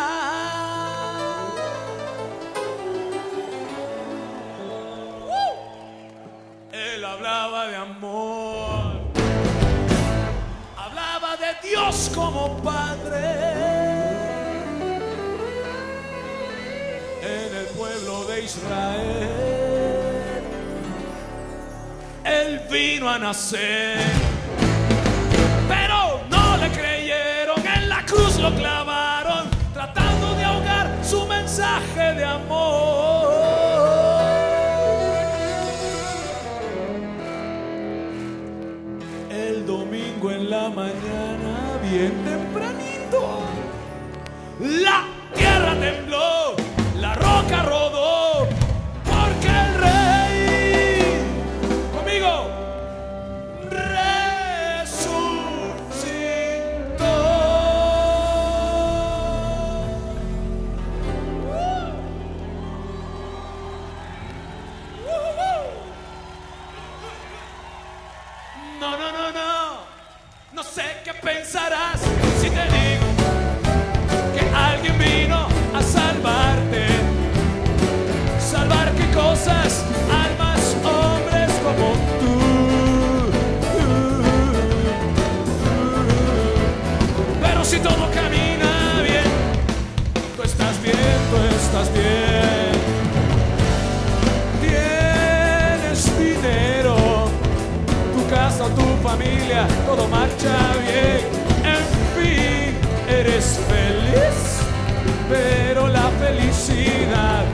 ¡Uh! 5.26 6.72
Él 6.72 7.04
hablaba 7.04 7.66
de 7.66 7.76
amor, 7.76 9.00
hablaba 10.76 11.36
de 11.36 11.68
Dios 11.68 12.10
como 12.14 12.56
Padre. 12.62 13.80
en 17.22 17.54
el 17.54 17.66
pueblo 17.76 18.24
de 18.24 18.44
Israel. 18.44 19.49
Vino 22.70 23.08
a 23.08 23.18
nacer, 23.18 23.98
pero 25.68 26.22
no 26.30 26.56
le 26.56 26.70
creyeron, 26.70 27.66
en 27.66 27.88
la 27.88 28.04
cruz 28.06 28.38
lo 28.38 28.54
clavaron, 28.54 29.50
tratando 29.74 30.34
de 30.36 30.44
ahogar 30.44 30.98
su 31.02 31.26
mensaje 31.26 32.14
de 32.14 32.24
amor. 32.24 33.19
Bien. 100.38 101.20
En 101.64 101.84
fin, 102.14 102.76
eres 103.08 103.58
feliz, 103.68 104.60
pero 105.28 105.88
la 105.88 106.10
felicidad 106.20 107.44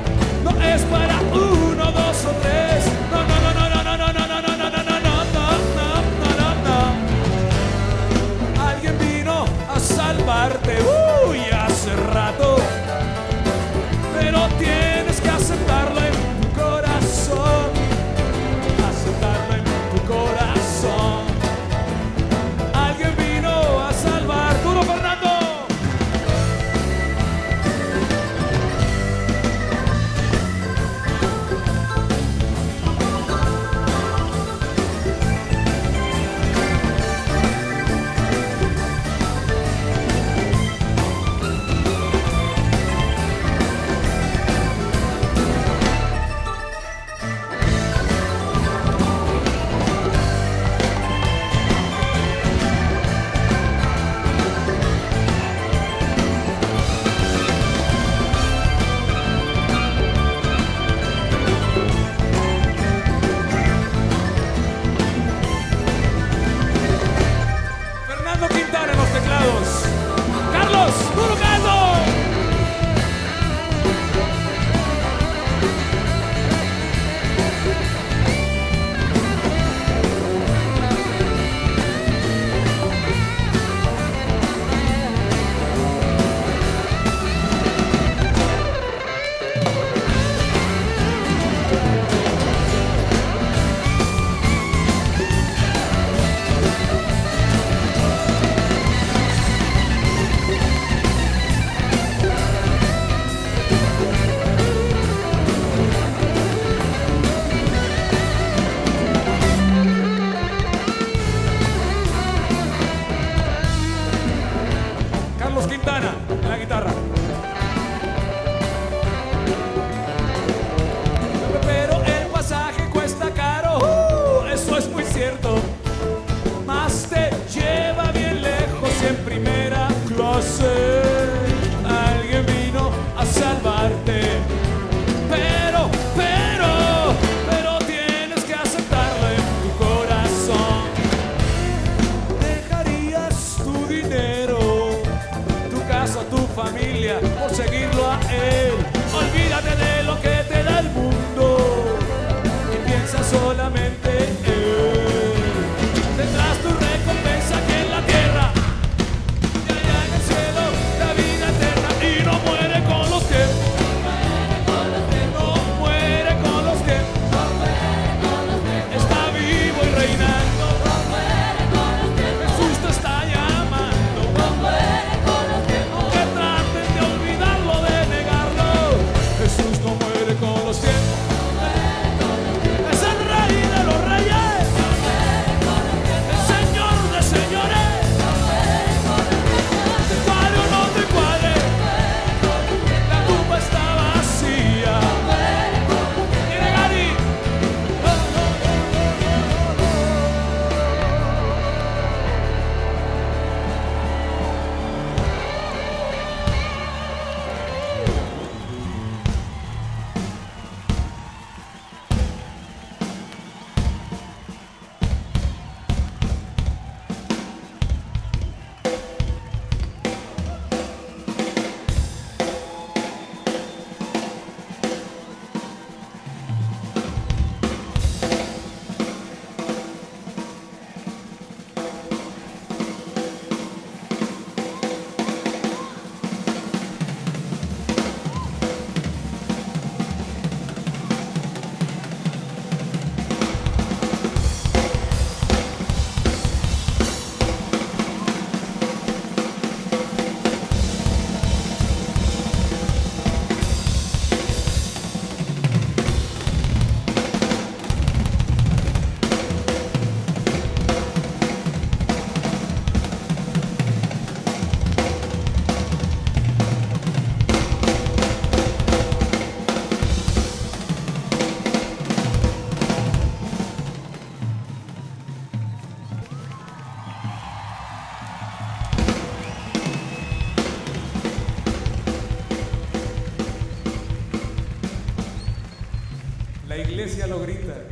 no 0.45 0.51
es 0.61 0.83
para 0.83 1.21
uno, 1.33 1.93
dos 1.93 2.25
o 2.25 2.33
tres. 2.43 2.96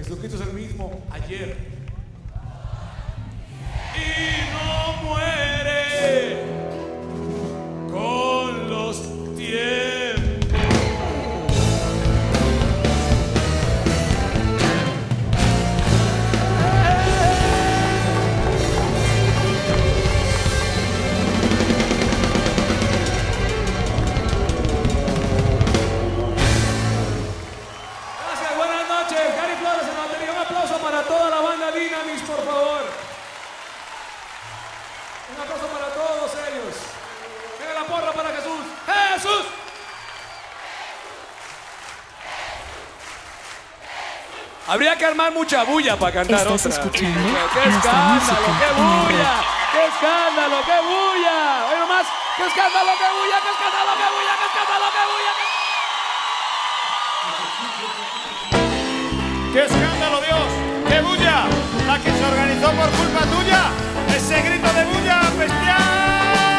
Jesucristo 0.05 0.37
es 0.37 0.47
el 0.47 0.53
mismo 0.53 1.03
ayer. 1.11 1.57
Y 3.97 4.53
no 4.53 5.03
muere 5.03 5.34
armar 45.15 45.31
mucha 45.33 45.63
bulla 45.63 45.97
para 45.97 46.11
cantar 46.13 46.41
Estás 46.41 46.67
otra. 46.67 46.71
escuchando 46.73 47.21
¡Qué 47.55 47.69
escándalo! 47.71 48.51
¡Qué 48.59 48.71
bulla! 48.75 49.35
¡Qué 49.73 49.81
escándalo! 49.87 50.57
¡Qué 50.67 50.79
bulla! 50.83 51.39
Oye 51.71 51.79
nomás, 51.79 52.07
¡qué 52.37 52.43
escándalo! 52.51 52.91
¡Qué 52.99 53.09
bulla! 53.15 53.39
¡Qué 53.45 53.51
escándalo! 53.55 53.93
¡Qué 53.95 54.09
bulla! 54.15 54.35
¡Qué 54.35 54.47
escándalo! 54.51 54.87
¡Qué 54.95 55.03
bulla! 55.11 55.33
¡Qué- 55.39 55.55
¡Qué 59.55 59.61
escándalo, 59.71 60.19
Dios! 60.21 60.49
¡Qué 60.89 60.99
bulla! 61.01 61.37
La 61.87 61.95
que 62.01 62.11
se 62.11 62.25
organizó 62.25 62.73
por 62.73 62.91
culpa 62.91 63.21
tuya. 63.31 63.71
Ese 64.17 64.43
grito 64.43 64.67
de 64.73 64.85
bulla 64.87 65.21
bestial. 65.39 66.54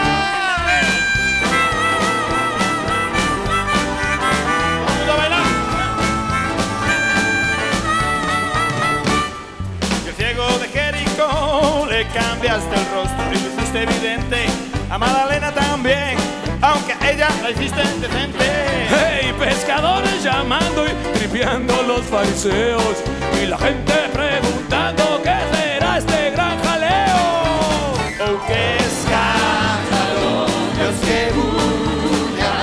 Jericó 11.15 11.87
le 11.89 12.05
cambiaste 12.07 12.75
el 12.75 12.85
rostro 12.93 13.25
y 13.31 13.35
lo 13.35 13.47
hiciste 13.49 13.83
evidente. 13.83 14.45
A 14.89 14.97
Madalena 14.97 15.51
también, 15.51 16.17
aunque 16.61 16.93
a 16.93 17.11
ella 17.11 17.29
la 17.41 17.51
hiciste 17.51 17.81
decente. 17.99 18.87
¡Hey! 18.89 19.33
Pescadores 19.39 20.23
llamando 20.23 20.85
y 20.85 21.17
tripeando 21.17 21.83
los 21.83 22.01
fariseos. 22.05 22.97
Y 23.41 23.45
la 23.45 23.57
gente 23.57 23.93
preguntando 24.13 25.21
qué 25.23 25.35
será 25.53 25.97
este 25.97 26.31
gran 26.31 26.61
jaleo. 26.63 27.93
¡Oh, 28.21 28.47
qué 28.47 28.77
escándalo! 28.77 30.45
Dios, 30.75 30.95
qué 31.05 31.31
bulla. 31.33 32.53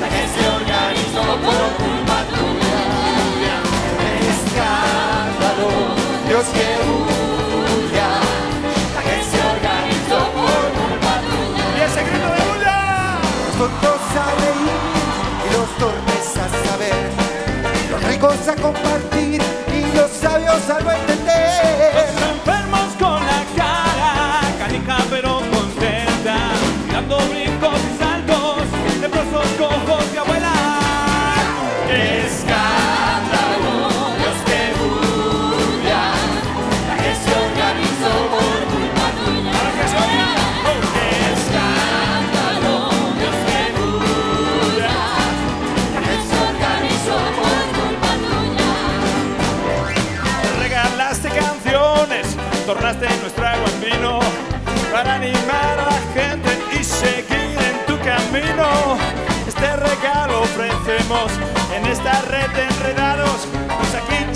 La 0.00 0.08
que 0.08 0.24
se 0.34 0.48
organizó 0.48 1.22
por 1.44 1.60
culpa 1.76 2.24
tuya. 2.30 3.56
¡Qué 4.00 4.28
escándalo! 4.30 5.68
Dios, 6.28 6.46
qué 6.54 6.86
bulla. 6.86 7.05
Tontos 13.66 14.00
a 14.16 14.26
reír 14.40 14.70
y 15.44 15.52
los 15.52 15.68
torpes 15.78 16.36
a 16.36 16.68
saber, 16.68 16.94
los 17.90 18.02
ricos 18.04 18.48
a 18.48 18.54
compartir 18.54 19.42
y 19.72 19.96
los 19.96 20.10
sabios 20.10 20.70
a 20.70 20.80
no 20.80 21.05
Este 58.36 59.76
regalo 59.76 60.42
ofrecemos 60.42 61.32
en 61.74 61.86
esta 61.86 62.20
red 62.22 62.50
de 62.50 62.64
enredados. 62.64 63.48
Pues 63.78 63.94
aquí 63.94 64.35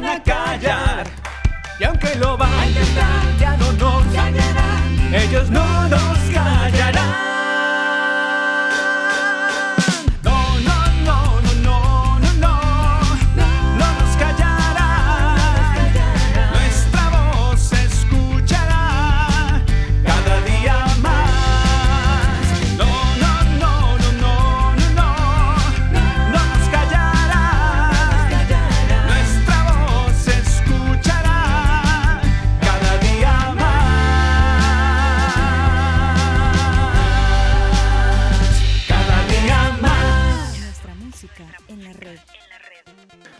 van 0.00 0.04
a 0.04 0.22
callar. 0.22 1.06
Y 1.80 1.84
aunque 1.84 2.14
lo 2.16 2.36
van 2.36 2.52
a 2.52 2.66
intentar, 2.66 3.38
ya 3.38 3.56
no 3.56 3.72
nos 3.72 4.04
callarán. 4.14 5.14
Ellos 5.14 5.50
no 5.50 5.88
nos 5.88 6.18
callarán. 6.34 7.45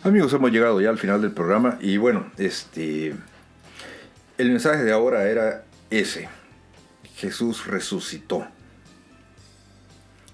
Amigos, 0.07 0.33
hemos 0.35 0.53
llegado 0.53 0.81
ya 0.81 0.89
al 0.89 0.99
final 0.99 1.21
del 1.21 1.33
programa 1.33 1.79
y 1.81 1.97
bueno, 1.97 2.31
este 2.39 3.17
el 4.39 4.51
mensaje 4.51 4.85
de 4.85 4.93
ahora 4.93 5.29
era 5.29 5.65
ese. 5.91 6.29
Jesús 7.17 7.67
resucitó. 7.67 8.47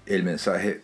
El 0.05 0.21
mensaje 0.21 0.83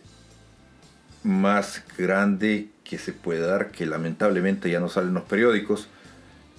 más 1.22 1.84
grande 1.96 2.70
que 2.82 2.98
se 2.98 3.12
puede 3.12 3.46
dar, 3.46 3.70
que 3.70 3.86
lamentablemente 3.86 4.68
ya 4.68 4.80
no 4.80 4.88
sale 4.88 5.06
en 5.06 5.14
los 5.14 5.22
periódicos, 5.22 5.86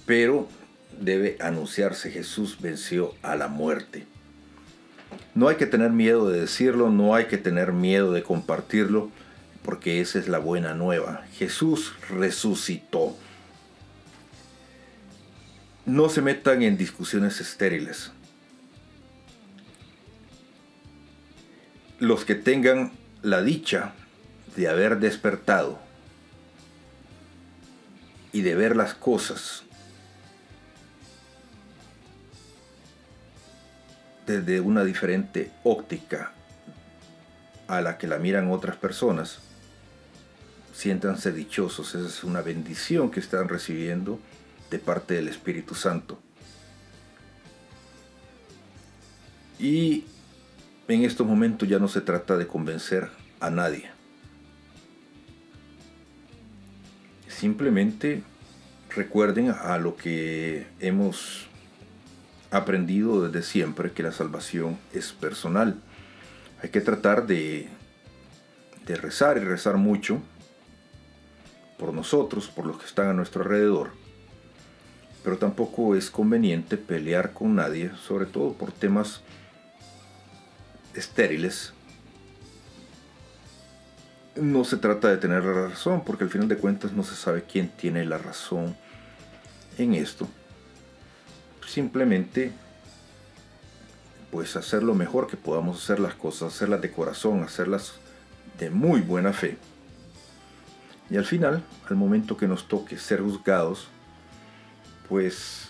pero 0.06 0.48
debe 1.02 1.36
anunciarse, 1.42 2.12
Jesús 2.12 2.60
venció 2.62 3.14
a 3.24 3.36
la 3.36 3.50
muerte. 3.50 4.06
No 5.36 5.50
hay 5.50 5.58
que 5.58 5.66
tener 5.66 5.92
miedo 5.92 6.30
de 6.30 6.40
decirlo, 6.40 6.92
no 6.92 7.14
hay 7.14 7.26
que 7.26 7.38
tener 7.38 7.74
miedo 7.74 8.14
de 8.14 8.24
compartirlo 8.24 9.12
porque 9.64 10.02
esa 10.02 10.20
es 10.20 10.28
la 10.28 10.40
buena 10.40 10.74
nueva. 10.74 11.26
Jesús 11.34 11.94
resucitó. 12.10 13.16
No 15.86 16.10
se 16.10 16.22
metan 16.22 16.64
en 16.64 16.78
discusiones 16.78 17.40
estériles. 17.42 18.12
Los 22.00 22.26
que 22.26 22.36
tengan 22.36 22.92
la 23.22 23.42
dicha 23.42 23.94
de 24.56 24.68
haber 24.68 25.00
despertado 25.00 25.80
y 28.34 28.42
de 28.42 28.56
ver 28.56 28.76
las 28.76 28.94
cosas 28.94 29.64
desde 34.26 34.60
una 34.62 34.84
diferente 34.84 35.52
óptica 35.64 36.32
a 37.68 37.82
la 37.82 37.98
que 37.98 38.08
la 38.08 38.18
miran 38.18 38.52
otras 38.52 38.76
personas, 38.76 39.40
siéntanse 40.82 41.32
dichosos. 41.32 41.94
Esa 41.94 42.08
es 42.08 42.24
una 42.24 42.42
bendición 42.42 43.12
que 43.12 43.20
están 43.20 43.48
recibiendo 43.48 44.20
de 44.72 44.80
parte 44.80 45.14
del 45.14 45.28
Espíritu 45.28 45.76
Santo. 45.76 46.20
Y 49.60 50.06
en 50.88 51.04
estos 51.04 51.28
momentos 51.28 51.70
ya 51.70 51.78
no 51.78 51.88
se 51.88 52.02
trata 52.02 52.36
de 52.36 52.48
convencer 52.48 53.10
a 53.40 53.52
nadie. 53.52 53.92
Simplemente 57.28 58.24
recuerden 58.90 59.52
a 59.52 59.78
lo 59.78 59.96
que 59.96 60.66
hemos 60.80 61.46
aprendido 62.50 63.30
desde 63.30 63.48
siempre, 63.48 63.92
que 63.92 64.02
la 64.02 64.12
salvación 64.12 64.80
es 64.94 65.12
personal. 65.12 65.80
Hay 66.64 66.70
que 66.70 66.82
tratar 66.82 67.28
de, 67.28 67.70
de 68.88 68.96
rezar 68.96 69.38
y 69.38 69.42
rezar 69.42 69.78
mucho 69.78 70.24
por 71.82 71.96
nosotros, 71.96 72.48
por 72.48 72.68
los 72.68 72.78
que 72.78 72.86
están 72.86 73.08
a 73.08 73.14
nuestro 73.14 73.42
alrededor. 73.42 73.90
Pero 75.24 75.40
tampoco 75.40 75.96
es 75.96 76.12
conveniente 76.12 76.78
pelear 76.78 77.34
con 77.34 77.56
nadie, 77.56 77.92
sobre 77.96 78.28
todo 78.28 78.54
por 78.54 78.72
temas 78.72 79.22
estériles. 80.94 81.74
No 84.36 84.64
se 84.64 84.78
trata 84.78 85.10
de 85.10 85.18
tener 85.18 85.44
la 85.44 85.70
razón, 85.70 86.04
porque 86.06 86.24
al 86.24 86.30
final 86.30 86.48
de 86.48 86.58
cuentas 86.58 86.92
no 86.92 87.04
se 87.04 87.16
sabe 87.16 87.46
quién 87.52 87.70
tiene 87.70 88.06
la 88.06 88.20
razón 88.20 88.78
en 89.80 89.96
esto. 89.96 90.28
Simplemente, 91.68 92.52
pues 94.30 94.56
hacer 94.56 94.84
lo 94.84 94.94
mejor 94.94 95.26
que 95.26 95.36
podamos 95.36 95.84
hacer 95.84 96.00
las 96.00 96.14
cosas, 96.14 96.54
hacerlas 96.54 96.82
de 96.82 96.92
corazón, 96.92 97.42
hacerlas 97.42 97.94
de 98.60 98.70
muy 98.70 99.02
buena 99.02 99.34
fe. 99.34 99.58
Y 101.12 101.18
al 101.18 101.26
final, 101.26 101.62
al 101.90 101.98
momento 101.98 102.38
que 102.38 102.48
nos 102.48 102.70
toque 102.70 102.98
ser 102.98 103.20
juzgados, 103.20 103.90
pues 105.10 105.68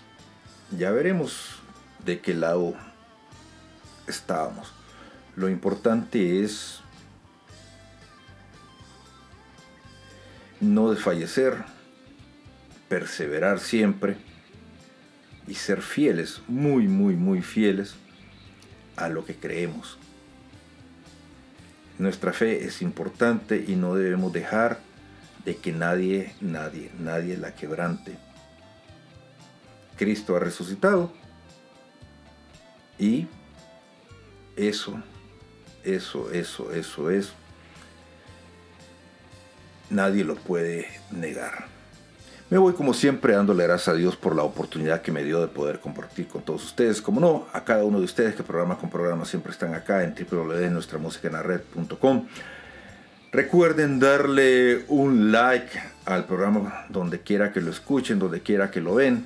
ya 0.77 0.91
veremos 0.91 1.55
de 2.05 2.19
qué 2.19 2.35
lado 2.35 2.75
estábamos. 4.07 4.71
Lo 5.35 5.49
importante 5.49 6.43
es 6.43 6.81
no 10.59 10.91
desfallecer, 10.91 11.55
perseverar 12.87 13.59
siempre 13.59 14.17
y 15.47 15.55
ser 15.55 15.81
fieles, 15.81 16.43
muy, 16.47 16.87
muy, 16.87 17.15
muy 17.15 17.41
fieles 17.41 17.95
a 18.95 19.09
lo 19.09 19.25
que 19.25 19.35
creemos. 19.35 19.97
Nuestra 21.97 22.31
fe 22.31 22.63
es 22.63 22.83
importante 22.83 23.65
y 23.67 23.75
no 23.75 23.95
debemos 23.95 24.31
dejar 24.33 24.90
de 25.45 25.57
que 25.57 25.71
nadie, 25.71 26.33
nadie, 26.41 26.91
nadie 26.99 27.37
la 27.37 27.55
quebrante. 27.55 28.17
Cristo 29.97 30.35
ha 30.35 30.39
resucitado 30.39 31.11
y 32.97 33.27
eso, 34.55 35.01
eso, 35.83 36.31
eso, 36.31 36.71
eso, 36.71 37.09
eso, 37.09 37.33
nadie 39.89 40.23
lo 40.23 40.35
puede 40.35 40.87
negar. 41.11 41.65
Me 42.49 42.57
voy 42.57 42.73
como 42.73 42.93
siempre 42.93 43.33
dándole 43.33 43.63
gracias 43.63 43.87
a 43.87 43.97
Dios 43.97 44.17
por 44.17 44.35
la 44.35 44.43
oportunidad 44.43 45.01
que 45.01 45.13
me 45.13 45.23
dio 45.23 45.39
de 45.39 45.47
poder 45.47 45.79
compartir 45.79 46.27
con 46.27 46.41
todos 46.41 46.65
ustedes. 46.65 47.01
Como 47.01 47.21
no, 47.21 47.47
a 47.53 47.63
cada 47.63 47.85
uno 47.85 47.99
de 47.99 48.05
ustedes 48.05 48.35
que 48.35 48.43
programa 48.43 48.77
con 48.77 48.89
programa 48.89 49.23
siempre 49.23 49.53
están 49.53 49.73
acá 49.73 50.03
en 50.03 50.13
www.nuestramusicanarred.com. 50.13 52.27
Recuerden 53.33 54.01
darle 54.01 54.83
un 54.89 55.31
like 55.31 55.81
al 56.03 56.25
programa 56.25 56.85
donde 56.89 57.21
quiera 57.21 57.53
que 57.53 57.61
lo 57.61 57.71
escuchen, 57.71 58.19
donde 58.19 58.41
quiera 58.41 58.71
que 58.71 58.81
lo 58.81 58.95
ven, 58.95 59.25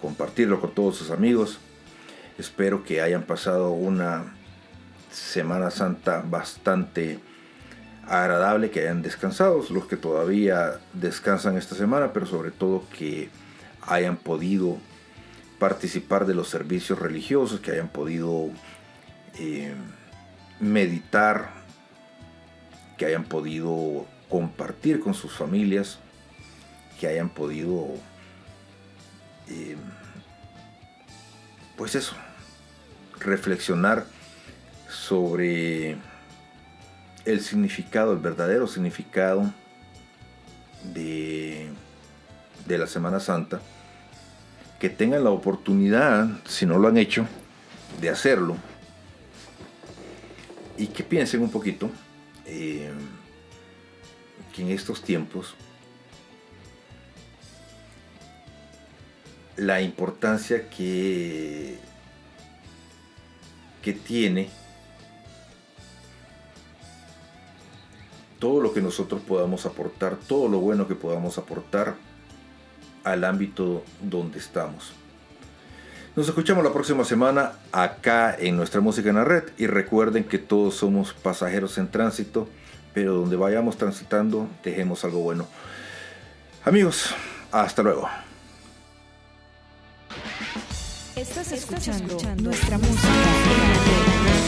compartirlo 0.00 0.60
con 0.60 0.70
todos 0.70 0.96
sus 0.96 1.10
amigos. 1.10 1.58
Espero 2.38 2.84
que 2.84 3.02
hayan 3.02 3.24
pasado 3.24 3.72
una 3.72 4.36
Semana 5.10 5.72
Santa 5.72 6.22
bastante 6.24 7.18
agradable, 8.06 8.70
que 8.70 8.82
hayan 8.82 9.02
descansado, 9.02 9.64
los 9.70 9.86
que 9.86 9.96
todavía 9.96 10.78
descansan 10.92 11.56
esta 11.56 11.74
semana, 11.74 12.12
pero 12.12 12.26
sobre 12.26 12.52
todo 12.52 12.84
que 12.96 13.28
hayan 13.88 14.18
podido 14.18 14.78
participar 15.58 16.26
de 16.26 16.34
los 16.34 16.48
servicios 16.48 17.00
religiosos, 17.00 17.58
que 17.58 17.72
hayan 17.72 17.88
podido 17.88 18.50
eh, 19.36 19.74
meditar, 20.60 21.61
que 23.02 23.06
hayan 23.06 23.24
podido 23.24 24.06
compartir 24.28 25.00
con 25.00 25.12
sus 25.12 25.32
familias, 25.32 25.98
que 27.00 27.08
hayan 27.08 27.30
podido, 27.30 27.88
eh, 29.48 29.76
pues 31.76 31.96
eso, 31.96 32.14
reflexionar 33.18 34.06
sobre 34.88 35.96
el 37.24 37.40
significado, 37.40 38.12
el 38.12 38.20
verdadero 38.20 38.68
significado 38.68 39.52
de, 40.94 41.70
de 42.68 42.78
la 42.78 42.86
Semana 42.86 43.18
Santa, 43.18 43.60
que 44.78 44.90
tengan 44.90 45.24
la 45.24 45.30
oportunidad, 45.30 46.28
si 46.46 46.66
no 46.66 46.78
lo 46.78 46.86
han 46.86 46.98
hecho, 46.98 47.26
de 48.00 48.10
hacerlo 48.10 48.56
y 50.78 50.86
que 50.86 51.02
piensen 51.02 51.42
un 51.42 51.50
poquito 51.50 51.90
eh, 52.46 52.92
que 54.54 54.62
en 54.62 54.70
estos 54.70 55.02
tiempos 55.02 55.54
la 59.56 59.80
importancia 59.80 60.68
que, 60.68 61.78
que 63.82 63.92
tiene 63.92 64.50
todo 68.38 68.60
lo 68.60 68.72
que 68.72 68.82
nosotros 68.82 69.20
podamos 69.22 69.66
aportar, 69.66 70.16
todo 70.16 70.48
lo 70.48 70.58
bueno 70.58 70.88
que 70.88 70.96
podamos 70.96 71.38
aportar 71.38 71.94
al 73.04 73.24
ámbito 73.24 73.84
donde 74.00 74.38
estamos. 74.38 74.92
Nos 76.14 76.28
escuchamos 76.28 76.62
la 76.62 76.74
próxima 76.74 77.06
semana 77.06 77.52
acá 77.72 78.36
en 78.38 78.54
nuestra 78.54 78.82
música 78.82 79.08
en 79.08 79.16
la 79.16 79.24
red 79.24 79.44
y 79.56 79.66
recuerden 79.66 80.24
que 80.24 80.36
todos 80.36 80.74
somos 80.74 81.14
pasajeros 81.14 81.78
en 81.78 81.90
tránsito, 81.90 82.48
pero 82.92 83.14
donde 83.14 83.36
vayamos 83.36 83.78
transitando 83.78 84.46
dejemos 84.62 85.04
algo 85.04 85.20
bueno. 85.20 85.46
Amigos, 86.66 87.14
hasta 87.50 87.82
luego. 87.82 88.10
Estás 91.16 91.50
escuchando, 91.52 92.18
nuestra 92.42 92.76
música 92.76 93.08
en 93.08 93.60
la 93.60 94.34
red. 94.34 94.41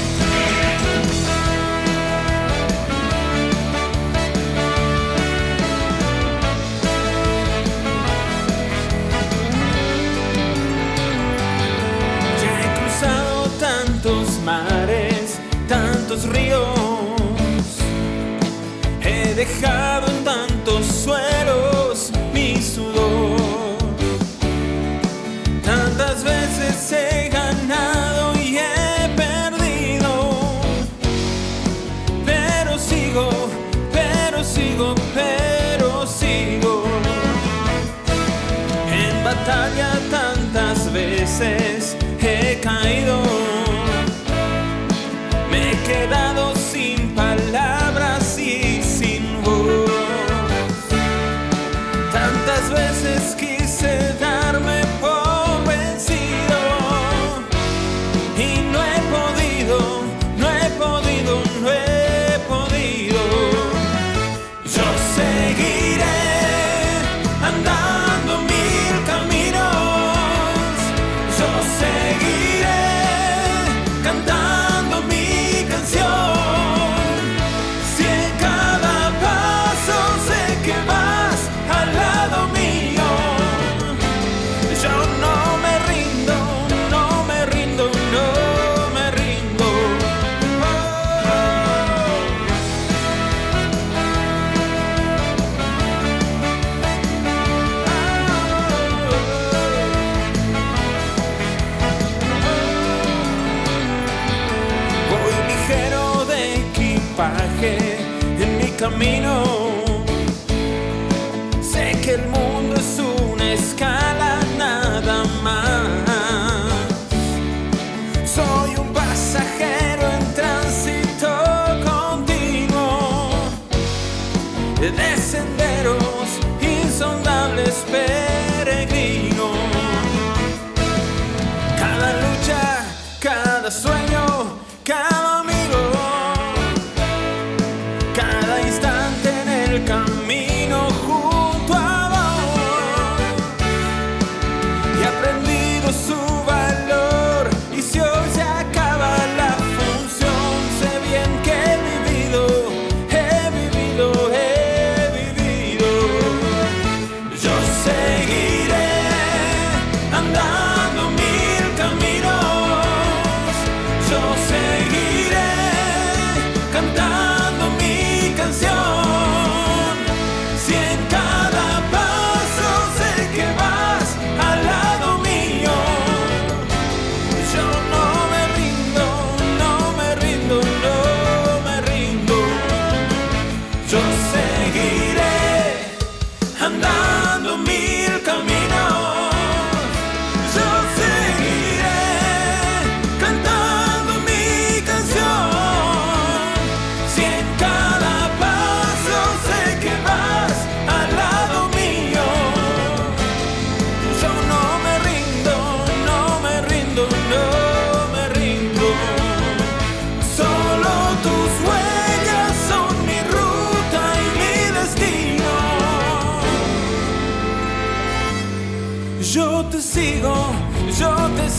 Mares, 14.44 15.38
tantos 15.68 16.28
ríos. 16.28 16.68
He 19.00 19.34
dejado 19.34 20.06
en 20.08 20.24
tantos 20.24 20.86
suelos 20.86 22.12
mi 22.32 22.60
sudor. 22.60 23.78
Tantas 25.64 26.22
veces 26.22 26.92
he 26.92 27.33